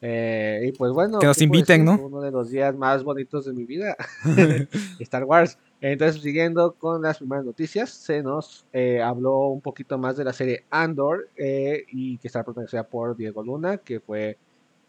eh, 0.02 0.66
y 0.68 0.72
pues 0.74 0.92
bueno, 0.94 1.18
que 1.18 1.26
nos 1.26 1.42
inviten, 1.42 1.84
¿no? 1.84 2.00
Uno 2.00 2.22
de 2.22 2.30
los 2.30 2.52
días 2.52 2.76
más 2.76 3.04
bonitos 3.04 3.46
de 3.46 3.54
mi 3.54 3.66
vida, 3.66 3.98
Star 5.00 5.24
Wars. 5.24 5.58
Entonces, 5.82 6.22
siguiendo 6.22 6.74
con 6.74 7.02
las 7.02 7.20
primeras 7.20 7.46
noticias, 7.46 7.90
se 7.90 8.22
nos 8.22 8.66
eh, 8.74 9.02
habló 9.02 9.48
un 9.48 9.62
poquito 9.62 9.98
más 9.98 10.18
de 10.18 10.26
la 10.26 10.34
serie 10.34 10.66
Andor 10.70 11.30
eh, 11.38 11.86
y 11.90 12.18
que 12.18 12.28
está 12.28 12.44
protagonizada 12.44 12.84
por 12.84 13.16
Diego 13.16 13.44
Luna, 13.44 13.78
que 13.78 14.02
fue, 14.02 14.38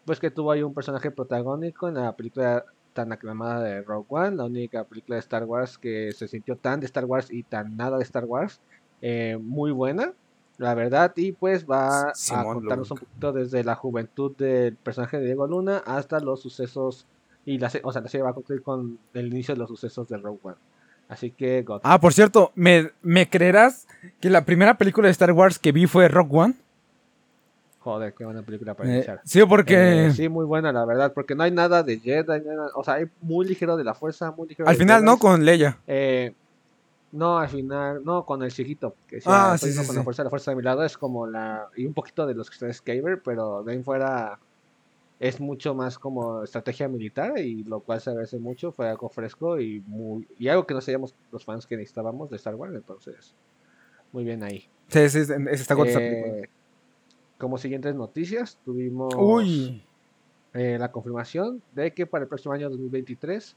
pues 0.05 0.19
que 0.19 0.33
tuvo 0.33 0.51
ahí 0.51 0.63
un 0.63 0.75
personaje 0.75 1.13
protagónico 1.13 1.89
en 1.89 1.95
la 1.95 2.17
película 2.17 2.65
tan 2.93 3.13
aclamada 3.13 3.63
de 3.63 3.83
Rogue 3.83 4.07
One, 4.09 4.37
la 4.37 4.45
única 4.47 4.83
película 4.83 5.15
de 5.15 5.21
Star 5.21 5.45
Wars 5.45 5.79
que 5.79 6.11
se 6.13 6.27
sintió 6.27 6.57
tan 6.57 6.81
de 6.81 6.87
Star 6.87 7.05
Wars 7.05 7.31
y 7.31 7.45
tan 7.45 7.77
nada 7.77 7.97
de 7.97 8.03
Star 8.03 8.25
Wars, 8.25 8.61
eh, 9.01 9.39
muy 9.41 9.71
buena, 9.71 10.13
la 10.59 10.75
verdad, 10.75 11.13
y 11.15 11.31
pues 11.31 11.67
va 11.71 12.11
a 12.11 12.45
contarnos 12.45 12.91
un 12.91 12.99
poquito 12.99 13.33
desde 13.33 13.63
la 13.63 13.77
juventud 13.77 14.37
del 14.37 14.75
personaje 14.75 15.19
de 15.19 15.27
Diego 15.27 15.47
Luna 15.47 15.79
hasta 15.87 16.19
los 16.19 16.43
sucesos 16.43 17.07
Y 17.47 17.59
la, 17.59 17.71
o 17.85 17.93
sea, 17.93 18.03
la 18.03 18.09
serie 18.09 18.25
va 18.25 18.31
a 18.31 18.35
concluir 18.35 18.63
con 18.63 18.99
el 19.15 19.29
inicio 19.29 19.55
de 19.55 19.61
los 19.61 19.69
sucesos 19.69 20.09
de 20.09 20.19
Rogue 20.19 20.41
One. 20.43 20.57
Así 21.11 21.31
que, 21.33 21.63
God. 21.63 21.81
Ah, 21.83 22.01
por 22.01 22.15
cierto, 22.15 22.53
¿me, 22.55 22.91
¿me 23.03 23.29
creerás 23.29 23.87
que 24.21 24.31
la 24.31 24.45
primera 24.47 24.79
película 24.79 25.09
de 25.09 25.13
Star 25.13 25.33
Wars 25.33 25.59
que 25.59 25.73
vi 25.73 25.87
fue 25.87 26.09
Rogue 26.09 26.31
One? 26.39 26.55
Joder, 27.81 28.13
qué 28.15 28.25
buena 28.25 28.43
película 28.43 28.75
para 28.75 28.89
Eh, 28.91 28.95
iniciar. 28.97 29.21
sí, 29.25 29.41
porque 29.49 30.07
Eh, 30.07 30.11
sí, 30.13 30.29
muy 30.29 30.45
buena, 30.45 30.71
la 30.71 30.85
verdad, 30.85 31.13
porque 31.15 31.35
no 31.35 31.43
hay 31.43 31.51
nada 31.51 31.83
de 31.83 31.99
Jedi, 31.99 32.27
nada- 32.45 32.71
o 32.75 32.85
sea, 32.85 32.95
hay 32.95 33.07
muy 33.23 33.47
ligero 33.47 33.77
de 33.77 33.85
la 33.85 33.95
fuerza, 33.95 34.31
muy 34.33 34.49
ligero 34.49 34.69
al 34.69 34.75
de 34.75 34.79
final 34.79 35.05
no 35.05 35.19
con 35.19 35.45
Leia. 35.45 35.79
Eh, 35.87 36.33
no, 37.13 37.39
al 37.39 37.49
final, 37.49 38.05
no, 38.05 38.25
con 38.25 38.43
el 38.45 38.53
chiquito. 38.53 38.95
Que 39.09 39.17
Ah, 39.27 39.53
ah, 39.53 39.59
sí, 39.59 39.71
sí, 39.73 39.77
con 39.79 39.87
sí. 39.87 39.97
la 39.97 40.05
fuerza, 40.05 40.23
la 40.23 40.31
fuerza 40.31 40.51
de 40.53 40.57
mi 40.59 40.63
lado 40.63 40.85
es 40.85 40.97
como 40.97 41.27
la. 41.27 41.67
Y 41.77 41.87
un 41.87 41.93
poquito 41.95 42.25
de 42.27 42.35
los 42.35 42.49
que 42.51 42.55
está 42.55 42.73
Skaver, 42.73 43.21
pero 43.25 43.65
de 43.65 43.73
ahí 43.73 43.83
fuera 43.83 44.39
es 45.21 45.39
mucho 45.39 45.75
más 45.75 45.99
como 45.99 46.43
estrategia 46.43 46.89
militar 46.89 47.39
y 47.39 47.63
lo 47.63 47.81
cual 47.81 48.01
se 48.01 48.11
agradece 48.11 48.39
mucho. 48.39 48.73
Fue 48.73 48.89
algo 48.89 49.09
fresco 49.09 49.61
y 49.61 49.81
muy 49.87 50.27
y 50.39 50.49
algo 50.49 50.67
que 50.67 50.75
no 50.75 50.81
sabíamos 50.81 51.15
los 51.31 51.45
fans 51.45 51.67
que 51.67 51.77
necesitábamos 51.77 52.31
de 52.31 52.37
Star 52.37 52.55
Wars, 52.55 52.75
entonces. 52.75 53.35
Muy 54.13 54.25
bien 54.25 54.43
ahí. 54.43 54.69
Sí, 54.89 55.09
sí, 55.09 55.25
sí, 55.25 55.33
está. 55.51 55.77
Eh, 55.87 56.49
como 57.39 57.59
siguientes 57.59 57.95
noticias, 57.95 58.59
tuvimos 58.65 59.15
Uy. 59.17 59.83
eh, 60.55 60.79
la 60.81 60.91
confirmación 60.91 61.63
de 61.75 61.93
que 61.93 62.07
para 62.07 62.25
el 62.25 62.29
próximo 62.29 62.55
año 62.55 62.69
2023 62.71 63.57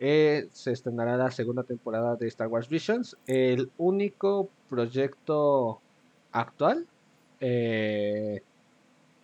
eh, 0.00 0.48
se 0.52 0.72
estrenará 0.72 1.16
la 1.16 1.30
segunda 1.30 1.62
temporada 1.62 2.16
de 2.16 2.26
Star 2.26 2.48
Wars 2.48 2.68
Visions, 2.68 3.16
el 3.26 3.70
único 3.78 4.50
proyecto 4.68 5.80
actual 6.32 6.86
eh, 7.40 8.42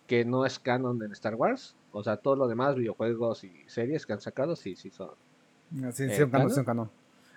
que 0.07 0.25
no 0.25 0.45
es 0.45 0.59
canon 0.59 1.01
en 1.03 1.11
Star 1.11 1.35
Wars. 1.35 1.75
O 1.91 2.03
sea, 2.03 2.17
todo 2.17 2.35
lo 2.35 2.47
demás, 2.47 2.75
videojuegos 2.75 3.43
y 3.43 3.51
series 3.67 4.05
que 4.05 4.13
han 4.13 4.21
sacado, 4.21 4.55
sí, 4.55 4.75
sí 4.75 4.89
son. 4.89 5.09
Sí, 5.93 6.03
eh, 6.03 6.13
sí, 6.15 6.21
un 6.23 6.29
canon, 6.29 6.49
sí, 6.51 6.59
un 6.59 6.65
canon. 6.65 6.89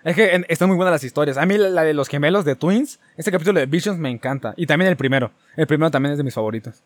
Es 0.03 0.15
que 0.15 0.35
en- 0.35 0.45
están 0.49 0.67
muy 0.69 0.75
buenas 0.77 0.91
las 0.93 1.03
historias. 1.03 1.37
A 1.37 1.45
mí 1.45 1.57
la, 1.57 1.69
la 1.69 1.83
de 1.83 1.93
los 1.93 2.07
gemelos 2.09 2.45
de 2.45 2.55
Twins, 2.55 2.99
este 3.17 3.31
capítulo 3.31 3.59
de 3.59 3.65
Visions 3.65 3.97
me 3.99 4.09
encanta. 4.09 4.53
Y 4.55 4.67
también 4.67 4.89
el 4.91 4.97
primero. 4.97 5.31
El 5.55 5.65
primero 5.67 5.89
también 5.91 6.11
es 6.13 6.17
de 6.17 6.23
mis 6.23 6.33
favoritos. 6.33 6.83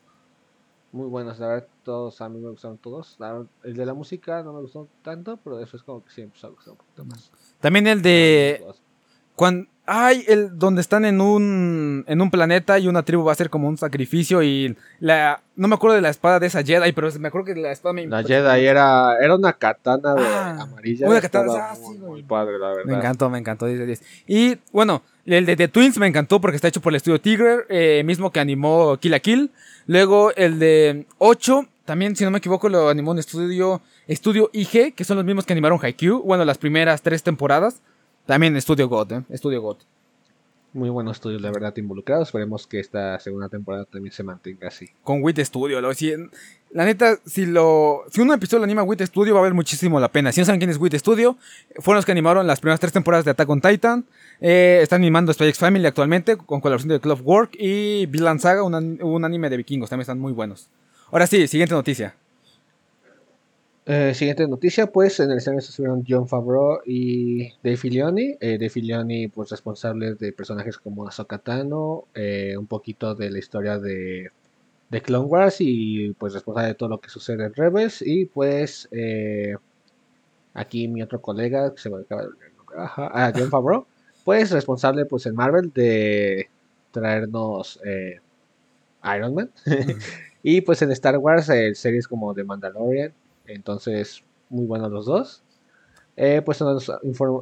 Muy 0.91 1.07
buenos, 1.07 1.37
la 1.37 1.47
verdad, 1.47 1.67
todos 1.83 2.19
a 2.21 2.29
mí 2.29 2.39
me 2.39 2.49
gustaron 2.49 2.77
todos. 2.79 3.15
La 3.19 3.45
el 3.63 3.75
de 3.75 3.85
la 3.85 3.93
música 3.93 4.41
no 4.41 4.53
me 4.53 4.61
gustó 4.61 4.87
tanto, 5.03 5.37
pero 5.43 5.57
después 5.57 5.83
como 5.83 6.03
que 6.03 6.09
sí 6.11 6.21
me 6.21 6.25
empezó 6.25 6.47
a 6.47 6.49
gustar 6.51 6.71
un 6.71 6.77
poquito 6.77 7.05
más. 7.05 7.31
También 7.59 7.85
el 7.87 8.01
de... 8.01 8.65
Cuando, 9.35 9.69
ay, 9.91 10.23
el 10.27 10.57
donde 10.59 10.81
están 10.81 11.03
en 11.03 11.19
un 11.19 12.03
en 12.07 12.21
un 12.21 12.29
planeta 12.29 12.77
y 12.77 12.87
una 12.87 13.03
tribu 13.03 13.23
va 13.23 13.31
a 13.31 13.33
hacer 13.33 13.49
como 13.49 13.67
un 13.67 13.77
sacrificio 13.77 14.43
y 14.43 14.77
la 14.99 15.41
no 15.55 15.67
me 15.67 15.75
acuerdo 15.75 15.95
de 15.95 16.01
la 16.01 16.09
espada 16.09 16.39
de 16.39 16.45
esa 16.47 16.63
Jedi, 16.63 16.91
pero 16.93 17.09
me 17.19 17.27
acuerdo 17.27 17.45
que 17.47 17.55
la 17.55 17.71
espada 17.71 17.93
me 17.93 18.05
La 18.07 18.23
Jedi 18.23 18.65
era, 18.65 19.17
era 19.19 19.35
una 19.35 19.51
katana 19.53 20.13
de 20.13 20.23
Ah, 20.25 20.57
amarilla. 20.61 21.09
una 21.09 21.19
katana, 21.19 21.51
ah, 21.57 21.75
sí, 21.75 21.97
muy, 21.97 22.23
padre, 22.23 22.59
la 22.59 22.69
verdad. 22.69 22.85
Me 22.85 22.93
encantó, 22.95 23.29
me 23.29 23.39
encantó. 23.39 23.65
10 23.65 23.79
de 23.79 23.85
10. 23.87 24.03
Y 24.27 24.57
bueno, 24.71 25.01
el 25.25 25.45
de 25.45 25.55
The 25.57 25.67
Twins 25.67 25.97
me 25.97 26.07
encantó 26.07 26.39
porque 26.39 26.55
está 26.55 26.67
hecho 26.69 26.81
por 26.81 26.93
el 26.93 26.97
estudio 26.97 27.19
Tigre, 27.19 27.65
eh, 27.69 28.03
mismo 28.05 28.31
que 28.31 28.39
animó 28.39 28.95
Kill 28.97 29.11
la 29.11 29.19
Kill. 29.19 29.51
Luego 29.87 30.31
el 30.35 30.59
de 30.59 31.07
8, 31.17 31.65
también 31.85 32.15
si 32.15 32.23
no 32.23 32.31
me 32.31 32.37
equivoco, 32.37 32.69
lo 32.69 32.87
animó 32.89 33.11
un 33.11 33.19
estudio, 33.19 33.81
estudio 34.07 34.49
IG, 34.53 34.93
que 34.93 35.03
son 35.03 35.17
los 35.17 35.25
mismos 35.25 35.45
que 35.45 35.53
animaron 35.53 35.79
Haikyuu. 35.81 36.21
Bueno, 36.23 36.45
las 36.45 36.57
primeras 36.57 37.01
tres 37.01 37.23
temporadas. 37.23 37.81
También 38.25 38.55
Estudio 38.55 38.87
God, 38.87 39.11
¿eh? 39.11 39.23
Estudio 39.29 39.61
God. 39.61 39.77
Muy 40.71 40.89
buenos 40.91 41.17
estudios, 41.17 41.41
la 41.41 41.49
verdad, 41.51 41.75
involucrados. 41.77 42.27
Esperemos 42.27 42.67
que 42.67 42.79
esta 42.79 43.19
segunda 43.19 43.49
temporada 43.49 43.85
también 43.85 44.13
se 44.13 44.21
mantenga 44.21 44.67
así. 44.67 44.87
Con 45.03 45.23
Wit 45.23 45.39
Studio. 45.39 45.81
Lo, 45.81 45.91
si- 45.95 46.13
la 46.71 46.85
neta, 46.85 47.17
si 47.25 47.47
lo 47.47 48.03
si 48.11 48.21
un 48.21 48.31
episodio 48.31 48.59
lo 48.59 48.65
anima 48.65 48.83
Wit 48.83 49.01
Studio, 49.01 49.33
va 49.33 49.39
a 49.39 49.41
valer 49.41 49.55
muchísimo 49.55 49.99
la 49.99 50.11
pena. 50.11 50.31
Si 50.31 50.39
no 50.39 50.45
saben 50.45 50.59
quién 50.59 50.69
es 50.69 50.77
Wit 50.77 50.93
Studio, 50.93 51.37
fueron 51.79 51.95
los 51.97 52.05
que 52.05 52.11
animaron 52.11 52.45
las 52.45 52.59
primeras 52.59 52.79
tres 52.79 52.93
temporadas 52.93 53.25
de 53.25 53.31
Attack 53.31 53.49
on 53.49 53.61
Titan. 53.61 54.05
Eh, 54.41 54.79
están 54.83 55.01
animando 55.01 55.33
Spy 55.33 55.45
X 55.47 55.57
Family 55.57 55.87
actualmente, 55.87 56.37
con 56.37 56.61
colaboración 56.61 56.89
de 56.89 56.99
Club 56.99 57.19
Work 57.23 57.55
y 57.57 58.05
Villain 58.05 58.39
Saga, 58.39 58.61
un, 58.61 59.01
un 59.01 59.25
anime 59.25 59.49
de 59.49 59.57
vikingos. 59.57 59.89
También 59.89 60.01
están 60.03 60.19
muy 60.19 60.33
buenos. 60.33 60.69
Ahora 61.11 61.25
sí, 61.25 61.47
siguiente 61.47 61.73
noticia. 61.73 62.13
Eh, 63.85 64.13
siguiente 64.13 64.47
noticia, 64.47 64.91
pues 64.91 65.19
en 65.19 65.31
el 65.31 65.37
escenario 65.37 65.67
estuvieron 65.67 66.03
John 66.07 66.27
Favreau 66.27 66.79
y 66.85 67.49
Dave 67.63 67.77
Filoni. 67.77 68.37
Eh, 68.39 68.57
Dave 68.59 68.69
Filoni, 68.69 69.27
pues 69.29 69.49
responsable 69.49 70.13
de 70.13 70.31
personajes 70.31 70.77
como 70.77 71.07
Ahsoka 71.07 71.39
Tano, 71.39 72.05
eh, 72.13 72.55
un 72.57 72.67
poquito 72.67 73.15
de 73.15 73.31
la 73.31 73.39
historia 73.39 73.79
de, 73.79 74.31
de 74.89 75.01
Clone 75.01 75.25
Wars 75.25 75.57
y 75.59 76.13
pues 76.13 76.33
responsable 76.33 76.69
de 76.69 76.75
todo 76.75 76.89
lo 76.89 77.01
que 77.01 77.09
sucede 77.09 77.45
en 77.45 77.53
Rebels. 77.53 78.03
Y 78.05 78.25
pues 78.25 78.87
aquí 80.53 80.87
mi 80.87 81.01
otro 81.01 81.21
colega, 81.21 81.73
que 81.73 81.81
se 81.81 81.89
me 81.89 82.01
acaba 82.01 82.23
de 82.23 82.29
ajá, 82.77 83.09
ah, 83.11 83.33
John 83.35 83.49
Favreau, 83.51 83.87
pues 84.23 84.51
responsable 84.51 85.05
pues 85.05 85.25
en 85.25 85.35
Marvel 85.35 85.71
de 85.73 86.47
traernos 86.91 87.79
Iron 89.15 89.33
Man. 89.33 89.49
y 90.43 90.61
pues 90.61 90.81
en 90.83 90.91
Star 90.91 91.17
Wars, 91.17 91.45
series 91.73 92.07
como 92.07 92.35
The 92.35 92.43
Mandalorian. 92.43 93.13
Entonces, 93.49 94.23
muy 94.49 94.65
buenos 94.65 94.91
los 94.91 95.05
dos. 95.05 95.43
Eh, 96.15 96.41
pues 96.43 96.57
se 96.57 96.63
nos, 96.65 96.91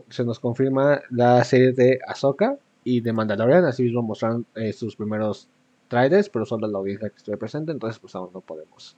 se 0.10 0.24
nos 0.24 0.40
confirma 0.40 1.02
la 1.10 1.44
serie 1.44 1.72
de 1.74 2.00
Ahsoka 2.08 2.58
y 2.84 3.02
de 3.02 3.12
Mandalorian. 3.14 3.66
Así 3.66 3.84
mismo 3.84 4.02
mostraron 4.02 4.46
eh, 4.56 4.72
sus 4.74 4.96
primeros 4.96 5.48
trailers, 5.88 6.30
pero 6.30 6.46
solo 6.46 6.68
la 6.68 6.78
audiencia 6.78 7.10
que 7.10 7.18
estuve 7.18 7.38
presente. 7.38 7.72
Entonces, 7.72 8.00
pues 8.00 8.14
aún 8.16 8.30
no 8.34 8.42
podemos 8.42 8.96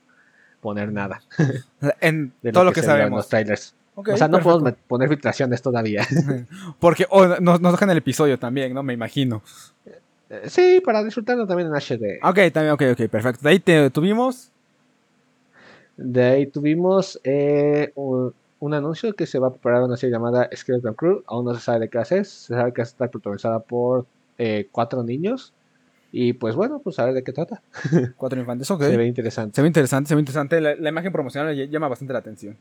poner 0.62 0.92
nada 0.92 1.22
En 2.02 2.34
de 2.42 2.52
todo 2.52 2.66
lo 2.66 2.74
que 2.74 2.82
en 2.82 2.86
sabemos. 2.86 3.18
los 3.18 3.30
trailers. 3.30 3.74
Ok, 3.96 4.10
o 4.14 4.18
sea, 4.18 4.28
no 4.28 4.38
perfecto. 4.38 4.60
podemos 4.60 4.80
poner 4.88 5.10
filtraciones 5.10 5.62
todavía. 5.62 6.06
Porque 6.80 7.06
oh, 7.10 7.26
nos, 7.40 7.62
nos 7.62 7.72
dejan 7.72 7.90
el 7.90 7.98
episodio 7.98 8.38
también, 8.38 8.74
¿no? 8.74 8.84
Me 8.84 8.94
imagino. 8.94 9.42
Eh, 10.30 10.44
sí, 10.48 10.82
para 10.84 11.04
disfrutarlo 11.04 11.48
también 11.48 11.70
en 11.70 11.76
HD. 11.76 12.20
Ok, 12.24 12.54
también, 12.54 12.72
ok, 12.74 12.84
ok, 12.92 13.10
perfecto. 13.10 13.42
De 13.44 13.50
ahí 13.50 13.60
te, 13.60 13.90
tuvimos. 13.90 14.52
De 16.02 16.24
ahí 16.24 16.48
tuvimos 16.48 17.20
eh, 17.24 17.92
un, 17.96 18.34
un 18.60 18.74
anuncio 18.74 19.14
que 19.14 19.26
se 19.26 19.38
va 19.40 19.48
a 19.48 19.52
preparar 19.52 19.84
una 19.84 19.98
serie 19.98 20.14
llamada 20.14 20.50
Skeleton 20.56 20.94
Crew. 20.94 21.24
Aún 21.28 21.46
no 21.46 21.54
se 21.56 21.62
sabe 21.62 21.80
de 21.82 21.90
qué 21.90 21.98
hacer. 21.98 22.26
Se 22.26 22.54
sabe 22.54 22.74
que 22.74 22.82
estar 22.82 23.10
protagonizada 23.10 23.60
por 23.60 24.06
eh, 24.38 24.68
cuatro 24.72 25.04
niños. 25.04 25.54
Y 26.12 26.34
pues 26.34 26.56
bueno, 26.56 26.80
pues 26.80 26.98
a 27.00 27.06
ver 27.06 27.14
de 27.14 27.24
qué 27.24 27.32
trata. 27.34 27.62
Cuatro 28.18 28.40
infantes, 28.40 28.72
ok. 28.72 28.82
Se 28.82 28.98
ve 28.98 29.06
interesante. 29.06 29.56
Se 29.56 29.62
ve 29.62 29.68
interesante, 29.68 30.08
se 30.10 30.16
ve 30.16 30.22
interesante. 30.22 30.60
La, 30.60 30.74
la 30.76 30.90
imagen 30.90 31.12
promocional 31.12 31.56
ll- 31.56 31.70
llama 31.70 31.88
bastante 31.88 32.14
la 32.14 32.20
atención. 32.20 32.58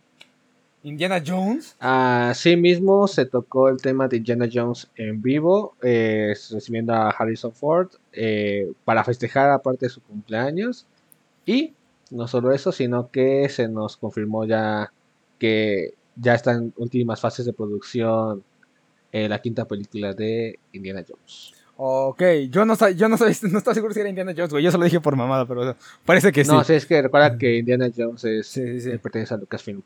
Indiana 0.82 1.22
Jones. 1.26 1.74
Así 1.78 2.56
mismo 2.56 3.08
se 3.08 3.24
tocó 3.24 3.68
el 3.70 3.78
tema 3.78 4.06
de 4.06 4.18
Indiana 4.18 4.46
Jones 4.52 4.88
en 4.96 5.22
vivo, 5.22 5.74
eh, 5.82 6.34
recibiendo 6.50 6.92
a 6.92 7.08
Harrison 7.10 7.52
Ford 7.52 7.88
eh, 8.12 8.70
para 8.84 9.02
festejar 9.02 9.50
aparte 9.50 9.86
de 9.86 9.90
su 9.90 10.02
cumpleaños. 10.02 10.86
Y 11.46 11.72
no 12.10 12.28
solo 12.28 12.52
eso, 12.52 12.72
sino 12.72 13.10
que 13.10 13.48
se 13.48 13.68
nos 13.68 13.96
confirmó 13.96 14.44
ya 14.44 14.92
que 15.38 15.94
ya 16.16 16.34
está 16.34 16.52
en 16.52 16.72
últimas 16.76 17.20
fases 17.20 17.46
de 17.46 17.52
producción 17.52 18.42
eh, 19.12 19.28
la 19.28 19.40
quinta 19.40 19.66
película 19.66 20.12
de 20.12 20.58
Indiana 20.72 21.04
Jones. 21.08 21.52
Ok, 21.76 22.22
yo 22.50 22.64
no, 22.64 22.74
yo 22.90 23.08
no, 23.08 23.16
no 23.18 23.26
estaba 23.58 23.74
seguro 23.74 23.94
si 23.94 24.00
era 24.00 24.08
Indiana 24.08 24.34
Jones, 24.36 24.50
güey. 24.50 24.64
Yo 24.64 24.72
solo 24.72 24.84
dije 24.84 25.00
por 25.00 25.14
mamada, 25.16 25.46
pero 25.46 25.76
parece 26.04 26.32
que 26.32 26.44
sí. 26.44 26.50
No, 26.50 26.64
sí, 26.64 26.74
es 26.74 26.86
que 26.86 27.00
recuerda 27.00 27.38
que 27.38 27.58
Indiana 27.58 27.88
Jones 27.96 28.24
es, 28.24 28.46
Sí, 28.48 28.60
sí, 28.66 28.80
sí. 28.80 28.90
eh, 28.90 28.98
pertenece 28.98 29.34
a 29.34 29.36
Lucasfilm. 29.36 29.82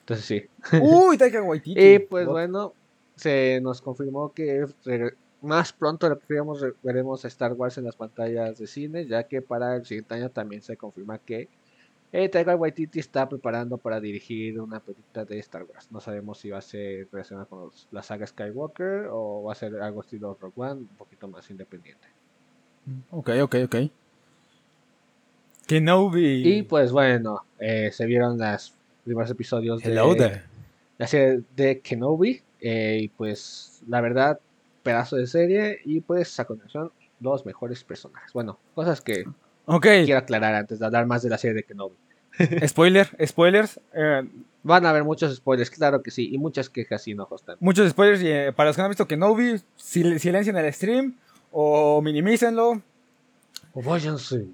Entonces 0.00 0.26
sí. 0.26 0.44
Uy, 0.80 1.16
Taika 1.18 1.42
Waititi. 1.42 1.80
Y 1.80 1.98
pues 2.00 2.26
What? 2.26 2.32
bueno, 2.32 2.74
se 3.16 3.60
nos 3.62 3.80
confirmó 3.80 4.32
que 4.32 4.66
más 5.42 5.72
pronto 5.72 6.18
veremos 6.82 7.24
a 7.24 7.28
Star 7.28 7.52
Wars 7.52 7.76
en 7.78 7.84
las 7.84 7.96
pantallas 7.96 8.58
de 8.58 8.66
cine, 8.66 9.06
ya 9.06 9.24
que 9.24 9.42
para 9.42 9.76
el 9.76 9.84
siguiente 9.84 10.14
año 10.14 10.30
también 10.30 10.62
se 10.62 10.76
confirma 10.76 11.18
que 11.18 11.48
eh, 12.12 12.28
Taika 12.28 12.54
Waititi 12.56 12.98
está 13.00 13.28
preparando 13.28 13.78
para 13.78 13.98
dirigir 14.00 14.60
una 14.60 14.80
película 14.80 15.24
de 15.24 15.38
Star 15.38 15.64
Wars. 15.64 15.88
No 15.90 15.98
sabemos 16.00 16.38
si 16.38 16.50
va 16.50 16.58
a 16.58 16.62
ser 16.62 17.08
relacionada 17.10 17.46
con 17.46 17.60
los- 17.60 17.88
la 17.90 18.02
saga 18.02 18.26
Skywalker 18.26 19.08
o 19.10 19.44
va 19.44 19.52
a 19.52 19.54
ser 19.54 19.80
algo 19.80 20.02
estilo 20.02 20.36
Rogue 20.40 20.52
One, 20.56 20.80
un 20.82 20.86
poquito 20.88 21.26
más 21.28 21.50
independiente. 21.50 22.06
Ok, 23.10 23.30
ok, 23.42 23.56
ok. 23.64 23.76
Kenobi. 25.66 26.42
Y 26.58 26.62
pues 26.64 26.92
bueno, 26.92 27.42
eh, 27.58 27.90
se 27.92 28.04
vieron 28.06 28.38
los 28.38 28.74
primeros 29.04 29.30
episodios 29.30 29.84
Hello 29.84 30.10
de 30.14 30.16
there. 30.18 30.42
la 30.98 31.06
serie 31.06 31.42
de 31.56 31.80
Kenobi. 31.80 32.42
eh, 32.60 32.98
y 33.02 33.08
pues 33.08 33.82
la 33.88 34.00
verdad, 34.00 34.38
pedazo 34.82 35.16
de 35.16 35.26
serie. 35.26 35.80
Y 35.84 36.00
pues 36.00 36.38
a 36.40 36.44
continuación, 36.44 36.90
los 37.20 37.44
mejores 37.46 37.82
personajes. 37.84 38.32
Bueno, 38.32 38.58
cosas 38.74 39.00
que 39.00 39.24
quiero 40.04 40.18
aclarar 40.18 40.54
antes 40.54 40.78
de 40.78 40.86
hablar 40.86 41.06
más 41.06 41.22
de 41.22 41.30
la 41.30 41.38
serie 41.38 41.54
de 41.54 41.62
Kenobi. 41.64 41.94
spoiler, 42.66 43.08
spoilers. 43.26 43.80
eh, 43.94 44.22
Van 44.64 44.86
a 44.86 44.90
haber 44.90 45.02
muchos 45.02 45.34
spoilers, 45.34 45.70
claro 45.70 46.02
que 46.02 46.10
sí. 46.12 46.28
Y 46.32 46.38
muchas 46.38 46.68
quejas 46.70 47.06
y 47.08 47.12
enojos 47.12 47.42
también. 47.42 47.58
muchos 47.64 47.90
spoilers. 47.90 48.22
Y, 48.22 48.28
eh, 48.28 48.52
para 48.54 48.68
los 48.70 48.76
que 48.76 48.80
no 48.82 48.86
han 48.86 48.90
visto 48.90 49.08
Kenobi, 49.08 49.54
sil- 49.76 50.18
silencien 50.18 50.56
el 50.56 50.72
stream 50.72 51.16
o 51.50 52.00
minimícenlo. 52.00 52.80
O 53.74 53.82
váyanse. 53.82 54.46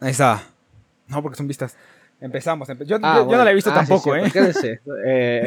Ahí 0.00 0.10
está. 0.10 0.42
No, 1.06 1.22
porque 1.22 1.36
son 1.36 1.46
vistas. 1.46 1.76
Empezamos. 2.24 2.66
yo, 2.86 2.96
ah, 3.02 3.22
no 3.28 3.44
la 3.44 3.50
he 3.50 3.54
visto 3.54 3.68
ah, 3.70 3.74
tampoco, 3.74 4.16
¿eh? 4.16 4.32
eh 5.04 5.46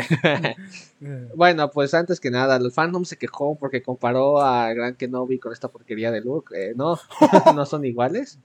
bueno, 1.35 1.71
pues 1.71 1.91
antes 1.95 2.19
que 2.19 2.29
nada, 2.29 2.55
el 2.57 2.71
fandom 2.71 3.03
se 3.03 3.17
quejó 3.17 3.55
porque 3.55 3.81
comparó 3.81 4.39
a 4.39 4.71
Gran 4.73 4.93
Kenobi 4.93 5.39
con 5.39 5.51
esta 5.51 5.69
porquería 5.69 6.11
de 6.11 6.21
Luke. 6.21 6.53
Eh, 6.55 6.73
no, 6.75 6.99
no 7.55 7.65
son 7.65 7.83
iguales. 7.83 8.37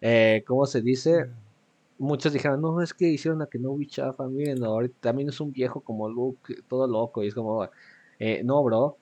Eh, 0.00 0.42
¿Cómo 0.48 0.66
se 0.66 0.82
dice? 0.82 1.26
Muchos 1.98 2.32
dijeron, 2.32 2.60
no, 2.60 2.82
es 2.82 2.92
que 2.92 3.06
hicieron 3.06 3.40
a 3.40 3.46
Kenobi 3.46 3.86
chafa. 3.86 4.26
Miren, 4.26 4.64
ahorita 4.64 4.96
también 5.00 5.28
es 5.28 5.40
un 5.40 5.52
viejo 5.52 5.80
como 5.80 6.08
Luke, 6.08 6.56
todo 6.68 6.88
loco. 6.88 7.22
Y 7.22 7.28
es 7.28 7.34
como, 7.34 7.68
no, 8.42 8.64
bro. 8.64 8.96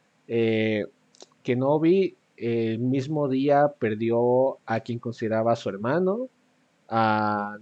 Kenobi 1.43 2.17
el 2.37 2.81
mismo 2.81 3.29
día 3.29 3.69
perdió 3.79 4.59
a 4.67 4.81
quien 4.81 4.99
consideraba 4.99 5.57
su 5.57 5.71
hermano, 5.71 6.29
a 6.87 7.57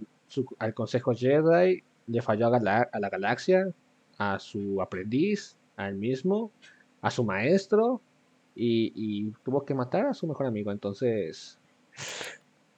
al 0.59 0.73
Consejo 0.73 1.13
Jedi, 1.13 1.83
le 2.07 2.21
falló 2.21 2.47
a, 2.47 2.59
la 2.59 3.09
galaxia, 3.09 3.67
a 4.17 4.39
su 4.39 4.81
aprendiz, 4.81 5.57
a 5.77 5.89
él 5.89 5.95
mismo, 5.95 6.51
a 7.01 7.11
su 7.11 7.23
maestro, 7.23 8.01
y, 8.55 9.31
tuvo 9.43 9.65
que 9.65 9.73
matar 9.73 10.07
a 10.07 10.13
su 10.13 10.27
mejor 10.27 10.45
amigo. 10.45 10.71
Entonces, 10.71 11.59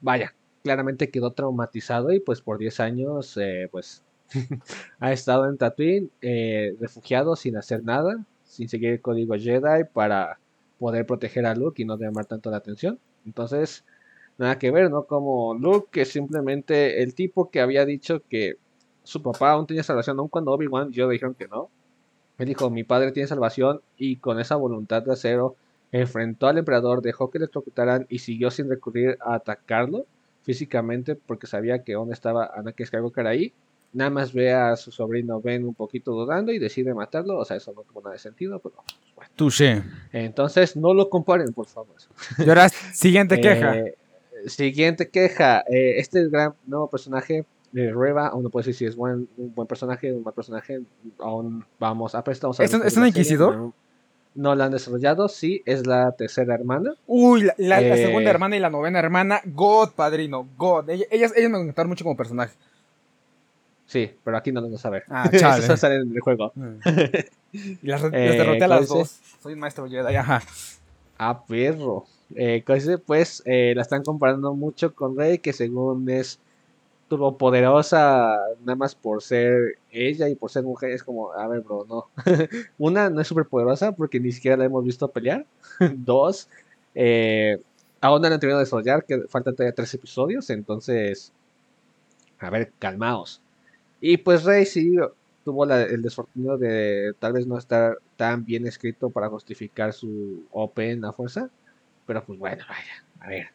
vaya, 0.02 0.34
claramente 0.64 1.10
quedó 1.10 1.32
traumatizado 1.32 2.12
y 2.12 2.20
pues 2.20 2.42
por 2.42 2.58
10 2.58 2.80
años, 2.80 3.38
eh, 3.38 3.68
pues 3.72 4.04
ha 5.00 5.12
estado 5.12 5.50
en 5.50 5.58
Tatooine, 5.58 6.10
eh, 6.22 6.76
refugiado 6.80 7.36
sin 7.36 7.58
hacer 7.58 7.84
nada, 7.84 8.26
sin 8.44 8.70
seguir 8.70 8.92
el 8.92 9.02
código 9.02 9.36
Jedi 9.36 9.84
para 9.94 10.40
poder 10.80 11.06
proteger 11.06 11.46
a 11.46 11.56
Luke 11.56 11.82
y 11.82 11.86
no 11.86 11.98
llamar 11.98 12.26
tanto 12.26 12.52
la 12.52 12.58
atención. 12.58 13.00
Entonces, 13.26 13.86
nada 14.38 14.60
que 14.60 14.72
ver, 14.72 14.90
¿no? 14.90 15.04
Como 15.04 15.54
Luke, 15.54 15.88
que 15.92 16.06
simplemente 16.06 17.02
el 17.04 17.14
tipo 17.14 17.50
que 17.50 17.62
había 17.62 17.86
dicho 17.86 18.22
que 18.30 18.58
su 19.04 19.22
papá 19.22 19.52
aún 19.52 19.68
tenía 19.68 19.84
salvación, 19.84 20.20
aun 20.20 20.30
cuando 20.30 20.52
Obi-Wan 20.52 20.92
yo 20.92 21.08
dijeron 21.10 21.36
que 21.36 21.48
no. 21.48 21.70
Él 22.38 22.48
dijo, 22.48 22.70
mi 22.70 22.84
padre 22.84 23.12
tiene 23.12 23.28
salvación 23.28 23.82
y 23.98 24.18
con 24.18 24.40
esa 24.40 24.56
voluntad 24.56 25.04
de 25.04 25.14
acero 25.14 25.56
enfrentó 25.92 26.48
al 26.48 26.58
emperador, 26.58 27.02
dejó 27.02 27.32
que 27.32 27.40
le 27.40 27.46
electrocutaran 27.46 28.08
y 28.10 28.20
siguió 28.20 28.52
sin 28.52 28.70
recurrir 28.70 29.18
a 29.22 29.36
atacarlo 29.36 30.06
físicamente 30.44 31.16
porque 31.16 31.48
sabía 31.48 31.84
que 31.84 31.94
aún 31.94 32.12
estaba 32.12 32.52
Anakin 32.54 32.86
Skywalker 32.86 33.28
ahí. 33.28 33.54
Nada 33.94 34.10
más 34.10 34.34
ve 34.34 34.54
a 34.54 34.76
su 34.76 34.92
sobrino 34.92 35.40
Ben 35.40 35.64
un 35.64 35.74
poquito 35.74 36.12
dudando 36.12 36.52
y 36.52 36.60
decide 36.60 36.94
matarlo. 36.94 37.38
O 37.38 37.46
sea, 37.46 37.56
eso 37.56 37.72
no 37.74 37.84
tuvo 37.84 38.02
nada 38.02 38.14
de 38.14 38.20
sentido, 38.20 38.60
pero 38.60 38.76
bueno. 39.16 39.32
Touché. 39.36 39.84
Entonces, 40.12 40.76
no 40.76 40.94
lo 40.94 41.10
comparen, 41.10 41.54
por 41.54 41.68
favor. 41.68 41.96
Y 42.38 42.50
ahora, 42.50 42.68
siguiente 42.68 43.40
queja. 43.42 43.78
Eh, 43.78 43.96
Siguiente 44.46 45.10
queja. 45.10 45.64
Eh, 45.70 45.96
este 45.98 46.28
gran 46.30 46.54
nuevo 46.66 46.90
personaje 46.90 47.46
de 47.72 47.94
Reva, 47.94 48.28
aún 48.28 48.44
no 48.44 48.50
puedo 48.50 48.62
decir 48.62 48.76
si 48.76 48.86
es 48.86 48.96
buen, 48.96 49.28
un 49.38 49.54
buen 49.54 49.68
personaje, 49.68 50.14
un 50.14 50.24
mal 50.24 50.34
personaje. 50.34 50.82
Aún 51.20 51.66
vamos 51.80 52.16
a 52.16 52.24
prestar. 52.24 52.52
¿Es, 52.60 52.74
un, 52.74 52.86
¿es 52.86 52.98
un 52.98 53.08
inquisidor? 53.08 53.74
No, 54.36 54.54
la 54.54 54.66
han 54.66 54.72
desarrollado, 54.72 55.30
sí, 55.30 55.62
es 55.66 55.88
la 55.88 56.12
tercera 56.12 56.54
hermana. 56.54 56.94
Uy, 57.08 57.50
la, 57.58 57.82
eh, 57.82 58.06
segunda 58.06 58.30
hermana 58.30 58.58
y 58.58 58.60
la 58.60 58.70
novena 58.70 59.00
hermana. 59.00 59.42
God, 59.46 59.92
padrino, 59.96 60.48
God. 60.58 60.90
Ellas, 60.90 61.34
ellas 61.36 61.50
me 61.50 61.64
gustaron 61.64 61.90
mucho 61.90 62.04
como 62.04 62.18
personaje. 62.18 62.54
Sí, 63.86 64.12
pero 64.24 64.38
aquí 64.38 64.52
no 64.52 64.62
lo 64.62 64.68
vamos 64.68 64.86
a 64.86 64.90
ver. 64.90 65.04
Ah, 65.10 65.30
chale. 65.38 65.64
Eso 65.64 65.78
sale 65.78 65.96
en 65.96 66.14
el 66.14 66.20
juego. 66.20 66.52
Mm. 66.56 66.78
y 67.54 67.88
las, 67.88 68.02
derroté 68.02 68.64
a 68.64 68.68
las 68.68 68.88
dos. 68.88 69.20
Soy 69.42 69.54
un 69.54 69.60
maestro 69.60 69.88
Jedi, 69.88 70.16
ajá. 70.16 70.42
Ah, 71.18 71.46
perro. 71.46 72.06
Eh, 72.36 72.64
pues 73.06 73.44
eh, 73.46 73.74
la 73.76 73.82
están 73.82 74.04
comparando 74.04 74.54
mucho 74.54 74.94
con 74.94 75.18
Rey, 75.18 75.40
que 75.40 75.54
según 75.54 76.10
es 76.10 76.40
turbopoderosa, 77.08 78.38
nada 78.62 78.76
más 78.76 78.96
por 78.96 79.22
ser 79.22 79.78
ella 79.92 80.28
y 80.28 80.36
por 80.36 80.50
ser 80.52 80.64
mujer, 80.64 80.92
es 80.92 81.04
como, 81.04 81.32
a 81.34 81.48
ver, 81.48 81.62
bro, 81.62 81.86
no. 81.88 82.08
Una, 82.78 83.10
no 83.10 83.22
es 83.22 83.28
súper 83.28 83.46
poderosa 83.46 83.92
porque 83.94 84.20
ni 84.20 84.32
siquiera 84.32 84.58
la 84.58 84.66
hemos 84.66 84.84
visto 84.84 85.08
pelear. 85.08 85.46
Dos, 85.96 86.50
eh, 86.96 87.62
aún 88.02 88.22
no 88.22 88.28
han 88.28 88.40
terminado 88.40 88.60
de 88.60 88.66
desarrollar, 88.66 89.06
que 89.06 89.22
faltan 89.28 89.56
todavía 89.56 89.76
tres 89.76 89.94
episodios, 89.94 90.50
entonces, 90.50 91.32
a 92.40 92.50
ver, 92.50 92.72
calmaos. 92.80 93.42
Y 94.02 94.18
pues 94.18 94.44
Rey 94.44 94.66
sí 94.66 94.96
tuvo 95.44 95.66
el 95.66 96.02
desfortunio 96.02 96.58
de 96.58 97.14
tal 97.20 97.34
vez 97.34 97.48
no 97.48 97.58
estar 97.58 97.98
tan 98.18 98.46
bien 98.46 98.68
escrito 98.68 99.10
para 99.10 99.30
justificar 99.30 99.94
su 99.94 100.44
OP 100.52 100.80
en 100.80 101.02
la 101.02 101.14
fuerza. 101.14 101.50
Pero 102.06 102.24
pues 102.24 102.40
bueno, 102.40 102.64
vaya, 102.68 103.06
a 103.20 103.28
ver. 103.28 103.48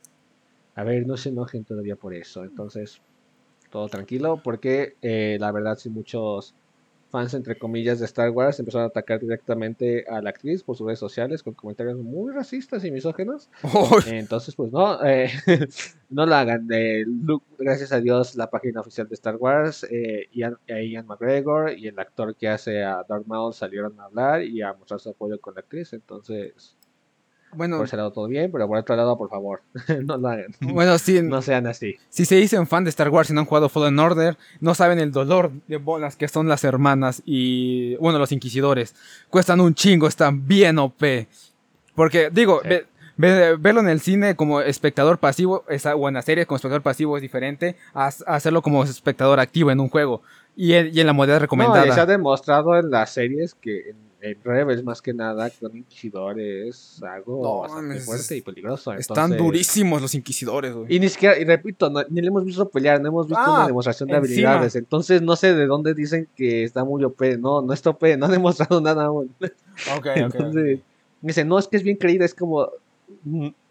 A 0.75 0.85
ver, 0.85 1.07
no 1.07 1.17
se 1.17 1.29
enojen 1.29 1.65
todavía 1.65 1.97
por 1.97 2.15
eso. 2.15 2.45
Entonces, 2.45 3.01
todo 3.71 3.89
tranquilo, 3.89 4.41
porque 4.43 4.95
eh, 5.03 5.37
la 5.41 5.53
verdad, 5.53 5.77
si 5.79 5.91
muchos 5.91 6.55
fans, 7.11 7.35
entre 7.35 7.59
comillas, 7.59 7.99
de 7.99 8.05
Star 8.07 8.31
Wars 8.31 8.61
empezaron 8.61 8.85
a 8.85 8.89
atacar 8.89 9.19
directamente 9.19 10.05
a 10.09 10.23
la 10.23 10.31
actriz 10.31 10.63
por 10.63 10.77
sus 10.77 10.87
redes 10.87 11.01
sociales 11.01 11.43
con 11.43 11.55
comentarios 11.55 11.99
muy 11.99 12.33
racistas 12.33 12.85
y 12.85 12.91
misógenos. 12.93 13.51
Entonces, 14.07 14.55
pues 14.55 14.71
no, 14.71 15.05
eh, 15.05 15.31
no 16.09 16.25
lo 16.25 16.35
hagan. 16.35 16.69
Eh, 16.73 17.05
gracias 17.59 17.93
a 17.93 18.01
Dios, 18.01 18.37
la 18.37 18.49
página 18.49 18.81
oficial 18.81 19.09
de 19.09 19.15
Star 19.15 19.37
Wars, 19.37 19.87
Ian, 20.33 20.57
Ian, 20.69 21.07
McGregor 21.07 21.77
y 21.77 21.89
el 21.89 21.99
actor 21.99 22.37
que 22.37 22.49
hace 22.49 22.85
a 22.85 23.05
Darth 23.09 23.27
Maul 23.27 23.55
salieron 23.55 23.99
a 23.99 24.05
hablar 24.05 24.45
y 24.45 24.63
a 24.63 24.73
mostrar 24.73 25.01
su 25.01 25.11
apoyo 25.11 25.41
con 25.41 25.55
la 25.55 25.61
actriz. 25.61 25.93
Entonces, 25.93 26.77
bueno, 27.53 27.79
por 27.79 27.87
ese 27.87 27.97
lado 27.97 28.13
todo 28.13 28.29
bien, 28.29 28.51
pero 28.53 28.69
por 28.69 28.79
otro 28.79 28.97
lado, 28.97 29.19
por 29.19 29.29
favor, 29.29 29.63
no 30.05 30.17
lo 30.17 30.29
hagan. 30.29 30.55
Bueno, 30.61 30.99
sí. 30.99 31.21
no 31.23 31.43
sean 31.43 31.67
así. 31.67 31.97
Si 32.09 32.25
se 32.25 32.37
dicen 32.37 32.67
fan 32.67 32.85
de 32.85 32.91
Star 32.91 33.09
Wars 33.09 33.31
y 33.31 33.33
no 33.33 33.41
han 33.41 33.47
jugado 33.47 33.69
Fallen 33.69 33.99
Order, 33.99 34.37
no 34.61 34.75
saben 34.75 34.99
el 34.99 35.13
dolor 35.13 35.51
de 35.67 35.79
bolas 35.79 36.17
que 36.17 36.29
son 36.29 36.49
las 36.49 36.65
hermanas 36.65 37.23
y, 37.25 37.97
bueno, 37.97 38.19
los 38.19 38.33
inquisidores. 38.33 38.95
Cuestan 39.29 39.61
un 39.61 39.75
chingo, 39.75 40.07
están 40.07 40.47
bien 40.47 40.79
OP. 40.79 41.03
Porque, 41.95 42.31
digo, 42.31 42.63
verlo 43.17 43.81
en 43.81 43.89
el 43.89 44.01
cine 44.01 44.37
como 44.37 44.61
espectador 44.61 45.19
pasivo, 45.19 45.65
o 45.97 46.09
en 46.09 46.15
la 46.15 46.23
serie 46.23 46.47
como 46.47 46.57
espectador 46.57 46.83
pasivo 46.83 47.17
es 47.17 47.23
diferente 47.23 47.77
a, 47.95 48.07
hacerlo 48.27 48.63
como 48.63 48.85
espectador 48.85 49.41
activo 49.41 49.71
en 49.71 49.81
un 49.81 49.89
juego. 49.89 50.23
Y, 50.57 50.75
en 50.75 51.07
la 51.07 51.13
modalidad 51.13 51.41
recomendada. 51.41 51.87
No, 51.87 51.95
se 51.95 52.01
ha 52.01 52.07
demostrado 52.07 52.77
en 52.77 52.91
las 52.91 53.13
series 53.13 53.55
que 53.55 53.91
en 53.91 54.10
Rebels 54.45 54.85
más 54.85 55.01
que 55.01 55.15
nada 55.15 55.49
que 55.49 55.65
un 55.65 55.79
inquisidor 55.79 56.39
es 56.39 57.03
algo 57.03 57.61
bastante 57.61 58.01
fuerte 58.01 58.37
y 58.37 58.43
peligroso. 58.43 58.93
Están 58.93 59.37
durísimos 59.37 60.03
los 60.03 60.15
inquisidores, 60.15 60.75
güey. 60.75 60.95
Y 60.95 61.01
ni 61.01 61.09
siquiera, 61.09 61.39
y 61.39 61.45
repito, 61.45 61.91
ni 62.11 62.21
le 62.21 62.29
hemos 62.29 62.45
visto 62.45 62.69
pelear, 62.69 63.01
no 63.01 63.09
hemos 63.09 63.27
visto 63.27 63.43
una 63.43 63.65
ah, 63.65 63.67
demostración 63.67 64.09
de 64.09 64.17
habilidades. 64.17 64.77
Entonces 64.77 65.23
no 65.23 65.37
sé 65.37 65.55
de 65.55 65.67
dónde 65.67 65.95
dicen 65.95 66.29
que 66.37 66.65
está 66.65 66.85
muy 66.85 67.03
OP. 67.05 67.21
No, 67.39 67.63
no 67.63 67.73
está 67.73 67.91
OP, 67.91 68.03
no 68.19 68.27
ha 68.27 68.29
demostrado 68.29 68.81
nada 68.81 69.05
aún. 69.05 69.35
Ok, 69.97 70.07
ok. 70.27 70.81
Dice, 71.23 71.45
no, 71.45 71.59
es 71.59 71.69
que 71.69 71.77
es 71.77 71.83
bien 71.83 71.97
creída, 71.97 72.25
es 72.25 72.35
como, 72.35 72.71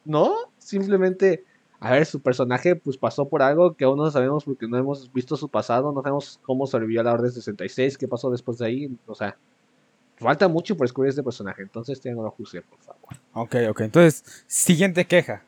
no, 0.05 0.35
simplemente, 0.59 1.43
a 1.79 1.91
ver, 1.91 2.05
su 2.05 2.19
personaje 2.19 2.75
pues 2.75 2.97
pasó 2.97 3.27
por 3.27 3.41
algo 3.41 3.75
que 3.75 3.85
aún 3.85 3.97
no 3.97 4.09
sabemos 4.11 4.43
porque 4.43 4.67
no 4.67 4.77
hemos 4.77 5.11
visto 5.11 5.35
su 5.35 5.49
pasado, 5.49 5.91
no 5.91 6.01
sabemos 6.01 6.39
cómo 6.43 6.67
sobrevivió 6.67 7.01
a 7.01 7.05
la 7.05 7.13
Orden 7.13 7.31
66, 7.31 7.97
qué 7.97 8.07
pasó 8.07 8.29
después 8.29 8.59
de 8.59 8.67
ahí, 8.67 8.97
o 9.07 9.15
sea, 9.15 9.35
falta 10.19 10.47
mucho 10.47 10.75
por 10.75 10.85
descubrir 10.85 11.09
este 11.09 11.23
personaje, 11.23 11.61
entonces 11.61 11.99
tengo 11.99 12.23
la 12.23 12.29
justicia, 12.29 12.63
por 12.69 12.79
favor. 12.79 13.17
Ok, 13.33 13.55
ok. 13.69 13.81
Entonces, 13.81 14.43
siguiente 14.47 15.05
queja. 15.05 15.43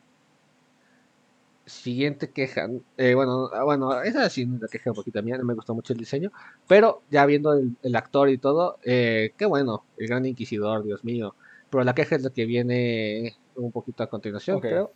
Siguiente 1.64 2.30
queja. 2.30 2.68
Eh, 2.96 3.14
bueno, 3.14 3.48
ah, 3.52 3.64
bueno, 3.64 4.02
esa 4.02 4.28
sí 4.28 4.42
es 4.42 4.48
una 4.48 4.68
queja 4.68 4.90
un 4.90 4.96
poquito 4.96 5.22
mía, 5.22 5.38
no 5.38 5.44
me 5.44 5.54
gustó 5.54 5.74
mucho 5.74 5.92
el 5.92 5.98
diseño. 5.98 6.32
Pero 6.66 7.02
ya 7.10 7.24
viendo 7.26 7.52
el, 7.52 7.96
actor 7.96 8.28
y 8.30 8.38
todo, 8.38 8.78
eh, 8.82 9.32
qué 9.36 9.46
bueno, 9.46 9.84
el 9.96 10.08
gran 10.08 10.26
inquisidor, 10.26 10.82
Dios 10.82 11.04
mío. 11.04 11.34
Pero 11.70 11.84
la 11.84 11.94
queja 11.94 12.16
es 12.16 12.22
la 12.22 12.30
que 12.30 12.44
viene 12.46 13.36
un 13.54 13.70
poquito 13.70 14.02
a 14.02 14.08
continuación, 14.08 14.60
creo. 14.60 14.92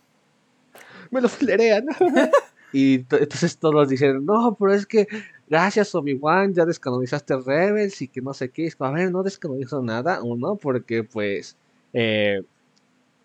Me 1.09 1.21
lo 1.21 1.29
filerean. 1.29 1.85
y 2.73 2.95
entonces 2.95 3.57
todos 3.57 3.89
dicen, 3.89 4.25
no, 4.25 4.55
pero 4.59 4.73
es 4.73 4.85
que 4.85 5.07
gracias 5.49 5.95
Obi-Wan, 5.95 6.53
ya 6.53 6.65
descanonizaste 6.65 7.37
Rebels 7.37 8.01
y 8.01 8.07
que 8.07 8.21
no 8.21 8.33
sé 8.33 8.49
qué. 8.49 8.71
A 8.79 8.91
ver, 8.91 9.11
no 9.11 9.23
descanonizó 9.23 9.81
nada, 9.81 10.21
uno, 10.23 10.55
porque 10.55 11.03
pues 11.03 11.57
eh, 11.93 12.43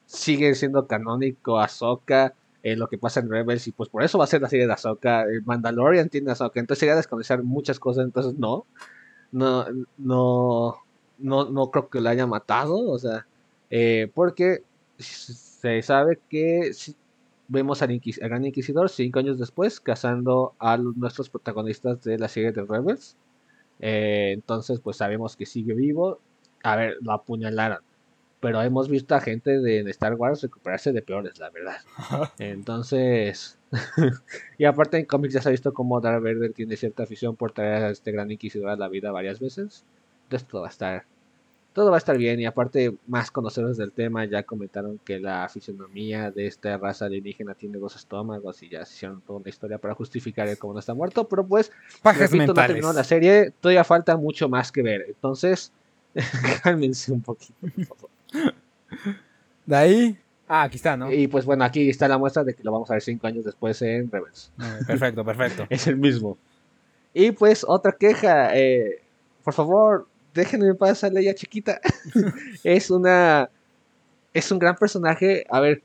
sigue 0.06 0.54
siendo 0.54 0.86
canónico 0.86 1.58
Ahsoka, 1.58 2.34
eh, 2.62 2.76
lo 2.76 2.88
que 2.88 2.98
pasa 2.98 3.20
en 3.20 3.30
Rebels, 3.30 3.66
y 3.66 3.72
pues 3.72 3.88
por 3.88 4.02
eso 4.02 4.18
va 4.18 4.24
a 4.24 4.28
ser 4.28 4.42
la 4.42 4.48
serie 4.48 4.66
de 4.66 4.72
Ahsoka. 4.72 5.22
El 5.22 5.42
Mandalorian 5.44 6.08
tiene 6.08 6.30
Ahsoka, 6.32 6.60
entonces 6.60 6.82
llega 6.82 6.94
a 6.94 6.96
descanonizar 6.96 7.42
muchas 7.42 7.78
cosas, 7.80 8.04
entonces 8.04 8.34
no, 8.38 8.66
no, 9.32 9.66
no, 9.98 10.76
no, 11.18 11.50
no 11.50 11.70
creo 11.70 11.88
que 11.88 12.00
lo 12.00 12.08
haya 12.08 12.26
matado, 12.26 12.78
o 12.88 12.98
sea, 12.98 13.26
eh, 13.70 14.10
porque 14.14 14.62
se 14.98 15.82
sabe 15.82 16.20
que 16.28 16.72
vemos 17.52 17.82
al, 17.82 18.00
Gran 18.18 18.44
Inquisidor 18.44 18.88
cinco 18.88 19.18
años 19.18 19.38
después 19.38 19.78
cazando 19.80 20.54
a 20.58 20.78
nuestros 20.78 21.28
protagonistas 21.28 22.02
de 22.02 22.18
la 22.18 22.28
serie 22.28 22.52
de 22.52 22.62
Rebels. 22.62 23.16
Eh, 23.80 24.32
entonces, 24.32 24.80
pues 24.80 24.96
sabemos 24.96 25.36
que 25.36 25.46
sigue 25.46 25.74
vivo. 25.74 26.18
A 26.62 26.76
ver, 26.76 26.96
lo 27.02 27.12
apuñalaron. 27.12 27.80
pero 28.40 28.60
hemos 28.62 28.88
visto 28.88 29.14
a 29.14 29.20
gente 29.20 29.60
de, 29.60 29.80
Star 29.90 30.14
Wars 30.14 30.42
recuperarse 30.42 30.92
de 30.92 31.02
peores, 31.02 31.38
la 31.38 31.50
verdad. 31.50 31.76
Entonces, 32.38 33.58
y 34.58 34.64
aparte 34.64 34.98
en 34.98 35.06
cómics 35.06 35.34
ya 35.34 35.42
se 35.42 35.48
ha 35.48 35.52
visto 35.52 35.72
cómo 35.72 36.00
Darth 36.00 36.22
Vader 36.22 36.52
tiene 36.52 36.76
cierta 36.76 37.04
afición 37.04 37.36
por 37.36 37.52
traer 37.52 37.84
a 37.84 37.90
este 37.90 38.12
gran 38.12 38.30
inquisidor 38.30 38.70
a 38.70 38.76
la 38.76 38.88
vida 38.88 39.12
varias 39.12 39.38
veces. 39.40 39.84
Entonces 40.24 40.48
todo 40.48 40.62
va 40.62 40.68
a 40.68 40.70
estar, 40.70 41.04
todo 41.72 41.90
va 41.90 41.96
a 41.96 41.98
estar 41.98 42.16
bien 42.16 42.38
y 42.40 42.46
aparte 42.46 42.94
más 43.06 43.30
conocedores 43.30 43.76
del 43.76 43.92
tema 43.92 44.24
ya 44.24 44.42
comentaron 44.42 44.98
que 45.04 45.18
la 45.18 45.48
fisionomía 45.48 46.30
de 46.30 46.46
esta 46.46 46.76
raza 46.76 47.06
alienígena 47.06 47.54
tiene 47.54 47.78
dos 47.78 47.96
estómagos 47.96 48.62
y 48.62 48.68
ya 48.68 48.84
se 48.84 48.94
hicieron 48.94 49.20
toda 49.22 49.40
una 49.40 49.48
historia 49.48 49.78
para 49.78 49.94
justificar 49.94 50.48
el 50.48 50.58
cómo 50.58 50.74
no 50.74 50.80
está 50.80 50.94
muerto, 50.94 51.26
pero 51.28 51.46
pues, 51.46 51.72
repito, 52.04 52.46
no 52.46 52.54
terminó 52.54 52.92
la 52.92 53.04
serie, 53.04 53.52
todavía 53.60 53.84
falta 53.84 54.16
mucho 54.16 54.48
más 54.48 54.70
que 54.70 54.82
ver. 54.82 55.06
Entonces, 55.08 55.72
cálmense 56.62 57.12
un 57.12 57.22
poquito, 57.22 57.54
por 57.60 57.86
favor. 57.86 58.10
De 59.66 59.76
ahí. 59.76 60.18
Ah, 60.48 60.64
aquí 60.64 60.76
está, 60.76 60.96
¿no? 60.96 61.10
Y 61.10 61.28
pues 61.28 61.46
bueno, 61.46 61.64
aquí 61.64 61.88
está 61.88 62.08
la 62.08 62.18
muestra 62.18 62.44
de 62.44 62.54
que 62.54 62.62
lo 62.62 62.72
vamos 62.72 62.90
a 62.90 62.94
ver 62.94 63.02
cinco 63.02 63.26
años 63.26 63.44
después 63.44 63.80
en 63.80 64.10
Rebels. 64.10 64.52
Ah, 64.58 64.78
perfecto, 64.86 65.24
perfecto. 65.24 65.66
es 65.70 65.86
el 65.86 65.96
mismo. 65.96 66.36
Y 67.14 67.32
pues 67.32 67.64
otra 67.66 67.92
queja. 67.92 68.54
Eh, 68.54 69.00
por 69.42 69.54
favor, 69.54 70.06
déjenme 70.34 70.68
en 70.68 70.76
paz 70.76 71.04
a 71.04 71.10
Leia 71.10 71.34
chiquita. 71.34 71.80
es 72.64 72.90
una. 72.90 73.50
Es 74.32 74.50
un 74.50 74.58
gran 74.58 74.76
personaje. 74.76 75.46
A 75.50 75.60
ver. 75.60 75.82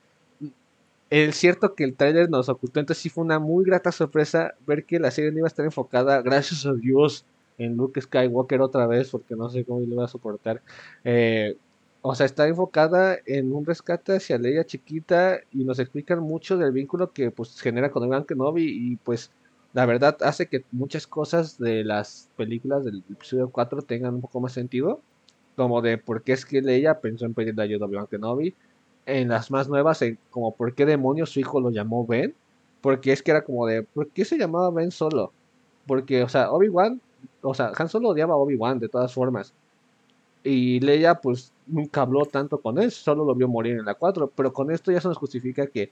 Es 1.10 1.38
cierto 1.38 1.74
que 1.74 1.86
el 1.86 1.96
trailer 1.96 2.30
nos 2.30 2.50
ocultó, 2.50 2.82
entonces 2.82 3.02
sí 3.02 3.10
fue 3.10 3.24
una 3.24 3.40
muy 3.40 3.64
grata 3.64 3.94
sorpresa 3.94 4.56
ver 4.66 4.84
que 4.84 5.00
la 5.00 5.10
serie 5.10 5.32
no 5.32 5.38
iba 5.38 5.48
a 5.48 5.48
estar 5.48 5.64
enfocada, 5.64 6.22
gracias 6.22 6.66
a 6.66 6.74
Dios, 6.74 7.24
en 7.58 7.78
Luke 7.78 8.02
Skywalker 8.02 8.62
otra 8.62 8.88
vez, 8.88 9.10
porque 9.10 9.36
no 9.36 9.50
sé 9.50 9.64
cómo 9.64 9.80
lo 9.80 9.86
iba 9.86 10.04
a 10.04 10.10
soportar. 10.10 10.62
Eh, 11.06 11.56
o 12.02 12.16
sea, 12.16 12.26
está 12.26 12.48
enfocada 12.48 13.18
en 13.26 13.54
un 13.54 13.66
rescate 13.66 14.16
hacia 14.16 14.38
Leia 14.38 14.66
chiquita 14.66 15.40
y 15.52 15.64
nos 15.64 15.80
explican 15.80 16.20
mucho 16.20 16.58
del 16.58 16.72
vínculo 16.72 17.12
que 17.12 17.32
pues 17.32 17.60
genera 17.60 17.92
con 17.92 18.04
Obi-Wan 18.04 18.26
Kenobi 18.26 18.64
y 18.64 18.96
pues 18.98 19.32
la 19.74 19.86
verdad 19.86 20.18
hace 20.22 20.48
que 20.48 20.64
muchas 20.72 21.08
cosas 21.08 21.58
de 21.58 21.84
las 21.84 22.30
películas 22.36 22.86
del 22.86 23.04
episodio 23.10 23.50
4 23.50 23.82
tengan 23.82 24.16
un 24.16 24.22
poco 24.22 24.40
más 24.40 24.54
sentido. 24.54 25.02
Como 25.56 25.82
de 25.82 25.98
por 25.98 26.24
qué 26.24 26.34
es 26.34 26.46
que 26.46 26.62
Leia 26.62 27.00
pensó 27.00 27.26
en 27.26 27.34
pedirle 27.34 27.64
ayuda 27.64 27.86
a 27.86 27.88
Obi-Wan 27.88 28.08
Kenobi. 28.08 28.56
En 29.06 29.30
las 29.30 29.52
más 29.52 29.68
nuevas, 29.68 30.04
como 30.30 30.54
por 30.56 30.76
qué 30.76 30.86
demonios 30.86 31.32
su 31.32 31.40
hijo 31.40 31.60
lo 31.60 31.72
llamó 31.72 32.06
Ben. 32.06 32.34
Porque 32.82 33.12
es 33.12 33.24
que 33.24 33.32
era 33.32 33.44
como 33.44 33.66
de, 33.66 33.84
¿por 33.84 34.08
qué 34.10 34.24
se 34.26 34.38
llamaba 34.38 34.70
Ben 34.72 34.92
solo? 34.92 35.32
Porque, 35.86 36.24
o 36.24 36.30
sea, 36.30 36.52
Obi-Wan, 36.52 37.02
o 37.42 37.54
sea, 37.54 37.72
Han 37.76 37.90
solo 37.90 38.10
odiaba 38.10 38.34
a 38.34 38.38
Obi-Wan 38.38 38.80
de 38.80 38.90
todas 38.90 39.14
formas. 39.14 39.54
Y 40.44 40.80
Leia, 40.80 41.16
pues, 41.16 41.52
nunca 41.66 42.02
habló 42.02 42.26
tanto 42.26 42.60
con 42.60 42.78
él, 42.78 42.92
solo 42.92 43.26
lo 43.26 43.36
vio 43.36 43.48
morir 43.48 43.78
en 43.78 43.86
la 43.86 43.96
4. 43.96 44.32
Pero 44.36 44.54
con 44.54 44.72
esto 44.72 44.92
ya 44.92 45.02
se 45.02 45.08
nos 45.08 45.18
justifica 45.18 45.68
que 45.68 45.92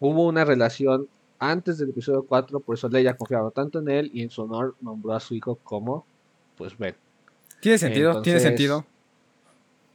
hubo 0.00 0.26
una 0.26 0.44
relación 0.44 1.08
antes 1.38 1.78
del 1.78 1.90
episodio 1.90 2.24
4, 2.24 2.60
por 2.60 2.74
eso 2.76 2.88
Leia 2.88 3.16
confiaba 3.16 3.50
tanto 3.50 3.78
en 3.80 3.88
él 3.88 4.10
y 4.12 4.22
en 4.22 4.30
su 4.30 4.42
honor 4.42 4.74
nombró 4.80 5.12
a 5.12 5.20
su 5.20 5.34
hijo 5.34 5.56
como, 5.62 6.04
pues, 6.56 6.76
Ben. 6.78 6.94
Tiene 7.60 7.78
sentido, 7.78 8.22
tiene 8.22 8.40
sentido. 8.40 8.84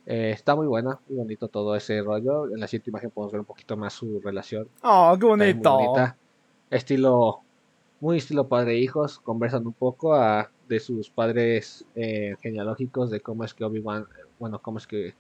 Eh, 0.06 0.32
está 0.32 0.56
muy 0.56 0.66
buena, 0.66 1.00
muy 1.08 1.20
bonito 1.20 1.48
todo 1.48 1.76
ese 1.76 2.02
rollo. 2.02 2.46
En 2.52 2.60
la 2.60 2.68
siguiente 2.68 2.90
imagen 2.90 3.12
podemos 3.12 3.32
ver 3.32 3.42
un 3.42 3.46
poquito 3.46 3.78
más 3.78 3.94
su 3.94 4.20
relación. 4.24 4.68
Oh, 4.82 5.16
qué 5.20 5.26
bonito. 5.26 5.96
Estilo, 6.72 7.42
muy 8.00 8.18
estilo 8.18 8.48
padre 8.48 8.74
e 8.74 8.80
hijos. 8.80 9.20
Conversan 9.20 9.68
un 9.68 9.74
poco 9.74 10.16
a 10.16 10.50
de 10.68 10.80
sus 10.80 11.10
padres 11.10 11.86
eh, 11.96 12.36
genealógicos, 12.42 13.12
de 13.12 13.20
cómo 13.22 13.44
es 13.44 13.54
que 13.54 13.64
Obi-Wan, 13.64 14.08
bueno, 14.40 14.60
cómo 14.60 14.78
es 14.78 14.88
que 14.88 15.14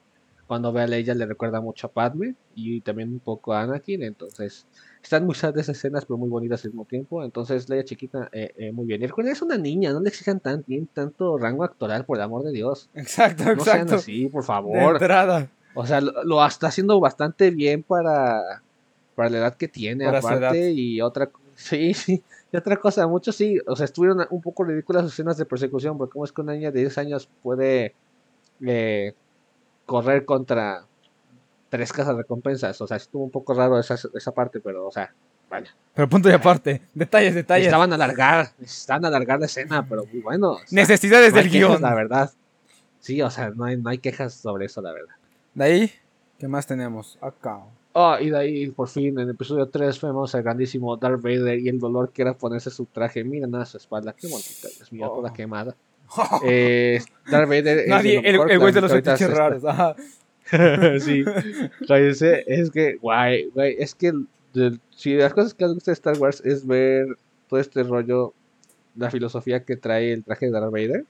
cuando 0.50 0.74
ve 0.74 0.82
a 0.82 0.88
Leia 0.88 1.14
le 1.14 1.28
recuerda 1.28 1.62
mucho 1.62 1.86
a 1.86 1.92
Padme 1.92 2.34
y 2.56 2.82
también 2.82 3.10
un 3.10 3.20
poco 3.20 3.54
a 3.54 3.62
Anakin, 3.62 4.02
entonces 4.02 4.66
están 5.04 5.28
muchas 5.28 5.54
de 5.54 5.62
esas 5.62 5.78
escenas 5.78 6.06
pero 6.06 6.18
muy 6.18 6.28
bonitas 6.28 6.66
al 6.66 6.72
mismo 6.72 6.86
tiempo, 6.86 7.24
entonces 7.24 7.70
Leia 7.70 7.84
chiquita 7.84 8.30
eh, 8.32 8.52
eh, 8.58 8.72
muy 8.72 8.88
bien. 8.88 9.00
Y 9.04 9.06
recuerden, 9.06 9.32
es 9.32 9.44
una 9.44 9.60
niña, 9.60 9.94
no 9.94 10.00
le 10.00 10.10
exijan 10.10 10.40
tan 10.40 10.64
bien 10.66 10.88
tanto 10.92 11.38
rango 11.38 11.64
actoral, 11.64 12.04
por 12.04 12.18
el 12.18 12.24
amor 12.24 12.42
de 12.42 12.52
Dios. 12.52 12.90
Exacto, 12.96 13.44
no 13.44 13.52
exacto. 13.52 13.88
Sean 13.90 13.94
así, 13.94 14.26
por 14.26 14.44
favor. 14.44 15.00
O 15.76 15.86
sea, 15.86 16.02
lo, 16.02 16.44
está 16.44 16.70
haciendo 16.70 17.00
bastante 17.00 17.52
bien 17.52 17.84
para, 17.84 18.64
para 19.14 19.30
la 19.30 19.38
edad 19.38 19.56
que 19.56 19.68
tiene, 19.68 20.08
aparte, 20.08 20.72
y 20.72 21.00
otra 21.00 21.30
Sí, 21.56 21.94
sí. 21.94 22.24
Y 22.52 22.58
otra 22.58 22.78
cosa, 22.78 23.06
muchos 23.06 23.36
sí, 23.36 23.60
o 23.68 23.76
sea, 23.76 23.86
estuvieron 23.86 24.26
un 24.32 24.42
poco 24.42 24.64
ridículas 24.64 25.04
sus 25.04 25.14
escenas 25.14 25.38
de 25.38 25.46
persecución, 25.46 25.96
porque 25.96 26.14
cómo 26.14 26.26
es 26.26 26.32
que 26.32 26.42
una 26.42 26.54
niña 26.54 26.72
de 26.72 26.80
10 26.80 26.98
años 26.98 27.30
puede 27.44 27.94
eh, 28.66 29.14
correr 29.90 30.24
contra 30.24 30.86
tres 31.70 31.92
casas 31.92 32.16
de 32.16 32.22
recompensas. 32.22 32.80
O 32.80 32.88
sea, 32.88 32.98
estuvo 32.98 33.24
un 33.24 33.32
poco 33.32 33.56
raro 33.56 33.80
esa, 33.80 33.96
esa 33.96 34.32
parte, 34.32 34.60
pero, 34.60 34.86
o 34.86 34.92
sea, 34.92 35.12
vaya. 35.50 35.74
Pero 35.96 36.08
punto 36.08 36.30
y 36.30 36.32
aparte, 36.32 36.84
detalles, 36.94 37.34
detalles. 37.34 37.66
Estaban 37.66 37.92
a 37.92 37.96
alargar, 37.96 38.52
estaban 38.62 39.06
a 39.06 39.08
alargar 39.08 39.40
la 39.40 39.48
escena, 39.48 39.84
pero 39.88 40.06
muy 40.06 40.22
bueno. 40.22 40.58
Necesidades 40.70 41.34
del 41.34 41.50
guion. 41.50 41.82
La 41.82 41.96
verdad. 41.96 42.32
Sí, 43.00 43.20
o 43.22 43.32
sea, 43.32 43.50
no 43.50 43.64
hay, 43.64 43.78
no 43.78 43.90
hay 43.90 43.98
quejas 43.98 44.36
sobre 44.36 44.68
eso, 44.68 44.80
la 44.82 44.94
verdad. 44.94 45.16
De 45.56 45.64
ahí, 45.64 45.92
¿qué 46.38 46.48
más 46.48 46.68
tenemos? 46.68 47.18
Acá. 47.20 47.62
Oh, 47.94 48.16
y 48.20 48.30
de 48.30 48.38
ahí, 48.38 48.70
por 48.70 48.88
fin, 48.88 49.18
en 49.18 49.22
el 49.22 49.30
episodio 49.32 49.68
3 49.68 50.00
vemos 50.02 50.36
al 50.36 50.44
grandísimo 50.44 50.96
Darth 50.98 51.22
Vader 51.24 51.58
y 51.60 51.70
el 51.70 51.80
dolor 51.80 52.12
que 52.12 52.22
era 52.22 52.36
ponerse 52.36 52.70
su 52.70 52.86
traje. 52.86 53.24
Mira 53.24 53.48
nada 53.48 53.66
su 53.66 53.78
espalda, 53.78 54.14
qué 54.14 54.28
bonita, 54.28 54.68
mío, 54.92 55.10
toda 55.10 55.32
oh. 55.32 55.34
quemada. 55.34 55.76
Eh, 56.44 57.02
Darth 57.30 57.50
Vader 57.50 57.88
Nadie, 57.88 58.20
el, 58.20 58.40
el 58.50 58.60
güey 58.60 58.74
de 58.74 58.82
los 58.82 58.92
fetiches 58.92 59.30
raros. 59.32 59.64
Ajá. 59.66 59.96
sí, 61.00 61.24
es 62.48 62.72
que, 62.72 62.96
guay, 62.96 63.50
guay, 63.54 63.76
es 63.78 63.94
que 63.94 64.14
si 64.90 65.14
las 65.14 65.34
cosas 65.34 65.54
que 65.54 65.68
gusta 65.68 65.92
de 65.92 65.94
Star 65.94 66.18
Wars 66.18 66.42
es 66.44 66.66
ver 66.66 67.06
todo 67.48 67.60
este 67.60 67.84
rollo, 67.84 68.34
la 68.96 69.12
filosofía 69.12 69.64
que 69.64 69.78
trae 69.78 70.12
el 70.12 70.24
traje 70.24 70.48
de 70.48 70.52
Darth 70.52 70.72
Vader, 70.72 71.06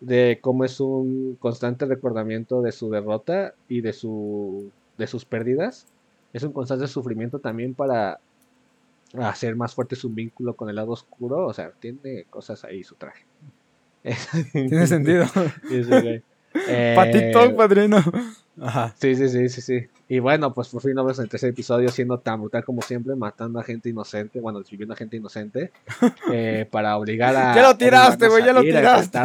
de 0.00 0.38
cómo 0.40 0.64
es 0.64 0.78
un 0.78 1.36
constante 1.40 1.86
recordamiento 1.86 2.62
de 2.62 2.70
su 2.70 2.90
derrota 2.90 3.54
y 3.68 3.80
de 3.80 3.92
su 3.92 4.70
de 4.98 5.06
sus 5.06 5.24
pérdidas 5.24 5.86
es 6.32 6.42
un 6.42 6.52
constante 6.52 6.86
sufrimiento 6.88 7.38
también 7.38 7.74
para 7.74 8.18
hacer 9.18 9.54
más 9.54 9.74
fuerte 9.74 9.96
su 9.96 10.08
vínculo 10.08 10.54
con 10.54 10.68
el 10.70 10.76
lado 10.76 10.92
oscuro. 10.92 11.46
O 11.46 11.52
sea, 11.52 11.72
tiene 11.72 12.24
cosas 12.30 12.64
ahí 12.64 12.82
su 12.82 12.94
traje. 12.94 13.24
Tiene 14.52 14.86
sentido. 14.86 15.26
Eh, 16.68 16.92
Patito, 16.94 17.56
padrino. 17.56 17.96
Ajá. 18.60 18.94
Sí, 18.98 19.16
sí, 19.16 19.30
sí, 19.30 19.48
sí, 19.48 19.62
sí. 19.62 19.88
Y 20.06 20.18
bueno, 20.18 20.52
pues 20.52 20.68
por 20.68 20.82
fin 20.82 20.92
no 20.92 21.02
ves 21.02 21.18
el 21.18 21.30
tercer 21.30 21.48
episodio 21.48 21.88
siendo 21.88 22.18
tan 22.18 22.42
brutal 22.42 22.62
como 22.62 22.82
siempre, 22.82 23.14
matando 23.14 23.58
a 23.58 23.62
gente 23.62 23.88
inocente, 23.88 24.38
bueno, 24.38 24.58
desviviendo 24.58 24.92
a 24.92 24.96
gente 24.98 25.16
inocente, 25.16 25.72
eh, 26.30 26.68
para 26.70 26.98
obligar 26.98 27.34
a... 27.34 27.54
Ya 27.54 27.62
lo 27.62 27.74
tiraste, 27.78 28.28
güey, 28.28 28.44
ya 28.44 28.52
lo 28.52 28.60
tiraste. 28.60 29.18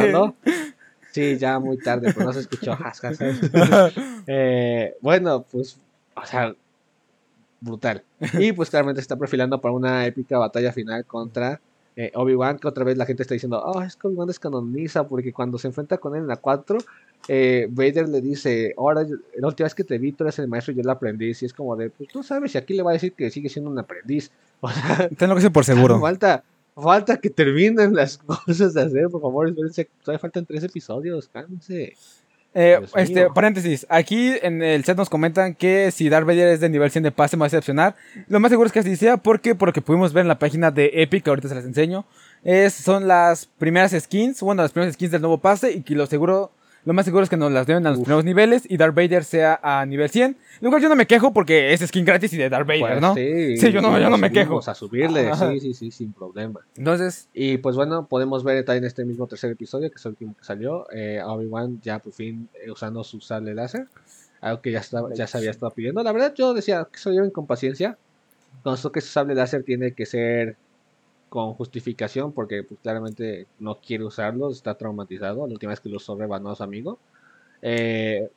Sí, 1.12 1.36
ya 1.36 1.58
muy 1.58 1.76
tarde, 1.76 2.14
pero 2.14 2.24
no 2.24 2.32
se 2.32 2.40
escuchó. 2.40 2.78
eh, 4.26 4.94
bueno, 5.02 5.44
pues, 5.50 5.78
o 6.14 6.24
sea, 6.24 6.54
brutal. 7.60 8.02
Y 8.38 8.52
pues 8.52 8.70
claramente 8.70 9.02
está 9.02 9.16
perfilando 9.16 9.60
para 9.60 9.74
una 9.74 10.06
épica 10.06 10.38
batalla 10.38 10.72
final 10.72 11.04
contra 11.04 11.60
eh, 12.00 12.12
Obi-Wan, 12.14 12.60
que 12.60 12.68
otra 12.68 12.84
vez 12.84 12.96
la 12.96 13.06
gente 13.06 13.24
está 13.24 13.34
diciendo, 13.34 13.60
oh, 13.60 13.82
es 13.82 13.96
que 13.96 14.06
Obi-Wan 14.06 14.28
descanoniza, 14.28 15.08
porque 15.08 15.32
cuando 15.32 15.58
se 15.58 15.66
enfrenta 15.66 15.98
con 15.98 16.14
él 16.14 16.22
en 16.22 16.28
la 16.28 16.36
4, 16.36 16.78
eh, 17.26 17.66
Vader 17.68 18.08
le 18.08 18.20
dice, 18.20 18.72
ahora, 18.78 19.04
la 19.36 19.48
última 19.48 19.64
vez 19.64 19.74
que 19.74 19.82
te 19.82 19.98
vi, 19.98 20.12
tú 20.12 20.22
eres 20.22 20.38
el 20.38 20.46
maestro 20.46 20.72
y 20.72 20.76
yo 20.76 20.82
el 20.82 20.90
aprendiz, 20.90 21.42
y 21.42 21.46
es 21.46 21.52
como 21.52 21.74
de, 21.74 21.90
pues 21.90 22.08
tú 22.08 22.22
sabes, 22.22 22.54
y 22.54 22.58
aquí 22.58 22.74
le 22.74 22.84
va 22.84 22.92
a 22.92 22.92
decir 22.92 23.14
que 23.14 23.28
sigue 23.30 23.48
siendo 23.48 23.68
un 23.68 23.78
aprendiz. 23.80 24.30
O 24.60 24.68
sea, 24.68 25.08
tengo 25.10 25.36
que 25.36 25.40
ser 25.40 25.52
por 25.52 25.64
seguro. 25.64 26.00
Falta, 26.00 26.44
falta 26.76 27.16
que 27.16 27.30
terminen 27.30 27.94
las 27.94 28.18
cosas 28.46 28.74
de 28.74 28.82
hacer, 28.82 29.08
por 29.08 29.20
favor, 29.20 29.52
todavía 29.52 30.18
faltan 30.20 30.46
tres 30.46 30.62
episodios, 30.62 31.28
cálmense. 31.28 31.94
Eh, 32.60 32.80
este, 32.96 33.30
paréntesis, 33.30 33.86
aquí 33.88 34.32
en 34.42 34.64
el 34.64 34.82
chat 34.82 34.96
nos 34.96 35.08
comentan 35.08 35.54
que 35.54 35.92
si 35.92 36.08
Darth 36.08 36.26
Vader 36.26 36.48
es 36.48 36.58
de 36.58 36.68
nivel 36.68 36.90
100 36.90 37.04
de 37.04 37.12
pase 37.12 37.36
me 37.36 37.42
va 37.42 37.46
a 37.46 37.50
decepcionar. 37.50 37.94
Lo 38.26 38.40
más 38.40 38.50
seguro 38.50 38.66
es 38.66 38.72
que 38.72 38.80
así 38.80 38.96
sea 38.96 39.16
porque 39.16 39.54
por 39.54 39.68
lo 39.68 39.72
que 39.72 39.80
pudimos 39.80 40.12
ver 40.12 40.22
en 40.22 40.28
la 40.28 40.40
página 40.40 40.72
de 40.72 40.90
Epic, 40.94 41.28
ahorita 41.28 41.48
se 41.48 41.54
las 41.54 41.64
enseño, 41.64 42.04
es, 42.42 42.74
son 42.74 43.06
las 43.06 43.46
primeras 43.46 43.92
skins, 43.92 44.40
bueno, 44.42 44.62
las 44.62 44.72
primeras 44.72 44.94
skins 44.94 45.12
del 45.12 45.20
nuevo 45.20 45.38
pase 45.38 45.70
y 45.70 45.82
que 45.82 45.94
lo 45.94 46.06
seguro 46.06 46.50
lo 46.88 46.94
más 46.94 47.04
seguro 47.04 47.22
es 47.22 47.28
que 47.28 47.36
nos 47.36 47.52
las 47.52 47.66
den 47.66 47.86
a 47.86 47.90
los 47.90 47.98
primeros 47.98 48.24
niveles 48.24 48.62
y 48.66 48.78
Darth 48.78 48.94
Vader 48.94 49.22
sea 49.22 49.60
a 49.62 49.84
nivel 49.84 50.08
100. 50.08 50.38
Lo 50.62 50.70
cual 50.70 50.80
yo 50.80 50.88
no 50.88 50.96
me 50.96 51.06
quejo 51.06 51.34
porque 51.34 51.74
es 51.74 51.80
skin 51.86 52.02
gratis 52.02 52.32
y 52.32 52.38
de 52.38 52.48
Darth 52.48 52.66
Vader, 52.66 52.80
pues 52.80 53.00
¿no? 53.02 53.14
Sí, 53.14 53.58
sí, 53.58 53.70
yo 53.70 53.82
no, 53.82 54.00
yo 54.00 54.08
no 54.08 54.16
me 54.16 54.32
quejo. 54.32 54.58
A 54.66 54.74
subirle, 54.74 55.30
sí, 55.34 55.60
sí, 55.60 55.74
sí, 55.74 55.90
sin 55.90 56.14
problema. 56.14 56.60
Entonces. 56.78 57.28
Y 57.34 57.58
pues 57.58 57.76
bueno, 57.76 58.06
podemos 58.06 58.42
ver 58.42 58.64
también 58.64 58.86
este 58.86 59.04
mismo 59.04 59.26
tercer 59.26 59.50
episodio, 59.50 59.90
que 59.90 59.96
es 59.96 60.06
el 60.06 60.12
último 60.12 60.34
que 60.34 60.42
salió, 60.42 60.86
eh, 60.90 61.20
Obi-Wan 61.22 61.78
ya 61.82 61.98
por 61.98 62.14
fin 62.14 62.48
eh, 62.54 62.70
usando 62.70 63.04
su 63.04 63.20
sable 63.20 63.54
láser. 63.54 63.86
Algo 64.40 64.62
que 64.62 64.72
ya, 64.72 64.78
estaba, 64.78 65.12
ya 65.12 65.26
se 65.26 65.36
había 65.36 65.50
estado 65.50 65.72
pidiendo. 65.72 66.02
La 66.02 66.12
verdad, 66.12 66.32
yo 66.34 66.54
decía 66.54 66.88
que 66.90 66.98
se 66.98 67.10
lo 67.10 67.16
lleven 67.16 67.32
con 67.32 67.46
paciencia. 67.46 67.98
Consto 68.62 68.90
que 68.92 69.02
su 69.02 69.08
sable 69.08 69.34
láser 69.34 69.62
tiene 69.62 69.92
que 69.92 70.06
ser 70.06 70.56
con 71.28 71.54
justificación 71.54 72.32
porque 72.32 72.62
pues, 72.64 72.80
claramente 72.80 73.46
no 73.58 73.80
quiere 73.80 74.04
usarlo, 74.04 74.50
está 74.50 74.76
traumatizado. 74.76 75.46
La 75.46 75.52
última 75.54 75.70
vez 75.70 75.80
que 75.80 75.88
lo 75.88 75.96
usó 75.96 76.16
rebanó 76.16 76.50
a 76.50 76.56
su 76.56 76.62
amigo. 76.62 76.98
Eh, 77.62 78.30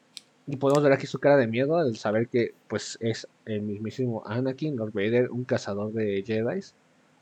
Y 0.48 0.58
podemos 0.58 0.84
ver 0.84 0.94
aquí 0.94 1.08
su 1.08 1.20
cara 1.20 1.38
de 1.38 1.48
miedo 1.48 1.78
al 1.78 1.98
saber 1.98 2.28
que 2.28 2.56
pues 2.68 2.98
es 3.02 3.28
el 3.46 3.62
mismísimo 3.64 4.24
Anakin, 4.26 4.76
Lord 4.78 4.92
Vader, 4.94 5.32
un 5.32 5.46
cazador 5.46 5.94
de 5.94 6.24
Jedi. 6.26 6.60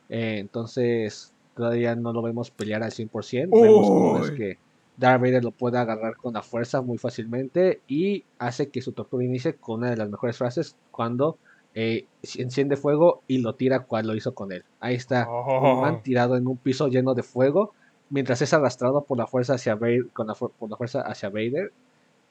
Eh, 0.10 0.40
entonces 0.40 1.34
todavía 1.56 1.96
no 1.96 2.14
lo 2.14 2.22
vemos 2.22 2.52
pelear 2.52 2.84
al 2.84 2.92
100%. 2.92 3.60
Vemos 3.62 3.92
cómo 3.94 4.20
es 4.20 4.32
que 4.32 4.58
Darth 4.98 5.22
Vader 5.22 5.44
lo 5.44 5.52
puede 5.52 5.78
agarrar 5.78 6.16
con 6.18 6.34
la 6.34 6.44
fuerza 6.44 6.82
muy 6.82 6.98
fácilmente 6.98 7.82
y 7.88 8.26
hace 8.40 8.70
que 8.70 8.82
su 8.82 8.94
tortura 8.94 9.24
inicie 9.26 9.56
con 9.56 9.80
una 9.80 9.90
de 9.92 9.98
las 9.98 10.10
mejores 10.10 10.38
frases 10.38 10.78
cuando 10.92 11.38
eh, 11.82 12.08
enciende 12.36 12.76
fuego 12.76 13.24
y 13.26 13.38
lo 13.38 13.56
tira 13.56 13.86
cual 13.86 14.08
lo 14.08 14.14
hizo 14.14 14.34
con 14.34 14.52
él. 14.52 14.66
Ahí 14.82 14.96
está 14.96 15.30
un 15.30 15.80
man 15.80 15.96
oh. 15.96 16.02
tirado 16.04 16.36
en 16.36 16.46
un 16.46 16.58
piso 16.58 16.90
lleno 16.90 17.14
de 17.14 17.24
fuego 17.24 17.74
mientras 18.10 18.42
es 18.42 18.54
arrastrado 18.54 19.06
por 19.06 19.18
la 19.18 19.28
fuerza 19.28 19.54
hacia 19.54 19.76
Vader, 19.76 20.08
con 20.12 20.28
la, 20.28 20.34
por 20.34 20.70
la 20.70 20.76
fuerza 20.76 21.02
hacia 21.02 21.30
Vader 21.30 21.72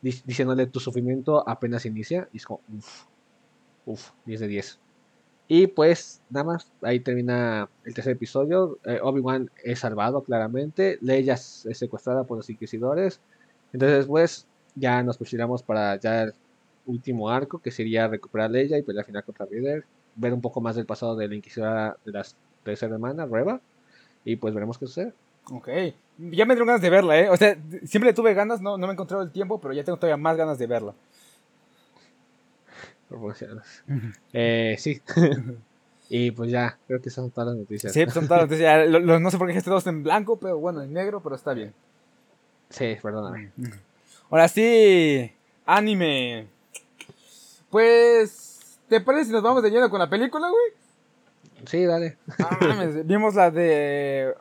diciéndole 0.02 0.66
tu 0.66 0.80
sufrimiento 0.80 1.48
apenas 1.48 1.86
inicia. 1.86 2.28
Y 2.34 2.36
es 2.36 2.44
como, 2.44 2.60
uff, 2.76 3.04
uff, 3.86 4.10
10 4.26 4.40
de 4.40 4.48
10. 4.48 4.78
Y 5.48 5.66
pues 5.68 6.20
nada 6.28 6.44
más, 6.44 6.70
ahí 6.82 7.00
termina 7.00 7.70
el 7.86 7.94
tercer 7.94 8.12
episodio. 8.12 8.78
Eh, 8.84 9.00
Obi-Wan 9.02 9.50
es 9.64 9.78
salvado 9.78 10.22
claramente. 10.24 10.98
Leia 11.00 11.34
es 11.34 11.66
secuestrada 11.72 12.24
por 12.24 12.36
los 12.36 12.50
inquisidores. 12.50 13.20
Entonces 13.72 14.06
pues 14.06 14.46
ya 14.74 15.02
nos 15.02 15.16
posicionamos 15.16 15.62
para 15.62 15.96
ya 15.96 16.32
último 16.88 17.30
arco, 17.30 17.60
que 17.60 17.70
sería 17.70 18.08
recuperar 18.08 18.46
a 18.46 18.48
Leia 18.50 18.78
y 18.78 18.82
pelear 18.82 19.04
final 19.06 19.24
contra 19.24 19.46
Vader. 19.46 19.84
Ver 20.16 20.32
un 20.32 20.40
poco 20.40 20.60
más 20.60 20.74
del 20.74 20.86
pasado 20.86 21.14
de 21.14 21.28
la 21.28 21.34
inquisidora 21.36 21.96
de 22.04 22.12
la 22.12 22.26
tercera 22.64 22.94
hermana, 22.94 23.26
Reva. 23.26 23.60
Y 24.24 24.36
pues 24.36 24.52
veremos 24.52 24.78
qué 24.78 24.86
sucede. 24.86 25.12
Ok. 25.52 25.68
Ya 26.18 26.44
me 26.44 26.54
dieron 26.54 26.66
ganas 26.66 26.82
de 26.82 26.90
verla, 26.90 27.18
¿eh? 27.18 27.30
O 27.30 27.36
sea, 27.36 27.56
siempre 27.84 28.12
tuve 28.12 28.34
ganas, 28.34 28.60
no, 28.60 28.76
no 28.76 28.86
me 28.86 28.92
he 28.92 28.94
encontrado 28.94 29.22
el 29.22 29.30
tiempo, 29.30 29.60
pero 29.60 29.72
ya 29.72 29.84
tengo 29.84 29.98
todavía 29.98 30.16
más 30.16 30.36
ganas 30.36 30.58
de 30.58 30.66
verla. 30.66 30.94
eh, 34.32 34.76
sí. 34.78 35.00
y 36.08 36.30
pues 36.32 36.50
ya, 36.50 36.78
creo 36.86 37.00
que 37.00 37.10
son 37.10 37.30
todas 37.30 37.48
las 37.48 37.56
noticias. 37.58 37.92
Sí, 37.92 38.04
son 38.08 38.26
todas 38.26 38.42
las 38.42 38.50
noticias. 38.50 39.20
no 39.20 39.30
sé 39.30 39.38
por 39.38 39.48
qué 39.48 39.56
este 39.56 39.70
dos 39.70 39.86
en 39.86 40.02
blanco, 40.02 40.38
pero 40.38 40.58
bueno, 40.58 40.82
en 40.82 40.92
negro, 40.92 41.22
pero 41.22 41.36
está 41.36 41.54
bien. 41.54 41.72
Sí, 42.70 42.96
perdóname. 43.00 43.52
Ahora 44.30 44.48
sí, 44.48 45.32
anime. 45.64 46.57
Pues, 47.70 48.78
¿te 48.88 49.00
parece 49.00 49.26
si 49.26 49.32
nos 49.32 49.42
vamos 49.42 49.62
de 49.62 49.70
lleno 49.70 49.90
con 49.90 49.98
la 49.98 50.08
película, 50.08 50.48
güey? 50.48 51.66
Sí, 51.66 51.84
dale. 51.84 52.16
Ah, 52.38 52.58
vimos 53.04 53.34
la 53.34 53.50
de 53.50 54.34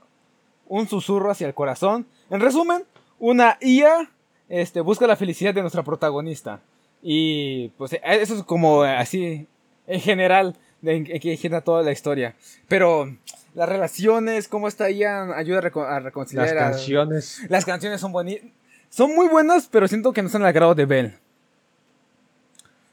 un 0.68 0.88
susurro 0.88 1.32
hacia 1.32 1.48
el 1.48 1.54
corazón. 1.54 2.06
En 2.30 2.40
resumen, 2.40 2.84
una 3.20 3.58
IA 3.62 4.10
este, 4.50 4.82
busca 4.82 5.08
la 5.08 5.16
felicidad 5.16 5.54
de 5.54 5.62
nuestra 5.62 5.84
protagonista. 5.84 6.62
Y 7.02 7.70
pues 7.78 7.98
eso 8.04 8.36
es 8.36 8.44
como 8.44 8.84
así, 8.84 9.48
en 9.86 10.02
general, 10.02 10.56
en 10.84 11.06
que 11.06 11.38
gira 11.38 11.62
toda 11.62 11.84
la 11.84 11.92
historia. 11.92 12.36
Pero 12.68 13.16
las 13.54 13.70
relaciones, 13.70 14.48
cómo 14.48 14.68
está 14.68 14.90
IA, 14.90 15.36
ayuda 15.36 15.60
a, 15.60 16.00
reconciliar. 16.00 16.54
Las 16.54 16.72
canciones. 16.72 17.42
las 17.50 17.66
canciones 17.66 18.02
son 18.02 18.12
bonitas. 18.12 18.50
Son 18.90 19.14
muy 19.14 19.28
buenas, 19.28 19.68
pero 19.68 19.88
siento 19.88 20.14
que 20.14 20.22
no 20.22 20.28
están 20.28 20.44
al 20.44 20.54
grado 20.54 20.74
de 20.74 20.86
Bell. 20.86 21.20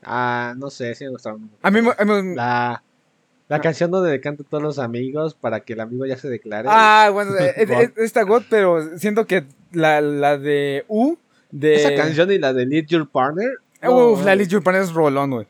Ah, 0.04 0.54
no 0.56 0.70
sé, 0.70 0.94
sí 0.94 1.04
me 1.04 1.10
gustaron. 1.10 1.50
A 1.62 1.70
mí, 1.70 1.80
a 1.80 2.04
mí 2.04 2.34
la, 2.34 2.82
la 3.48 3.60
canción 3.60 3.90
donde 3.90 4.20
cantan 4.20 4.46
todos 4.48 4.62
los 4.62 4.78
amigos 4.78 5.34
para 5.34 5.60
que 5.60 5.74
el 5.74 5.80
amigo 5.80 6.06
ya 6.06 6.16
se 6.16 6.28
declare. 6.28 6.68
Ah, 6.70 7.10
bueno, 7.12 7.36
eh, 7.40 7.54
eh, 7.56 7.92
está 7.96 8.22
God, 8.22 8.44
pero 8.48 8.96
siento 8.98 9.26
que 9.26 9.44
la, 9.72 10.00
la, 10.00 10.38
de 10.38 10.84
U. 10.88 11.18
De... 11.50 11.74
Esa 11.74 11.94
canción 11.94 12.30
y 12.32 12.38
la 12.38 12.52
de 12.52 12.66
Lead 12.66 12.86
Your 12.86 13.08
Partner. 13.08 13.50
Uf, 13.86 14.24
la 14.24 14.34
Lead 14.34 14.48
Your 14.48 14.62
Partner 14.62 14.82
es 14.82 14.92
rolón, 14.92 15.30
güey. 15.30 15.46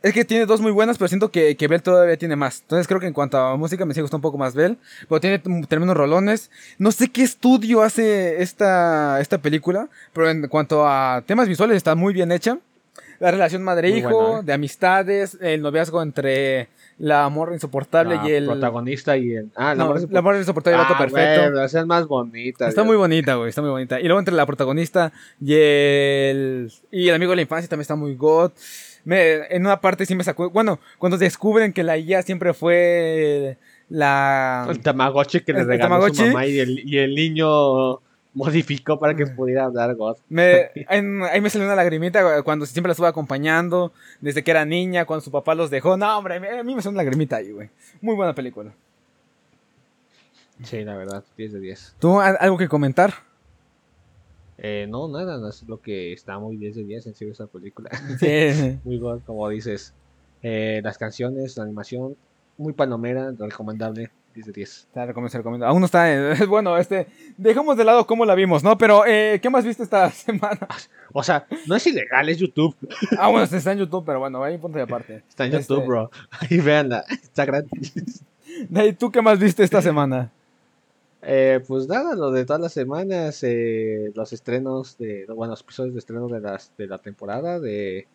Es 0.00 0.14
que 0.14 0.24
tiene 0.24 0.46
dos 0.46 0.60
muy 0.60 0.70
buenas, 0.70 0.96
pero 0.96 1.08
siento 1.08 1.32
que, 1.32 1.56
que 1.56 1.66
Bell 1.66 1.82
todavía 1.82 2.16
tiene 2.16 2.36
más. 2.36 2.60
Entonces 2.60 2.86
creo 2.86 3.00
que 3.00 3.08
en 3.08 3.12
cuanto 3.12 3.36
a 3.36 3.56
música 3.56 3.84
me 3.84 3.94
sigue 3.94 4.02
gustando 4.02 4.18
un 4.18 4.30
poco 4.30 4.38
más 4.38 4.54
Bell. 4.54 4.78
Pero 5.08 5.20
tiene 5.20 5.40
tremendos 5.66 5.96
rolones. 5.96 6.52
No 6.78 6.92
sé 6.92 7.08
qué 7.08 7.24
estudio 7.24 7.82
hace 7.82 8.40
esta, 8.40 9.20
esta 9.20 9.38
película, 9.38 9.88
pero 10.12 10.30
en 10.30 10.46
cuanto 10.46 10.86
a 10.86 11.24
temas 11.26 11.48
visuales 11.48 11.76
está 11.76 11.96
muy 11.96 12.14
bien 12.14 12.30
hecha 12.30 12.58
la 13.20 13.30
relación 13.30 13.62
madre-hijo, 13.62 14.38
¿eh? 14.38 14.42
de 14.44 14.52
amistades, 14.52 15.36
el 15.40 15.62
noviazgo 15.62 16.02
entre 16.02 16.68
la 16.98 17.24
amor 17.24 17.52
insoportable 17.52 18.18
y 18.24 18.32
el. 18.32 18.46
protagonista 18.46 19.16
y 19.16 19.34
el. 19.34 19.50
Ah, 19.54 19.74
la, 19.74 19.84
amor, 19.84 20.36
insoportable 20.36 20.78
y 20.78 20.80
el 20.80 20.86
ah, 20.88 20.98
perfecto. 20.98 21.64
Es 21.64 21.86
más 21.86 22.06
bonita. 22.06 22.68
Está 22.68 22.84
muy 22.84 22.96
bonita, 22.96 23.34
güey, 23.34 23.48
está 23.48 23.60
muy 23.60 23.70
bonita. 23.70 24.00
Y 24.00 24.04
luego 24.04 24.18
entre 24.18 24.34
la 24.34 24.46
protagonista 24.46 25.12
y 25.40 25.54
el. 25.54 26.72
Y 26.90 27.08
el 27.08 27.14
amigo 27.14 27.30
de 27.30 27.36
la 27.36 27.42
infancia 27.42 27.68
también 27.68 27.82
está 27.82 27.96
muy 27.96 28.14
god. 28.14 28.52
Me, 29.04 29.46
en 29.50 29.64
una 29.64 29.80
parte 29.80 30.06
sí 30.06 30.14
me 30.14 30.24
sacó. 30.24 30.50
Bueno, 30.50 30.80
cuando 30.98 31.18
descubren 31.18 31.72
que 31.72 31.82
la 31.82 31.96
IA 31.98 32.22
siempre 32.22 32.54
fue 32.54 33.58
la. 33.88 34.66
El 34.68 34.80
Tamagotchi 34.80 35.40
que 35.40 35.52
le 35.52 35.64
regaló 35.64 36.12
su 36.12 36.26
mamá 36.26 36.46
y 36.46 36.58
el, 36.58 36.88
y 36.88 36.98
el 36.98 37.14
niño 37.14 38.00
modificó 38.38 38.98
para 39.00 39.14
que 39.14 39.26
pudiera 39.36 39.64
hablar 39.64 39.94
God. 39.96 40.16
Me, 40.28 40.70
ahí, 40.88 41.40
me 41.40 41.50
salió 41.50 41.66
una 41.66 41.74
lagrimita 41.74 42.42
cuando 42.42 42.64
siempre 42.64 42.88
la 42.88 42.92
estuve 42.92 43.08
acompañando, 43.08 43.92
desde 44.20 44.44
que 44.44 44.50
era 44.52 44.64
niña, 44.64 45.04
cuando 45.04 45.22
su 45.22 45.30
papá 45.30 45.54
los 45.54 45.70
dejó. 45.70 45.96
No, 45.96 46.18
hombre, 46.18 46.36
a 46.36 46.62
mí 46.62 46.74
me 46.74 46.80
salió 46.80 46.94
una 46.94 47.02
lagrimita 47.02 47.36
ahí, 47.36 47.50
güey. 47.50 47.68
Muy 48.00 48.14
buena 48.14 48.34
película. 48.34 48.72
Sí, 50.62 50.84
la 50.84 50.96
verdad, 50.96 51.24
10 51.36 51.52
de 51.52 51.60
10. 51.60 51.96
¿Tú 51.98 52.20
algo 52.20 52.56
que 52.56 52.68
comentar? 52.68 53.12
Eh, 54.56 54.86
no, 54.88 55.08
nada, 55.08 55.38
no 55.38 55.48
es 55.48 55.62
lo 55.68 55.80
que 55.80 56.12
está 56.12 56.38
muy 56.38 56.56
10 56.56 56.76
de 56.76 56.84
10 56.84 57.06
en 57.06 57.14
serio 57.14 57.32
esa 57.32 57.46
película. 57.46 57.90
Sí. 58.18 58.78
muy 58.84 58.98
God, 58.98 59.20
como 59.24 59.48
dices. 59.48 59.94
Eh, 60.42 60.80
las 60.84 60.98
canciones, 60.98 61.56
la 61.56 61.64
animación, 61.64 62.16
muy 62.56 62.72
palomera, 62.72 63.32
recomendable. 63.36 64.10
10 64.38 64.46
de 64.46 64.52
10. 64.52 64.88
Te 64.94 65.06
recomiendo, 65.06 65.30
se 65.30 65.38
recomiendo. 65.38 65.66
Aún 65.66 65.80
no 65.80 65.86
está. 65.86 66.12
En, 66.12 66.48
bueno, 66.48 66.76
este. 66.78 67.08
Dejamos 67.36 67.76
de 67.76 67.84
lado 67.84 68.06
cómo 68.06 68.24
la 68.24 68.34
vimos, 68.34 68.62
¿no? 68.62 68.78
Pero, 68.78 69.04
eh, 69.06 69.40
¿qué 69.42 69.50
más 69.50 69.64
viste 69.64 69.82
esta 69.82 70.10
semana? 70.12 70.66
O 71.12 71.22
sea, 71.22 71.46
no 71.66 71.74
es 71.74 71.86
ilegal, 71.86 72.28
es 72.28 72.38
YouTube. 72.38 72.76
Ah, 73.18 73.28
bueno, 73.28 73.44
está 73.44 73.72
en 73.72 73.78
YouTube, 73.78 74.04
pero 74.06 74.20
bueno, 74.20 74.42
ahí 74.42 74.56
ponte 74.58 74.78
de 74.78 74.84
aparte. 74.84 75.22
Está 75.28 75.46
en 75.46 75.52
YouTube, 75.52 75.78
este, 75.78 75.88
bro. 75.88 76.10
Ahí 76.30 76.58
véanla. 76.58 77.04
Está 77.10 77.44
gratis. 77.44 78.22
¿Y 78.70 78.92
tú 78.92 79.10
qué 79.10 79.22
más 79.22 79.38
viste 79.38 79.64
esta 79.64 79.82
semana? 79.82 80.30
Eh, 81.22 81.60
pues 81.66 81.88
nada, 81.88 82.14
lo 82.14 82.30
de 82.30 82.44
todas 82.44 82.62
las 82.62 82.72
semanas, 82.72 83.42
eh, 83.42 84.12
los 84.14 84.32
estrenos 84.32 84.96
de, 84.98 85.26
bueno, 85.26 85.52
los 85.52 85.62
episodios 85.62 85.94
de 85.94 85.98
estreno 85.98 86.28
de, 86.28 86.40
las, 86.40 86.72
de 86.76 86.86
la 86.86 86.98
temporada 86.98 87.58
de 87.58 88.06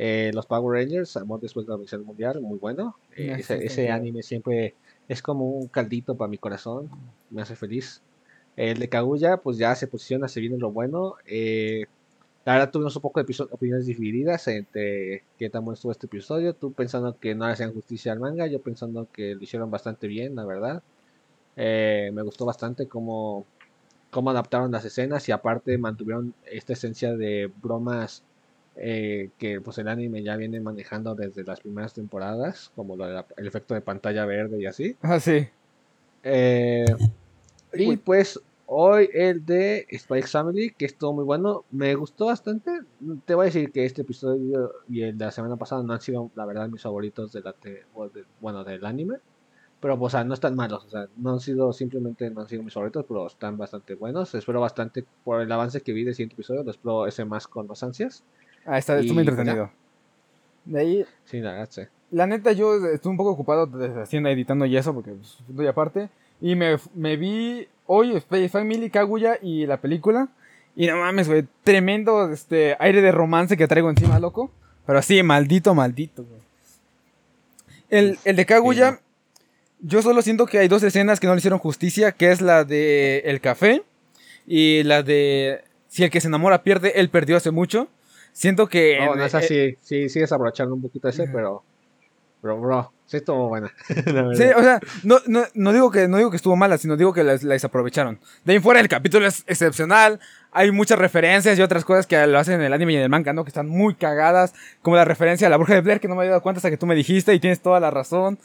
eh, 0.00 0.30
los 0.32 0.46
Power 0.46 0.80
Rangers, 0.80 1.16
Amor 1.16 1.40
después 1.40 1.66
de 1.66 1.72
la 1.72 1.78
misión 1.78 2.04
mundial, 2.04 2.40
muy 2.40 2.56
bueno. 2.56 2.96
Eh, 3.16 3.34
ese, 3.40 3.66
ese 3.66 3.90
anime 3.90 4.22
siempre 4.22 4.76
es 5.08 5.22
como 5.22 5.46
un 5.50 5.68
caldito 5.68 6.16
para 6.16 6.28
mi 6.28 6.38
corazón, 6.38 6.90
me 7.30 7.42
hace 7.42 7.56
feliz. 7.56 8.02
El 8.56 8.78
de 8.78 8.88
Kaguya, 8.88 9.38
pues 9.38 9.56
ya 9.56 9.74
se 9.74 9.86
posiciona, 9.86 10.28
se 10.28 10.40
viene 10.40 10.58
lo 10.58 10.70
bueno. 10.70 11.14
Eh, 11.26 11.86
la 12.44 12.54
verdad 12.54 12.70
tuvimos 12.70 12.96
un 12.96 13.02
poco 13.02 13.22
de 13.22 13.34
opiniones 13.50 13.86
divididas 13.86 14.48
entre 14.48 15.22
qué 15.38 15.50
tan 15.50 15.64
bueno 15.64 15.74
estuvo 15.74 15.92
este 15.92 16.06
episodio. 16.06 16.54
Tú 16.54 16.72
pensando 16.72 17.16
que 17.18 17.34
no 17.34 17.46
le 17.46 17.52
hacían 17.52 17.72
justicia 17.72 18.12
al 18.12 18.20
manga, 18.20 18.46
yo 18.46 18.60
pensando 18.60 19.06
que 19.12 19.34
lo 19.34 19.42
hicieron 19.42 19.70
bastante 19.70 20.08
bien, 20.08 20.34
la 20.34 20.44
verdad. 20.44 20.82
Eh, 21.56 22.10
me 22.14 22.22
gustó 22.22 22.44
bastante 22.46 22.86
cómo, 22.88 23.44
cómo 24.10 24.30
adaptaron 24.30 24.72
las 24.72 24.84
escenas 24.84 25.28
y 25.28 25.32
aparte 25.32 25.76
mantuvieron 25.78 26.34
esta 26.46 26.72
esencia 26.72 27.16
de 27.16 27.50
bromas 27.62 28.22
eh, 28.80 29.30
que 29.38 29.60
pues 29.60 29.78
el 29.78 29.88
anime 29.88 30.22
ya 30.22 30.36
viene 30.36 30.60
manejando 30.60 31.14
desde 31.14 31.42
las 31.42 31.60
primeras 31.60 31.94
temporadas, 31.94 32.70
como 32.76 32.94
el 32.94 33.46
efecto 33.46 33.74
de 33.74 33.80
pantalla 33.80 34.24
verde 34.24 34.60
y 34.60 34.66
así. 34.66 34.96
Ah, 35.02 35.18
sí. 35.18 35.48
Eh, 36.22 36.86
y 37.72 37.96
pues 37.96 38.40
hoy 38.66 39.08
el 39.12 39.44
de 39.44 39.86
Spike 39.90 40.28
Family, 40.28 40.70
que 40.70 40.86
estuvo 40.86 41.12
muy 41.12 41.24
bueno, 41.24 41.64
me 41.72 41.94
gustó 41.96 42.26
bastante. 42.26 42.70
Te 43.24 43.34
voy 43.34 43.44
a 43.44 43.46
decir 43.46 43.72
que 43.72 43.84
este 43.84 44.02
episodio 44.02 44.72
y 44.88 45.02
el 45.02 45.18
de 45.18 45.24
la 45.24 45.32
semana 45.32 45.56
pasada 45.56 45.82
no 45.82 45.92
han 45.92 46.00
sido, 46.00 46.30
la 46.36 46.46
verdad, 46.46 46.68
mis 46.68 46.82
favoritos 46.82 47.32
de 47.32 47.40
la 47.40 47.54
bueno, 48.40 48.62
del 48.62 48.84
anime. 48.86 49.16
Pero, 49.80 49.98
pues, 49.98 50.12
o 50.12 50.18
sea, 50.18 50.24
no 50.24 50.34
están 50.34 50.56
malos, 50.56 50.84
o 50.86 50.90
sea, 50.90 51.06
no 51.16 51.32
han 51.34 51.40
sido, 51.40 51.72
simplemente 51.72 52.30
no 52.30 52.40
han 52.40 52.48
sido 52.48 52.64
mis 52.64 52.74
favoritos, 52.74 53.04
pero 53.06 53.26
están 53.26 53.56
bastante 53.56 53.94
buenos. 53.94 54.34
Espero 54.34 54.60
bastante 54.60 55.04
por 55.24 55.40
el 55.40 55.50
avance 55.52 55.80
que 55.80 55.92
vi 55.92 56.04
del 56.04 56.14
siguiente 56.14 56.34
episodio, 56.34 56.64
lo 56.64 56.70
espero 56.70 57.06
ese 57.06 57.24
más 57.24 57.46
con 57.46 57.66
más 57.68 57.82
ansias. 57.82 58.24
Ah, 58.64 58.78
está, 58.78 58.98
estuvo 58.98 59.14
muy 59.14 59.22
entretenido. 59.22 59.70
De 60.64 60.80
ahí. 60.80 61.06
Sí, 61.24 61.40
la 61.40 61.52
verdad, 61.52 61.88
La 62.10 62.26
neta, 62.26 62.52
yo 62.52 62.74
estuve 62.86 63.10
un 63.12 63.16
poco 63.16 63.30
ocupado 63.30 63.70
haciendo, 64.02 64.28
editando 64.28 64.66
y 64.66 64.76
eso, 64.76 64.92
porque 64.94 65.12
pues, 65.12 65.38
estoy 65.48 65.66
aparte. 65.66 66.08
Y 66.40 66.54
me, 66.54 66.76
me 66.94 67.16
vi 67.16 67.66
hoy 67.86 68.22
Family, 68.50 68.90
Kaguya 68.90 69.38
y 69.40 69.66
la 69.66 69.80
película. 69.80 70.28
Y 70.76 70.86
no 70.86 70.96
mames, 70.96 71.28
güey, 71.28 71.44
tremendo 71.64 72.30
este, 72.30 72.76
aire 72.78 73.02
de 73.02 73.10
romance 73.10 73.56
que 73.56 73.66
traigo 73.66 73.90
encima, 73.90 74.20
loco. 74.20 74.50
Pero 74.86 74.98
así, 74.98 75.22
maldito, 75.22 75.74
maldito, 75.74 76.24
güey. 76.24 76.40
El, 77.90 78.18
el 78.24 78.36
de 78.36 78.46
Kaguya, 78.46 79.00
yo 79.80 80.02
solo 80.02 80.22
siento 80.22 80.46
que 80.46 80.58
hay 80.58 80.68
dos 80.68 80.82
escenas 80.82 81.20
que 81.20 81.26
no 81.26 81.34
le 81.34 81.38
hicieron 81.38 81.58
justicia, 81.58 82.12
que 82.12 82.30
es 82.30 82.40
la 82.40 82.64
de 82.64 83.20
el 83.24 83.40
café 83.40 83.82
y 84.46 84.82
la 84.82 85.02
de 85.02 85.62
si 85.88 86.04
el 86.04 86.10
que 86.10 86.20
se 86.20 86.28
enamora 86.28 86.62
pierde, 86.62 87.00
él 87.00 87.08
perdió 87.08 87.36
hace 87.36 87.50
mucho. 87.50 87.88
Siento 88.38 88.68
que. 88.68 89.00
No, 89.00 89.16
no 89.16 89.24
es 89.24 89.34
así. 89.34 89.76
sí, 89.80 90.08
sigues 90.08 90.30
abrochando 90.30 90.72
un 90.72 90.80
poquito 90.80 91.08
ese, 91.08 91.26
pero. 91.26 91.64
Pero, 92.40 92.60
bro, 92.60 92.92
sí 93.04 93.16
estuvo 93.16 93.48
buena. 93.48 93.72
sí, 93.88 94.44
o 94.56 94.62
sea, 94.62 94.78
no, 95.02 95.18
no, 95.26 95.42
no, 95.54 95.72
digo 95.72 95.90
que, 95.90 96.06
no 96.06 96.18
digo 96.18 96.30
que 96.30 96.36
estuvo 96.36 96.54
mala, 96.54 96.78
sino 96.78 96.96
digo 96.96 97.12
que 97.12 97.24
la, 97.24 97.36
desaprovecharon. 97.36 98.20
De 98.44 98.52
ahí 98.52 98.60
fuera, 98.60 98.78
el 98.78 98.86
capítulo 98.86 99.26
es 99.26 99.42
excepcional. 99.48 100.20
Hay 100.52 100.70
muchas 100.70 101.00
referencias 101.00 101.58
y 101.58 101.62
otras 101.62 101.84
cosas 101.84 102.06
que 102.06 102.24
lo 102.28 102.38
hacen 102.38 102.54
en 102.54 102.62
el 102.62 102.72
anime 102.72 102.92
y 102.92 102.96
en 102.98 103.02
el 103.02 103.08
manga, 103.08 103.32
¿no? 103.32 103.42
Que 103.42 103.48
están 103.48 103.68
muy 103.68 103.96
cagadas. 103.96 104.54
Como 104.82 104.94
la 104.94 105.04
referencia 105.04 105.48
a 105.48 105.50
la 105.50 105.56
bruja 105.56 105.74
de 105.74 105.80
Blair, 105.80 105.98
que 105.98 106.06
no 106.06 106.14
me 106.14 106.20
había 106.20 106.30
dado 106.30 106.42
cuenta 106.42 106.58
hasta 106.58 106.70
que 106.70 106.76
tú 106.76 106.86
me 106.86 106.94
dijiste 106.94 107.34
y 107.34 107.40
tienes 107.40 107.60
toda 107.60 107.80
la 107.80 107.90
razón. 107.90 108.38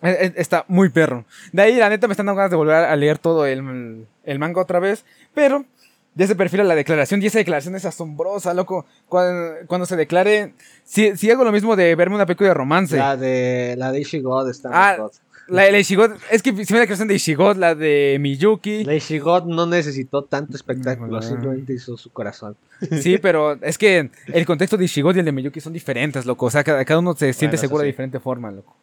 E, 0.00 0.08
e, 0.08 0.32
está 0.36 0.64
muy 0.68 0.88
perro. 0.88 1.26
De 1.52 1.60
ahí, 1.60 1.76
la 1.76 1.90
neta, 1.90 2.06
me 2.06 2.12
están 2.14 2.24
dando 2.24 2.38
ganas 2.38 2.50
de 2.50 2.56
volver 2.56 2.76
a 2.76 2.96
leer 2.96 3.18
todo 3.18 3.44
el, 3.44 4.06
el 4.24 4.38
manga 4.38 4.62
otra 4.62 4.80
vez. 4.80 5.04
Pero 5.34 5.66
ya 6.14 6.26
se 6.26 6.34
perfila 6.34 6.64
la 6.64 6.74
declaración 6.74 7.22
y 7.22 7.26
esa 7.26 7.38
declaración 7.38 7.74
es 7.74 7.84
asombrosa, 7.84 8.52
loco. 8.52 8.84
Cuando, 9.08 9.86
se 9.86 9.96
declare, 9.96 10.52
si, 10.84 11.16
si, 11.16 11.30
hago 11.30 11.44
lo 11.44 11.52
mismo 11.52 11.74
de 11.74 11.94
verme 11.94 12.16
una 12.16 12.26
película 12.26 12.50
de 12.50 12.54
romance. 12.54 12.96
La 12.96 13.16
de 13.16 13.74
la 13.78 13.92
de 13.92 14.00
Ishigod 14.00 14.48
está 14.50 14.70
ah, 14.72 15.08
La 15.48 15.62
de 15.62 15.80
Ishigod, 15.80 16.12
es 16.30 16.42
que 16.42 16.50
si 16.50 16.72
me 16.72 16.78
la 16.78 16.82
declaración 16.82 17.08
de 17.08 17.14
Ishigod, 17.14 17.56
la 17.56 17.74
de 17.74 18.18
Miyuki. 18.20 18.84
La 18.84 18.94
Ishigod 18.94 19.44
no 19.46 19.66
necesitó 19.66 20.24
tanto 20.24 20.54
espectáculo, 20.54 21.22
simplemente 21.22 21.72
hizo 21.72 21.96
su 21.96 22.10
corazón. 22.10 22.56
Sí, 23.00 23.16
pero 23.18 23.52
es 23.62 23.78
que 23.78 24.10
el 24.26 24.44
contexto 24.44 24.76
de 24.76 24.84
Ishigod 24.84 25.16
y 25.16 25.20
el 25.20 25.24
de 25.24 25.32
Miyuki 25.32 25.60
son 25.60 25.72
diferentes, 25.72 26.26
loco. 26.26 26.46
O 26.46 26.50
sea, 26.50 26.62
cada, 26.62 26.98
uno 26.98 27.14
se 27.14 27.32
siente 27.32 27.56
seguro 27.56 27.82
de 27.82 27.86
diferente 27.86 28.20
forma, 28.20 28.50
loco. 28.50 28.76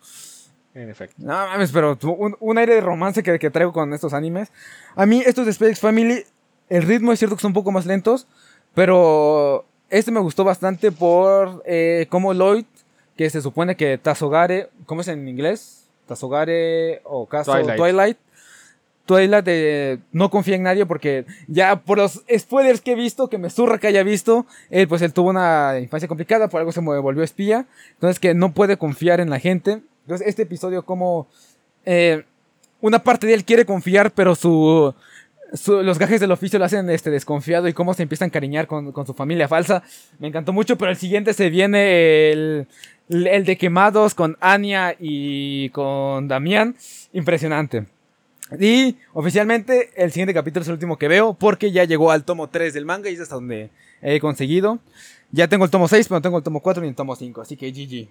En 0.74 0.90
efecto. 0.90 1.16
No 1.18 1.34
mames, 1.34 1.72
pero 1.72 1.98
un, 2.04 2.36
un 2.40 2.58
aire 2.58 2.76
de 2.76 2.82
romance 2.82 3.22
que, 3.22 3.38
que, 3.38 3.50
traigo 3.50 3.74
con 3.74 3.92
estos 3.94 4.14
animes. 4.14 4.52
A 4.96 5.06
mí, 5.06 5.22
estos 5.26 5.46
de 5.46 5.52
Space 5.52 5.76
Family 5.76 6.24
el 6.70 6.84
ritmo 6.84 7.12
es 7.12 7.20
cierto 7.20 7.36
que 7.36 7.42
son 7.42 7.50
un 7.50 7.56
poco 7.56 7.72
más 7.72 7.86
lentos, 7.86 8.28
pero 8.74 9.66
este 9.90 10.12
me 10.12 10.20
gustó 10.20 10.44
bastante 10.44 10.92
por 10.92 11.64
eh, 11.66 12.08
cómo 12.10 12.34
Lloyd, 12.34 12.66
que 13.18 13.30
se 13.30 13.42
supone 13.42 13.76
que 13.76 13.98
Tazogare, 13.98 14.70
¿cómo 14.86 15.02
es 15.02 15.08
en 15.08 15.28
inglés? 15.28 15.88
Tazogare 16.08 17.02
o 17.04 17.26
caso 17.26 17.52
Twilight. 17.52 18.18
Twilight, 19.06 19.46
eh, 19.48 19.98
no 20.12 20.30
confía 20.30 20.56
en 20.56 20.64
nadie 20.64 20.86
porque 20.86 21.26
ya 21.48 21.78
por 21.78 21.98
los 21.98 22.24
spoilers 22.38 22.80
que 22.80 22.92
he 22.92 22.96
visto, 22.96 23.28
que 23.28 23.40
me 23.40 23.50
zurra 23.50 23.80
que 23.80 23.88
haya 23.88 24.04
visto, 24.04 24.46
él 24.70 24.88
pues 24.88 25.02
él 25.02 25.14
tuvo 25.14 25.32
una 25.32 25.80
infancia 25.80 26.08
complicada, 26.08 26.48
por 26.48 26.60
algo 26.60 26.72
se 26.72 26.80
volvió 26.80 27.24
espía, 27.24 27.66
entonces 27.94 28.20
que 28.20 28.36
no 28.36 28.54
puede 28.54 28.78
confiar 28.78 29.20
en 29.20 29.32
la 29.32 29.40
gente. 29.40 29.82
Entonces 30.04 30.28
este 30.28 30.44
episodio 30.44 30.86
como 30.86 31.28
eh, 31.86 32.24
una 32.82 33.00
parte 33.00 33.26
de 33.26 33.34
él 33.34 33.46
quiere 33.46 33.66
confiar, 33.66 34.12
pero 34.12 34.36
su 34.36 34.94
los 35.68 36.00
gajes 36.00 36.20
del 36.20 36.32
oficio 36.32 36.60
lo 36.60 36.66
hacen 36.66 36.90
este, 36.90 37.10
desconfiado 37.10 37.68
y 37.68 37.74
cómo 37.74 37.94
se 37.94 38.04
empieza 38.04 38.26
a 38.26 38.28
encariñar 38.28 38.68
con, 38.68 38.94
su 39.06 39.14
familia 39.14 39.48
falsa. 39.48 39.84
Me 40.20 40.28
encantó 40.28 40.54
mucho, 40.54 40.78
pero 40.78 40.92
el 40.92 40.98
siguiente 40.98 41.34
se 41.34 41.50
viene 41.50 42.32
el, 42.32 42.68
el 43.10 43.46
de 43.46 43.58
quemados 43.58 44.16
con 44.16 44.38
Anya 44.40 44.96
y 45.00 45.70
con 45.70 46.28
Damián. 46.28 46.76
Impresionante. 47.14 47.86
Y 48.60 48.98
oficialmente 49.14 49.92
el 49.96 50.12
siguiente 50.12 50.34
capítulo 50.34 50.64
es 50.64 50.68
el 50.68 50.74
último 50.74 50.98
que 50.98 51.08
veo 51.08 51.34
porque 51.34 51.72
ya 51.72 51.84
llegó 51.84 52.12
al 52.12 52.24
tomo 52.24 52.50
3 52.50 52.74
del 52.74 52.86
manga 52.86 53.10
y 53.10 53.14
es 53.14 53.22
hasta 53.22 53.36
donde 53.36 53.70
he 54.02 54.20
conseguido. 54.20 54.80
Ya 55.32 55.48
tengo 55.48 55.66
el 55.66 55.72
tomo 55.72 55.88
6, 55.88 56.08
pero 56.08 56.18
no 56.18 56.22
tengo 56.22 56.38
el 56.38 56.44
tomo 56.44 56.60
4 56.62 56.82
ni 56.82 56.90
el 56.90 56.96
tomo 56.96 57.16
5, 57.16 57.42
así 57.42 57.56
que 57.56 57.72
GG. 57.72 58.10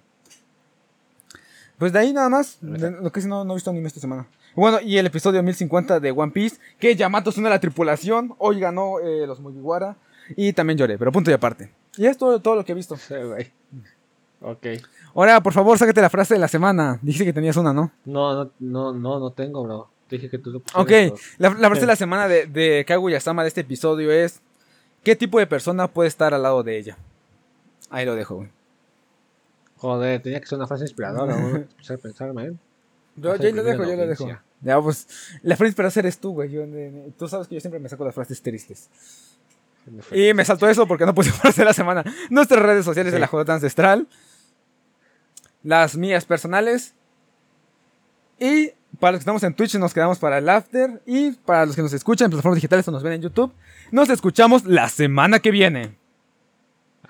Pues 1.79 1.93
de 1.93 1.99
ahí 1.99 2.13
nada 2.13 2.29
más. 2.29 2.59
Lo 2.61 3.11
que 3.11 3.21
no, 3.23 3.45
no 3.45 3.53
he 3.53 3.57
visto 3.57 3.71
anime 3.71 3.89
esta 3.89 4.01
semana. 4.01 4.27
Bueno, 4.59 4.81
y 4.81 4.99
el 4.99 5.07
episodio 5.07 5.41
1050 5.41 6.01
de 6.01 6.11
One 6.11 6.33
Piece, 6.33 6.59
que 6.81 6.97
Yamato 6.97 7.31
es 7.31 7.39
una 7.39 7.49
de 7.49 7.55
la 7.55 7.61
tripulación, 7.61 8.35
hoy 8.39 8.59
ganó 8.59 8.99
eh, 8.99 9.25
los 9.25 9.39
Mugiwara, 9.39 9.97
y 10.37 10.53
también 10.53 10.77
lloré, 10.77 10.99
pero 10.99 11.13
punto 11.13 11.31
y 11.31 11.35
aparte. 11.35 11.71
Y 11.97 12.07
es 12.07 12.19
todo, 12.19 12.41
todo 12.41 12.57
lo 12.57 12.65
que 12.65 12.73
he 12.73 12.75
visto. 12.75 12.97
Sí, 12.97 13.15
güey. 13.15 13.53
Ok. 14.41 14.67
Ahora, 15.15 15.41
por 15.41 15.53
favor, 15.53 15.79
sácate 15.79 16.01
la 16.01 16.11
frase 16.11 16.35
de 16.35 16.41
la 16.41 16.49
semana. 16.49 16.99
Dijiste 17.03 17.25
que 17.25 17.33
tenías 17.33 17.57
una, 17.57 17.73
¿no? 17.73 17.93
No, 18.05 18.35
no, 18.35 18.51
no, 18.59 18.93
no, 18.93 19.21
no 19.21 19.31
tengo, 19.31 19.63
bro. 19.63 19.91
Dije 20.11 20.29
que 20.29 20.39
tú 20.39 20.51
lo 20.51 20.59
Ok, 20.75 20.91
la, 21.39 21.53
frase 21.53 21.83
de 21.83 21.87
la 21.87 21.97
semana 21.97 22.27
de, 22.27 22.47
de 22.47 22.85
Kaguya-sama 22.85 23.43
de 23.43 23.49
este 23.49 23.61
episodio 23.61 24.11
es: 24.11 24.41
¿Qué 25.05 25.15
tipo 25.15 25.39
de 25.39 25.47
persona 25.47 25.87
puede 25.87 26.09
estar 26.09 26.35
al 26.35 26.43
lado 26.43 26.65
de 26.65 26.79
ella? 26.79 26.99
Ahí 27.91 28.05
lo 28.05 28.17
dejo, 28.17 28.35
güey. 28.35 28.49
Joder, 29.77 30.21
tenía 30.21 30.41
que 30.41 30.47
ser 30.47 30.59
una 30.59 30.67
frase 30.67 30.83
inspiradora, 30.83 31.37
güey. 31.37 31.65
a 31.91 31.97
pensar, 31.97 32.33
man. 32.33 32.59
Yo, 33.21 33.37
yo 33.37 33.53
lo 33.53 33.63
dejo, 33.63 33.85
yo 33.85 33.97
lo 33.97 34.07
dejo. 34.07 34.29
Ya, 34.61 34.81
pues, 34.81 35.07
la 35.43 35.57
frase 35.57 35.75
para 35.75 35.89
hacer 35.89 36.05
eres 36.05 36.19
tú, 36.19 36.33
güey. 36.33 36.51
tú 37.17 37.29
sabes 37.29 37.47
que 37.47 37.55
yo 37.55 37.61
siempre 37.61 37.79
me 37.79 37.89
saco 37.89 38.05
las 38.05 38.15
frases 38.15 38.43
tristes. 38.43 38.89
Y 40.13 40.35
me 40.35 40.45
saltó 40.45 40.69
eso 40.69 40.87
porque 40.87 41.07
no 41.07 41.15
puse 41.15 41.31
frase 41.31 41.61
de 41.63 41.65
la 41.65 41.73
semana. 41.73 42.05
Nuestras 42.31 42.63
redes 42.63 42.85
sociales 42.85 43.13
de 43.13 43.19
la 43.19 43.27
Jota 43.27 43.55
Ancestral. 43.55 44.07
Las 45.63 45.97
mías 45.97 46.25
personales. 46.25 46.95
Y 48.39 48.73
para 49.01 49.13
los 49.13 49.21
que 49.21 49.23
estamos 49.23 49.43
en 49.43 49.55
Twitch 49.55 49.77
nos 49.77 49.95
quedamos 49.95 50.19
para 50.19 50.39
el 50.39 50.49
after. 50.49 51.03
Y 51.07 51.33
para 51.33 51.67
los 51.67 51.77
que 51.77 51.83
nos 51.83 51.93
escuchan 51.93 52.27
en 52.27 52.31
plataformas 52.31 52.57
digitales 52.57 52.87
o 52.89 52.91
nos 52.91 53.03
ven 53.03 53.15
en 53.15 53.23
YouTube, 53.23 53.53
nos 53.91 54.11
escuchamos 54.11 54.65
la 54.65 54.89
semana 54.89 55.41
que 55.41 55.51
viene. 55.51 55.97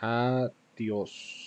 Adiós. 0.00 1.37